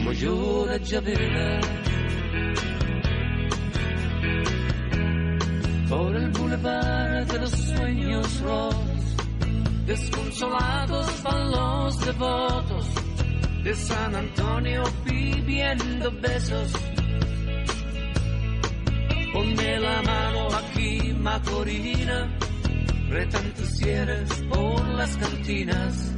Como 0.00 0.12
llora 0.12 0.80
Chabela. 0.80 1.60
Por 5.88 6.16
el 6.16 6.30
bulevar 6.30 7.26
de 7.26 7.38
los 7.38 7.50
sueños 7.50 8.40
rotos, 8.40 9.16
desconsolados 9.86 11.22
van 11.22 11.50
los 11.50 12.06
devotos 12.06 12.86
de 13.62 13.74
San 13.74 14.14
Antonio 14.14 14.84
pidiendo 15.04 16.10
besos. 16.22 16.72
Ponme 19.34 19.80
la 19.80 20.02
mano 20.02 20.48
aquí, 20.54 21.12
Macorina, 21.18 22.38
retan 23.10 23.52
tus 23.54 23.68
cierres 23.76 24.32
por 24.50 24.88
las 24.88 25.16
cantinas 25.16 26.09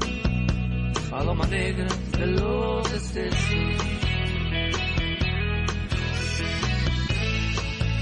paloma 1.22 1.46
negra 1.46 1.86
de 2.18 2.26
los. 2.26 2.88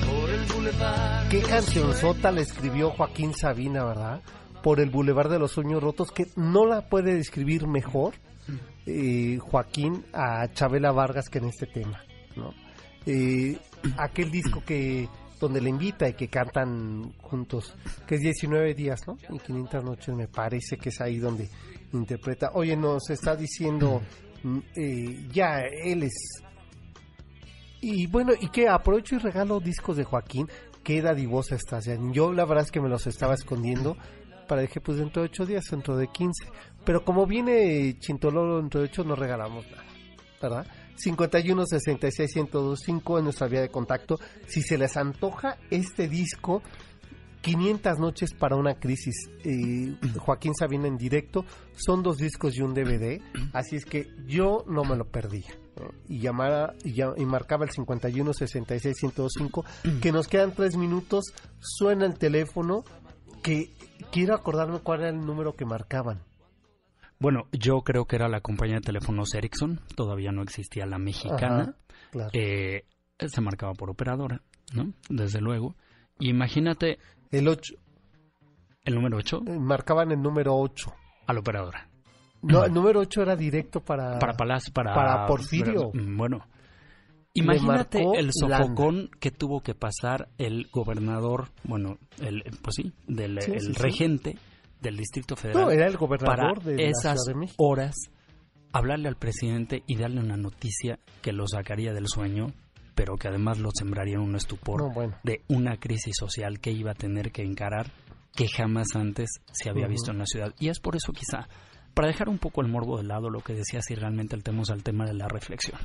Por 0.06 0.30
el 0.30 0.46
boulevard. 0.46 1.28
Qué 1.28 1.42
cancionzota 1.42 2.32
le 2.32 2.40
escribió 2.40 2.90
Joaquín 2.92 3.34
Sabina, 3.34 3.84
¿verdad? 3.84 4.22
Por 4.62 4.80
el 4.80 4.88
Boulevard 4.88 5.30
de 5.30 5.38
los 5.38 5.52
Sueños 5.52 5.82
Rotos, 5.82 6.12
que 6.12 6.28
no 6.36 6.64
la 6.64 6.88
puede 6.88 7.14
describir 7.14 7.66
mejor 7.66 8.14
eh, 8.86 9.38
Joaquín 9.38 10.02
a 10.14 10.48
Chabela 10.52 10.90
Vargas 10.90 11.28
que 11.28 11.38
en 11.38 11.44
este 11.44 11.66
tema, 11.66 12.02
¿no? 12.36 12.54
Eh, 13.04 13.58
aquel 13.98 14.30
disco 14.30 14.62
que 14.64 15.10
donde 15.40 15.60
le 15.60 15.70
invita 15.70 16.08
y 16.08 16.12
que 16.12 16.28
cantan 16.28 17.12
juntos, 17.18 17.74
que 18.06 18.16
es 18.16 18.20
19 18.20 18.74
días, 18.74 19.00
¿no? 19.08 19.16
Y 19.30 19.38
500 19.38 19.82
noches, 19.82 20.14
me 20.14 20.28
parece 20.28 20.76
que 20.76 20.90
es 20.90 21.00
ahí 21.00 21.18
donde 21.18 21.48
interpreta. 21.92 22.50
Oye, 22.54 22.76
nos 22.76 23.08
está 23.10 23.34
diciendo, 23.34 24.02
mm, 24.42 24.58
eh, 24.76 25.28
ya, 25.32 25.60
él 25.60 26.04
es... 26.04 26.42
Y 27.80 28.06
bueno, 28.06 28.32
y 28.38 28.48
que 28.50 28.68
aprovecho 28.68 29.16
y 29.16 29.18
regalo 29.18 29.58
discos 29.58 29.96
de 29.96 30.04
Joaquín, 30.04 30.46
qué 30.84 31.00
dadivosa 31.00 31.54
estás, 31.54 31.86
ya. 31.86 31.96
Yo 32.12 32.32
la 32.32 32.44
verdad 32.44 32.64
es 32.64 32.70
que 32.70 32.80
me 32.80 32.90
los 32.90 33.06
estaba 33.06 33.34
escondiendo 33.34 33.96
para 34.46 34.62
dije, 34.62 34.80
pues 34.80 34.98
dentro 34.98 35.22
de 35.22 35.28
8 35.28 35.46
días, 35.46 35.64
dentro 35.70 35.96
de 35.96 36.08
15. 36.08 36.44
Pero 36.84 37.04
como 37.04 37.24
viene 37.24 37.96
Chintololo 38.00 38.58
dentro 38.58 38.80
de 38.80 38.88
8, 38.88 39.04
no 39.04 39.14
regalamos 39.14 39.64
nada, 39.70 39.84
¿verdad? 40.42 40.66
51 41.00 41.66
66 41.66 42.36
1025 42.36 43.18
en 43.18 43.24
nuestra 43.24 43.48
vía 43.48 43.60
de 43.60 43.68
contacto. 43.68 44.16
Si 44.46 44.62
se 44.62 44.78
les 44.78 44.96
antoja 44.96 45.58
este 45.70 46.08
disco, 46.08 46.62
500 47.42 47.98
noches 47.98 48.34
para 48.34 48.56
una 48.56 48.74
crisis. 48.74 49.14
Eh, 49.44 49.94
Joaquín 50.18 50.54
Sabina 50.54 50.88
en 50.88 50.96
directo. 50.96 51.44
Son 51.74 52.02
dos 52.02 52.18
discos 52.18 52.56
y 52.56 52.62
un 52.62 52.74
DVD. 52.74 53.20
Así 53.52 53.76
es 53.76 53.84
que 53.84 54.08
yo 54.26 54.64
no 54.66 54.84
me 54.84 54.96
lo 54.96 55.06
perdía. 55.06 55.50
Y 56.08 56.20
llamara 56.20 56.74
y, 56.84 57.00
y, 57.00 57.24
marcaba 57.24 57.64
el 57.64 57.70
51 57.70 58.34
66 58.34 58.96
105. 58.96 59.64
Que 60.02 60.12
nos 60.12 60.28
quedan 60.28 60.52
tres 60.52 60.76
minutos. 60.76 61.32
Suena 61.58 62.06
el 62.06 62.18
teléfono. 62.18 62.84
Que 63.42 63.72
quiero 64.12 64.34
acordarme 64.34 64.80
cuál 64.80 65.00
era 65.00 65.08
el 65.08 65.24
número 65.24 65.54
que 65.54 65.64
marcaban. 65.64 66.29
Bueno, 67.20 67.48
yo 67.52 67.82
creo 67.82 68.06
que 68.06 68.16
era 68.16 68.28
la 68.28 68.40
compañía 68.40 68.76
de 68.76 68.80
teléfonos 68.80 69.34
Ericsson. 69.34 69.80
Todavía 69.94 70.32
no 70.32 70.42
existía 70.42 70.86
la 70.86 70.98
mexicana. 70.98 71.76
Eh, 72.32 72.84
se 73.18 73.40
marcaba 73.42 73.74
por 73.74 73.90
operadora, 73.90 74.40
¿no? 74.72 74.94
Desde 75.10 75.40
luego. 75.40 75.76
Imagínate 76.18 76.98
el 77.30 77.46
8. 77.46 77.74
¿El 78.84 78.94
número 78.94 79.18
8? 79.18 79.42
Eh, 79.46 79.58
marcaban 79.58 80.10
el 80.12 80.22
número 80.22 80.56
8. 80.56 80.94
A 81.26 81.34
la 81.34 81.40
operadora. 81.40 81.90
No, 82.42 82.64
el 82.64 82.72
número 82.72 83.00
8 83.00 83.20
era 83.22 83.36
directo 83.36 83.80
para... 83.80 84.18
Para 84.18 84.32
Palacio, 84.32 84.72
para... 84.72 84.94
Para 84.94 85.26
Porfirio. 85.26 85.90
Mm, 85.92 86.16
bueno. 86.16 86.46
Imagínate 87.34 88.02
el 88.16 88.30
sofocón 88.32 89.10
que 89.20 89.30
tuvo 89.30 89.60
que 89.60 89.74
pasar 89.74 90.30
el 90.38 90.68
gobernador, 90.72 91.50
bueno, 91.62 91.98
el, 92.18 92.42
pues 92.60 92.76
sí, 92.76 92.92
del 93.06 93.38
el 93.38 93.74
regente, 93.76 94.36
del 94.80 94.96
Distrito 94.96 95.36
Federal 95.36 95.62
No, 95.62 95.70
era 95.70 95.86
el 95.86 95.96
gobernador 95.96 96.58
para 96.58 96.70
de 96.70 96.76
la 96.76 96.82
esas 96.90 97.20
Ciudad 97.22 97.34
de 97.34 97.34
México. 97.34 97.64
horas 97.64 97.94
hablarle 98.72 99.08
al 99.08 99.16
presidente 99.16 99.82
y 99.86 99.96
darle 99.96 100.20
una 100.20 100.36
noticia 100.36 100.98
que 101.22 101.32
lo 101.32 101.46
sacaría 101.48 101.92
del 101.92 102.06
sueño, 102.08 102.48
pero 102.94 103.16
que 103.16 103.28
además 103.28 103.58
lo 103.58 103.70
sembraría 103.76 104.14
en 104.14 104.20
un 104.22 104.36
estupor 104.36 104.80
No, 104.82 104.90
bueno. 104.92 105.16
de 105.24 105.42
una 105.48 105.76
crisis 105.78 106.14
social 106.18 106.60
que 106.60 106.70
iba 106.70 106.92
a 106.92 106.94
tener 106.94 107.32
que 107.32 107.42
encarar 107.42 107.90
que 108.34 108.46
jamás 108.48 108.88
antes 108.94 109.28
se 109.52 109.70
había 109.70 109.88
visto 109.88 110.12
en 110.12 110.18
la 110.18 110.26
ciudad. 110.26 110.54
Y 110.58 110.68
es 110.68 110.78
por 110.78 110.94
eso 110.94 111.12
quizá, 111.12 111.48
para 111.94 112.08
dejar 112.08 112.28
un 112.28 112.38
poco 112.38 112.60
el 112.60 112.68
morbo 112.68 112.96
de 112.96 113.04
lado, 113.04 113.28
lo 113.28 113.40
que 113.40 113.54
decía 113.54 113.80
si 113.82 113.94
realmente 113.94 114.36
al 114.36 114.82
tema 114.82 115.04
de 115.04 115.14
la 115.14 115.26
reflexión. 115.26 115.80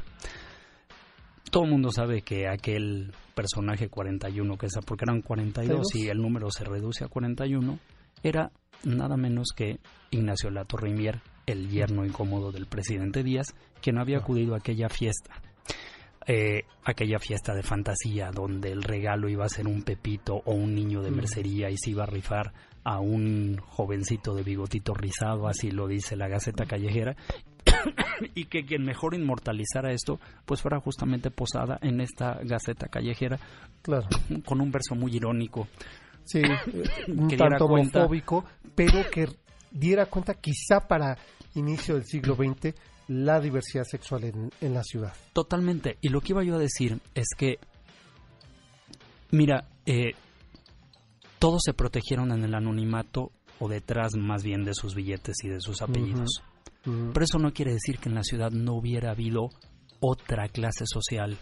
Todo 1.52 1.64
el 1.64 1.72
mundo 1.72 1.90
sabe 1.92 2.22
que 2.22 2.48
aquel 2.48 3.14
personaje 3.34 3.90
41, 3.90 4.58
que 4.58 4.66
es 4.68 4.74
porque 4.86 5.06
eran 5.06 5.22
42 5.22 5.96
y 5.96 6.10
el 6.10 6.18
número 6.18 6.52
se 6.52 6.66
reduce 6.66 7.04
a 7.04 7.08
41, 7.08 7.80
era 8.24 8.52
nada 8.84 9.18
menos 9.18 9.50
que 9.56 9.80
Ignacio 10.12 10.50
Latorrimier, 10.50 11.22
el 11.46 11.70
yerno 11.70 12.06
incómodo 12.06 12.52
del 12.52 12.66
presidente 12.68 13.24
Díaz, 13.24 13.54
quien 13.82 13.98
había 13.98 14.18
acudido 14.20 14.54
a 14.56 14.58
aquella 14.58 14.90
fiesta. 14.90 15.42
Eh, 16.28 16.64
aquella 16.84 17.20
fiesta 17.20 17.54
de 17.54 17.62
fantasía 17.62 18.32
donde 18.32 18.72
el 18.72 18.82
regalo 18.82 19.30
iba 19.30 19.46
a 19.46 19.50
ser 19.50 19.68
un 19.68 19.84
pepito 19.84 20.42
o 20.46 20.54
un 20.56 20.74
niño 20.74 21.04
de 21.04 21.12
Mm. 21.12 21.16
mercería 21.16 21.70
y 21.70 21.78
se 21.78 21.92
iba 21.92 22.02
a 22.04 22.08
rifar 22.08 22.52
a 22.84 23.00
un 23.00 23.58
jovencito 23.58 24.34
de 24.34 24.42
bigotito 24.44 24.94
rizado, 24.96 25.48
así 25.48 25.70
lo 25.70 25.88
dice 25.88 26.16
la 26.16 26.28
Gaceta 26.28 26.66
Callejera, 26.66 27.16
y 28.36 28.46
que 28.46 28.66
quien 28.66 28.84
mejor 28.84 29.14
inmortalizara 29.14 29.92
esto, 29.92 30.20
pues 30.46 30.62
fuera 30.62 30.80
justamente 30.80 31.30
posada 31.30 31.78
en 31.82 32.02
esta 32.02 32.40
Gaceta 32.44 32.88
Callejera, 32.88 33.40
Claro. 33.84 34.08
con 34.46 34.62
un 34.62 34.72
verso 34.72 34.96
muy 34.96 35.16
irónico. 35.16 35.68
Sí, 36.26 36.42
un 37.08 37.28
Que 37.28 37.38
tanto 37.38 37.68
cuenta- 37.68 38.00
homofóbico, 38.00 38.44
pero 38.76 39.10
que 39.10 39.28
diera 39.72 40.06
cuenta 40.08 40.34
quizá 40.36 40.80
para 40.88 41.18
inicio 41.56 41.96
del 41.96 42.06
siglo 42.06 42.36
XX 42.36 42.74
la 43.08 43.40
diversidad 43.40 43.84
sexual 43.84 44.24
en, 44.26 44.50
en 44.62 44.74
la 44.74 44.84
ciudad. 44.84 45.14
Totalmente. 45.34 45.98
Y 46.02 46.10
lo 46.10 46.22
que 46.22 46.34
iba 46.34 46.44
yo 46.44 46.56
a 46.56 46.60
decir 46.60 47.00
es 47.14 47.28
que, 47.38 47.60
mira, 49.32 49.68
eh, 49.86 50.14
todos 51.40 51.62
se 51.64 51.74
protegieron 51.74 52.32
en 52.32 52.44
el 52.44 52.56
anonimato 52.56 53.32
o 53.60 53.68
detrás 53.70 54.16
más 54.16 54.44
bien 54.44 54.64
de 54.66 54.74
sus 54.74 54.96
billetes 54.96 55.36
y 55.44 55.50
de 55.50 55.60
sus 55.62 55.82
apellidos. 55.82 56.42
Pero 56.84 57.24
eso 57.24 57.40
no 57.40 57.52
quiere 57.52 57.74
decir 57.74 57.98
que 58.00 58.10
en 58.10 58.16
la 58.16 58.24
ciudad 58.24 58.52
no 58.52 58.74
hubiera 58.74 59.12
habido 59.12 59.50
otra 60.00 60.48
clase 60.50 60.86
social 60.86 61.38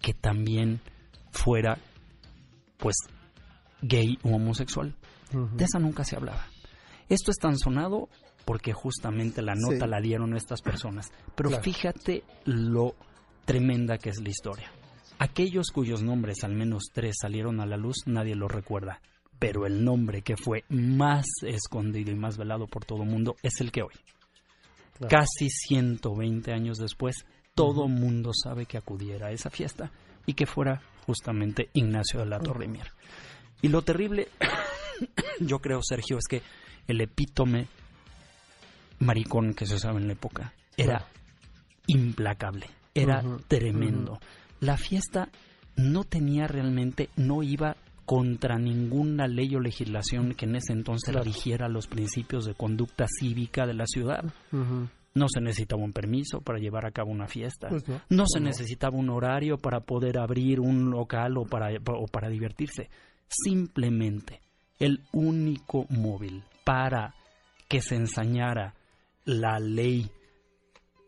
que 0.00 0.12
también 0.12 0.80
fuera, 1.30 1.78
pues, 2.78 2.96
gay 3.82 4.18
o 4.22 4.30
homosexual. 4.30 4.94
De 5.32 5.64
esa 5.64 5.78
nunca 5.78 6.04
se 6.04 6.16
hablaba. 6.16 6.46
Esto 7.08 7.30
es 7.30 7.36
tan 7.38 7.58
sonado 7.58 8.08
porque 8.44 8.72
justamente 8.72 9.42
la 9.42 9.54
nota 9.54 9.84
Sí. 9.84 9.90
la 9.90 10.00
dieron 10.00 10.34
estas 10.36 10.62
personas. 10.62 11.10
Pero 11.34 11.50
Claro. 11.50 11.64
fíjate 11.64 12.24
lo 12.44 12.94
tremenda 13.44 13.98
que 13.98 14.10
es 14.10 14.20
la 14.22 14.30
historia. 14.30 14.70
Aquellos 15.18 15.70
cuyos 15.70 16.02
nombres, 16.02 16.44
al 16.44 16.54
menos 16.54 16.84
tres, 16.92 17.16
salieron 17.20 17.60
a 17.60 17.66
la 17.66 17.76
luz, 17.76 17.96
nadie 18.06 18.34
los 18.34 18.50
recuerda. 18.50 19.00
Pero 19.38 19.66
el 19.66 19.84
nombre 19.84 20.22
que 20.22 20.36
fue 20.36 20.64
más 20.68 21.26
escondido 21.42 22.10
y 22.10 22.14
más 22.16 22.36
velado 22.38 22.66
por 22.66 22.84
todo 22.84 23.02
el 23.02 23.08
mundo 23.08 23.36
es 23.42 23.60
el 23.60 23.70
que 23.70 23.82
hoy, 23.82 23.94
Claro. 24.98 25.08
casi 25.10 25.48
120 25.50 26.52
años 26.52 26.78
después, 26.78 27.24
todo 27.54 27.86
el 27.86 27.92
mundo 27.92 28.30
sabe 28.32 28.66
que 28.66 28.78
acudiera 28.78 29.28
a 29.28 29.32
esa 29.32 29.50
fiesta 29.50 29.90
y 30.26 30.34
que 30.34 30.46
fuera 30.46 30.80
justamente 31.06 31.68
Ignacio 31.74 32.20
de 32.20 32.26
la 32.26 32.38
Torre 32.40 32.68
Mier. 32.68 32.88
Y 33.62 33.68
lo 33.68 33.82
terrible, 33.82 34.28
yo 35.40 35.58
creo, 35.60 35.80
Sergio, 35.82 36.18
es 36.18 36.26
que 36.28 36.42
el 36.86 37.00
epítome 37.00 37.66
maricón 39.00 39.54
que 39.54 39.66
se 39.66 39.74
usaba 39.76 39.98
en 39.98 40.06
la 40.06 40.12
época 40.14 40.52
era 40.76 41.06
implacable, 41.86 42.66
era 42.94 43.22
tremendo. 43.46 44.18
La 44.60 44.76
fiesta 44.76 45.28
no 45.76 46.04
tenía 46.04 46.46
realmente, 46.46 47.08
no 47.16 47.42
iba 47.42 47.76
contra 48.04 48.58
ninguna 48.58 49.26
ley 49.28 49.54
o 49.54 49.60
legislación 49.60 50.34
que 50.34 50.46
en 50.46 50.56
ese 50.56 50.72
entonces 50.72 51.10
Claro. 51.10 51.24
rigiera 51.24 51.68
los 51.68 51.86
principios 51.86 52.46
de 52.46 52.54
conducta 52.54 53.06
cívica 53.20 53.66
de 53.66 53.74
la 53.74 53.86
ciudad. 53.86 54.24
No 55.14 55.26
se 55.28 55.40
necesitaba 55.40 55.82
un 55.82 55.92
permiso 55.92 56.40
para 56.40 56.58
llevar 56.58 56.86
a 56.86 56.90
cabo 56.90 57.10
una 57.10 57.26
fiesta. 57.26 57.68
Pues 57.68 57.86
no. 57.88 58.00
No 58.08 58.24
se 58.26 58.40
No. 58.40 58.46
necesitaba 58.46 58.96
un 58.96 59.10
horario 59.10 59.58
para 59.58 59.80
poder 59.80 60.18
abrir 60.18 60.60
un 60.60 60.90
local 60.90 61.36
o 61.38 61.44
para, 61.44 61.68
o 61.86 62.06
para 62.06 62.28
divertirse. 62.28 62.88
Simplemente 63.28 64.40
el 64.78 65.02
único 65.12 65.86
móvil 65.90 66.44
para 66.64 67.14
que 67.68 67.80
se 67.80 67.96
ensañara 67.96 68.74
la 69.24 69.58
ley, 69.58 70.10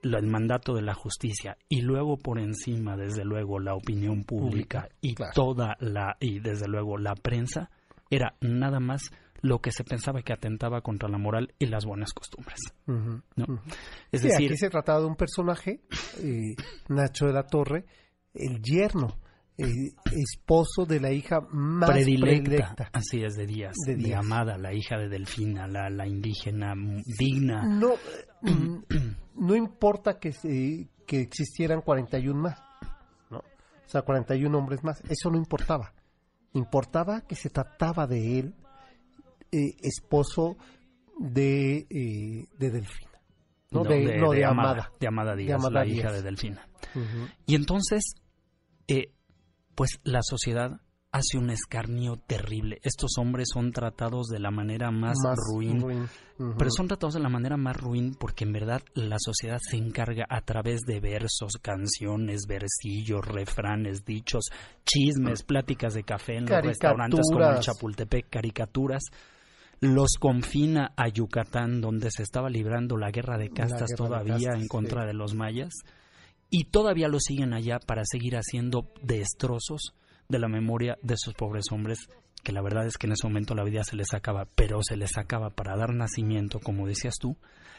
el 0.03 0.27
mandato 0.27 0.75
de 0.75 0.83
la 0.83 0.95
justicia 0.95 1.57
y 1.69 1.81
luego 1.83 2.17
por 2.19 2.39
encima, 2.39 2.97
desde 2.97 3.25
luego, 3.25 3.59
la 3.59 3.75
opinión 3.75 4.25
pública, 4.25 4.89
y 5.01 5.15
claro. 5.15 5.33
toda 5.35 5.77
la, 5.81 6.17
y 6.21 6.41
desde 6.41 6.69
luego 6.69 6.99
la 6.99 7.15
prensa, 7.15 7.71
era 8.11 8.35
nada 8.41 8.81
más 8.81 9.11
lo 9.43 9.61
que 9.61 9.73
se 9.73 9.85
pensaba 9.85 10.21
que 10.23 10.35
atentaba 10.35 10.83
contra 10.83 11.09
la 11.09 11.17
moral 11.17 11.55
y 11.59 11.67
las 11.67 11.87
buenas 11.87 12.13
costumbres. 12.13 12.59
¿no? 12.87 13.63
Es 14.13 14.21
Sí, 14.21 14.29
decir, 14.29 14.49
aquí 14.51 14.57
se 14.59 14.69
trataba 14.69 15.01
de 15.01 15.07
un 15.07 15.17
personaje, 15.17 15.81
eh, 16.19 16.55
Nacho 16.89 17.27
de 17.27 17.33
la 17.33 17.45
Torre, 17.45 17.87
el 18.35 18.61
yerno, 18.63 19.17
eh, 19.61 19.93
esposo 20.13 20.85
de 20.87 21.01
la 21.01 21.13
hija 21.13 21.41
más 21.53 21.91
predilecta, 21.91 22.43
predilecta. 22.45 22.91
así 22.93 23.23
es 23.23 23.35
de 23.37 23.47
Díaz, 23.47 23.75
De. 23.87 24.15
Amada, 24.15 24.57
la 24.59 24.73
hija 24.75 24.97
de 24.99 25.09
Delfina, 25.09 25.67
la, 25.67 25.91
la 25.91 26.07
indígena 26.07 26.75
digna. 27.19 27.63
No, 27.67 27.95
mm, 28.43 28.79
no 29.37 29.57
importa 29.57 30.19
que, 30.19 30.33
se- 30.33 30.89
que 31.07 31.21
existieran 31.21 31.83
41 31.83 32.41
más, 32.41 32.59
¿no? 33.31 33.39
O 33.39 33.89
sea, 33.89 34.03
41 34.03 34.57
hombres 34.57 34.83
más, 34.85 35.01
eso 35.09 35.31
no 35.31 35.37
importaba. 35.37 35.93
Importaba 36.53 37.21
que 37.23 37.35
se 37.37 37.51
trataba 37.51 38.07
de 38.07 38.39
él, 38.41 38.55
eh, 39.53 39.77
esposo 39.83 40.57
de, 41.19 41.87
eh, 41.91 42.47
de 42.59 42.71
Delfina. 42.71 43.11
No, 43.73 43.85
de, 43.85 44.17
no, 44.19 44.31
de 44.31 44.45
Amada. 44.45 44.91
De 44.99 45.07
Amada 45.07 45.37
Díaz, 45.37 45.55
Amada 45.61 45.81
la 45.81 45.85
Díaz. 45.85 45.99
hija 45.99 46.13
de 46.13 46.23
Delfina. 46.23 46.67
Y 47.47 47.55
entonces, 47.55 48.03
eh, 48.89 49.13
pues 49.81 49.99
la 50.05 50.21
sociedad 50.23 50.79
hace 51.11 51.39
un 51.39 51.49
escarnio 51.49 52.19
terrible. 52.27 52.81
Estos 52.83 53.13
hombres 53.17 53.49
son 53.51 53.73
tratados 53.73 54.27
de 54.27 54.39
la 54.39 54.51
manera 54.51 54.91
más, 54.91 55.17
ruin. 55.51 56.07
Pero 56.37 56.71
son 56.71 56.87
tratados 56.87 57.15
de 57.15 57.21
la 57.21 57.31
manera 57.31 57.57
más 57.57 57.79
ruin 57.79 58.15
porque 58.15 58.45
en 58.45 58.53
verdad 58.53 58.83
la 58.93 59.17
sociedad 59.19 59.59
se 59.59 59.79
encarga 59.79 60.27
a 60.29 60.43
través 60.43 60.83
de 60.83 61.01
versos, 61.01 61.55
canciones, 61.63 62.43
versillos, 62.47 63.25
refranes, 63.25 64.05
dichos, 64.05 64.51
chismes, 64.85 65.45
pláticas 65.45 65.95
de 65.95 66.03
café 66.03 66.37
en 66.37 66.45
los 66.45 66.63
restaurantes 66.63 67.25
como 67.33 67.49
el. 67.49 67.61
Chapultepec, 67.61 68.29
caricaturas. 68.29 69.05
Los 69.81 70.19
confina 70.21 70.93
a 70.95 71.09
Yucatán, 71.09 71.81
donde 71.81 72.11
se 72.11 72.23
estaba 72.23 72.51
librando 72.51 72.99
la 72.99 73.11
guerra 73.11 73.39
de 73.39 73.49
castas 73.49 73.79
guerra 73.79 73.87
de 73.89 73.97
todavía 73.97 74.35
castas, 74.35 74.61
en 74.61 74.69
contra 74.69 75.01
sí. 75.05 75.07
de 75.07 75.15
los 75.15 75.35
mayas. 75.35 75.73
Y 76.51 76.65
todavía 76.65 77.09
lo 77.09 77.21
siguen 77.21 77.53
allá 77.55 77.79
para 77.79 78.03
seguir 78.05 78.37
haciendo 78.37 78.93
destrozos 79.03 79.95
de 80.29 80.39
la 80.39 80.49
memoria 80.49 80.99
de 81.03 81.15
esos 81.15 81.35
pobres 81.35 81.67
hombres 81.71 82.09
que 82.43 82.53
la 82.53 82.63
verdad 82.63 82.87
es 82.87 82.97
que 82.97 83.07
en 83.07 83.13
ese 83.13 83.27
momento 83.27 83.55
la 83.55 83.65
vida 83.65 83.85
se 83.85 83.97
les 83.97 84.15
acaba, 84.15 84.47
pero 84.57 84.81
se 84.83 84.97
les 84.97 85.19
acaba 85.19 85.51
para 85.51 85.77
dar 85.77 85.93
nacimiento, 85.95 86.59
como 86.59 86.87
decías 86.87 87.17
tú, 87.21 87.37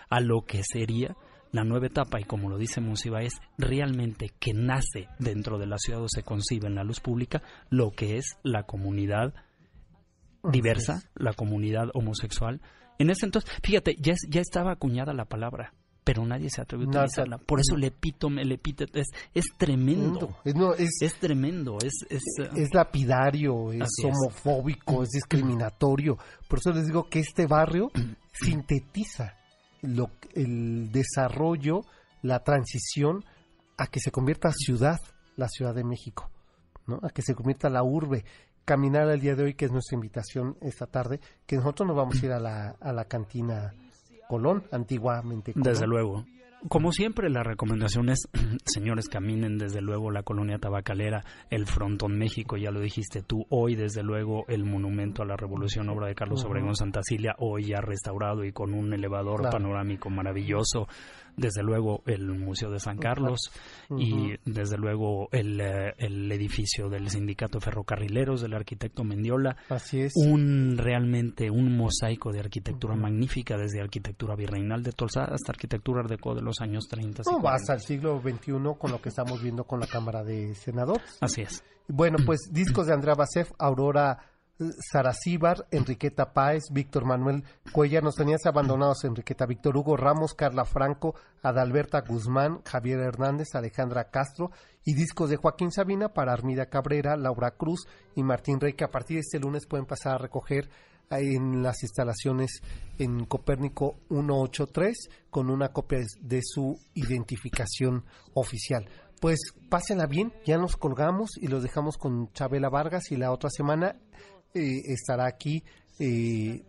a 0.10 0.20
lo 0.20 0.44
que 0.46 0.62
sería 0.64 1.16
la 1.52 1.64
nueva 1.64 1.88
etapa 1.88 2.22
y 2.22 2.26
como 2.26 2.48
lo 2.48 2.58
dice 2.58 2.80
Monsiváis, 2.80 3.34
realmente 3.58 4.30
que 4.40 4.54
nace 4.54 5.08
dentro 5.20 5.58
de 5.58 5.66
la 5.66 5.78
ciudad 5.80 6.02
o 6.04 6.08
se 6.08 6.22
concibe 6.24 6.68
en 6.68 6.76
la 6.76 6.84
luz 6.84 7.00
pública 7.00 7.42
lo 7.70 7.92
que 7.92 8.18
es 8.18 8.38
la 8.44 8.64
comunidad 8.64 9.34
diversa, 10.44 11.02
la 11.16 11.34
comunidad 11.34 11.90
homosexual. 11.94 12.62
En 13.00 13.10
ese 13.10 13.26
entonces, 13.26 13.52
fíjate, 13.64 13.96
ya, 14.00 14.14
es- 14.14 14.28
ya 14.30 14.42
estaba 14.42 14.72
acuñada 14.74 15.14
la 15.14 15.26
palabra, 15.26 15.74
pero 16.04 16.26
nadie 16.26 16.50
se 16.50 16.62
atrevió 16.62 16.88
a 16.88 16.90
utilizarla. 16.90 17.38
Por 17.38 17.60
eso 17.60 17.76
el 17.76 17.84
epítome, 17.84 18.42
el 18.42 18.52
epíteto 18.52 19.00
es, 19.00 19.08
es 19.34 19.46
tremendo. 19.58 20.38
Es, 20.44 20.56
no, 20.56 20.74
es, 20.74 20.90
Es 21.02 21.16
tremendo, 21.20 21.78
es... 21.84 21.94
es, 22.10 22.24
eh, 22.40 22.50
es 22.56 22.74
lapidario, 22.74 23.72
es 23.72 23.82
Así 23.82 24.08
es. 24.08 24.16
homofóbico, 24.16 25.04
es 25.04 25.10
discriminatorio. 25.10 26.18
Por 26.48 26.60
eso 26.60 26.72
les 26.72 26.88
digo 26.88 27.08
que 27.08 27.20
este 27.20 27.46
barrio 27.46 27.92
sintetiza 28.34 29.38
lo, 29.82 30.10
el 30.34 30.92
desarrollo, 30.92 31.82
la 32.24 32.44
transición 32.44 33.24
a 33.78 33.88
que 33.88 34.00
se 34.00 34.12
convierta 34.12 34.52
ciudad, 34.52 35.00
la 35.36 35.48
Ciudad 35.48 35.74
de 35.76 35.84
México, 35.84 36.30
¿no? 36.88 37.00
a 37.04 37.10
que 37.10 37.22
se 37.22 37.36
convierta 37.36 37.70
la 37.70 37.84
urbe. 37.84 38.26
Caminar 38.66 39.10
al 39.10 39.20
día 39.20 39.36
de 39.36 39.44
hoy, 39.44 39.54
que 39.56 39.66
es 39.66 39.72
nuestra 39.72 39.96
invitación 39.96 40.56
esta 40.62 40.86
tarde, 40.86 41.20
que 41.48 41.56
nosotros 41.58 41.88
nos 41.88 41.98
vamos 41.98 42.22
a 42.22 42.26
ir 42.26 42.32
a 42.32 42.40
la, 42.40 42.76
a 42.80 42.94
la 42.94 43.06
cantina 43.06 43.74
Colón, 44.32 44.64
antiguamente 44.72 45.52
Colón. 45.52 45.74
Desde 45.74 45.86
luego. 45.86 46.24
como 46.70 46.94
siempre, 46.94 47.30
la 47.30 47.44
recomendación 47.44 48.08
es, 48.08 48.30
señores, 48.66 49.10
caminen 49.10 49.58
desde 49.58 49.82
luego 49.82 50.10
la 50.10 50.24
colonia 50.24 50.58
tabacalera, 50.58 51.26
el 51.50 51.66
Frontón 51.66 52.18
México, 52.18 52.56
ya 52.56 52.72
lo 52.72 52.80
dijiste 52.80 53.24
tú, 53.24 53.46
hoy 53.50 53.76
desde 53.76 54.04
luego 54.04 54.46
el 54.48 54.64
monumento 54.64 55.22
a 55.22 55.26
la 55.26 55.36
Revolución, 55.36 55.90
obra 55.90 56.08
de 56.08 56.16
Carlos 56.16 56.46
Obregón 56.46 56.78
Santacilia, 56.78 57.36
hoy 57.40 57.66
ya 57.66 57.82
restaurado 57.82 58.46
y 58.46 58.54
con 58.54 58.74
un 58.74 58.94
elevador 58.94 59.50
panorámico 59.50 60.10
maravilloso, 60.10 60.88
desde 61.38 61.64
luego 61.64 62.04
el 62.06 62.28
Museo 62.28 62.72
de 62.72 62.80
San 62.80 62.98
Carlos 62.98 63.52
y 63.90 64.36
desde 64.46 64.78
luego 64.78 65.30
el, 65.32 65.60
eh, 65.60 65.94
el, 65.98 66.32
edificio 66.32 66.90
del 66.90 67.10
Sindicato 67.10 67.60
Ferrocarrileros 67.60 68.42
del 68.42 68.54
arquitecto 68.54 69.04
Mendiola. 69.04 69.58
Así 69.70 70.02
es. 70.02 70.14
Un 70.16 70.78
realmente 70.78 71.50
un 71.50 71.76
mosaico 71.76 72.32
de 72.32 72.40
arquitectura 72.40 72.96
magnífica, 72.96 73.58
desde 73.58 73.82
arquitectura 73.82 74.36
virreinal 74.36 74.84
de 74.84 74.92
Tolsa 74.92 75.26
hasta 75.26 75.52
arquitectura 75.52 76.02
de 76.08 76.18
de 76.22 76.42
los 76.42 76.62
años 76.62 76.88
30. 76.88 77.24
No, 77.30 77.48
hasta 77.50 77.74
el 77.74 77.82
siglo 77.82 78.22
XXI 78.22 78.52
con 78.78 78.92
lo 78.92 79.02
que 79.02 79.10
estamos 79.10 79.42
viendo 79.42 79.64
con 79.66 79.80
la 79.80 79.88
Cámara 79.88 80.24
de 80.24 80.54
Senadores. 80.56 81.18
Así 81.20 81.42
es. 81.42 81.64
Bueno, 81.88 82.18
pues 82.26 82.40
discos 82.52 82.88
de 82.88 82.94
Andrea 82.94 83.16
Basef, 83.16 83.52
Aurora 83.58 84.31
Saracíbar, 84.92 85.68
Enriqueta 85.72 86.34
Páez, 86.34 86.64
Víctor 86.72 87.06
Manuel 87.06 87.44
Cuellar, 87.72 88.04
nos 88.04 88.16
tenías 88.16 88.46
abandonados 88.46 89.04
Enriqueta, 89.04 89.46
Víctor 89.46 89.76
Hugo 89.78 89.98
Ramos, 89.98 90.34
Carla 90.34 90.66
Franco, 90.66 91.16
Adalberta 91.42 92.02
Guzmán, 92.02 92.62
Javier 92.64 93.00
Hernández, 93.00 93.56
Alejandra 93.56 94.12
Castro 94.12 94.52
y 94.86 94.94
discos 94.94 95.30
de 95.30 95.38
Joaquín 95.38 95.72
Sabina 95.72 96.10
para 96.10 96.34
Armida 96.34 96.68
Cabrera, 96.68 97.18
Laura 97.18 97.52
Cruz 97.52 97.88
y 98.16 98.24
Martín 98.24 98.60
Rey, 98.60 98.74
que 98.74 98.84
a 98.84 98.92
partir 98.92 99.16
de 99.16 99.22
este 99.22 99.40
lunes 99.40 99.66
pueden 99.68 99.86
pasar 99.86 100.16
a 100.16 100.20
recoger 100.20 100.70
en 101.10 101.62
las 101.62 101.84
instalaciones 101.84 102.62
en 102.98 103.26
Copérnico 103.26 103.98
183 104.10 105.10
con 105.30 105.50
una 105.50 105.70
copia 105.70 106.00
de 106.22 106.42
su 106.44 106.80
identificación 106.94 108.06
oficial. 108.34 108.88
Pues 109.20 109.40
pásenla 109.70 110.08
bien, 110.08 110.34
ya 110.46 110.58
nos 110.58 110.78
colgamos 110.78 111.38
y 111.38 111.48
los 111.48 111.62
dejamos 111.62 111.98
con 111.98 112.32
Chabela 112.34 112.70
Vargas 112.70 113.12
y 113.12 113.18
la 113.18 113.32
otra 113.32 113.50
semana 113.52 113.96
eh, 114.54 114.82
estará 114.86 115.26
aquí 115.26 115.64
eh, 116.00 116.64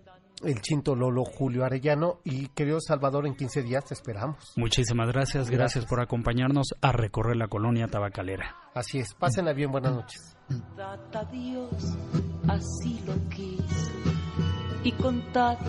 el 0.44 0.60
Chinto 0.60 0.94
Lolo 0.94 1.24
Julio 1.24 1.64
Arellano 1.64 2.20
y 2.24 2.48
querido 2.48 2.80
Salvador 2.80 3.26
en 3.26 3.34
15 3.34 3.62
días 3.62 3.84
te 3.84 3.94
esperamos. 3.94 4.52
Muchísimas 4.56 5.08
gracias, 5.08 5.50
gracias, 5.50 5.86
por 5.86 6.00
acompañarnos 6.00 6.68
a 6.80 6.92
recorrer 6.92 7.36
la 7.36 7.48
colonia 7.48 7.86
tabacalera. 7.88 8.56
Así 8.74 8.98
es, 8.98 9.14
pásenla 9.14 9.52
bien, 9.52 9.70
buenas 9.70 9.94
noches. 9.94 10.36
Dios, 11.30 11.96
así 12.48 13.00
lo 13.06 13.28
quiso 13.28 13.90
y 14.84 14.92
con 14.92 15.22
tata 15.32 15.64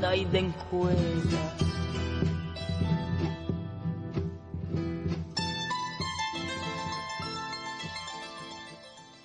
Naiden. 0.00 0.54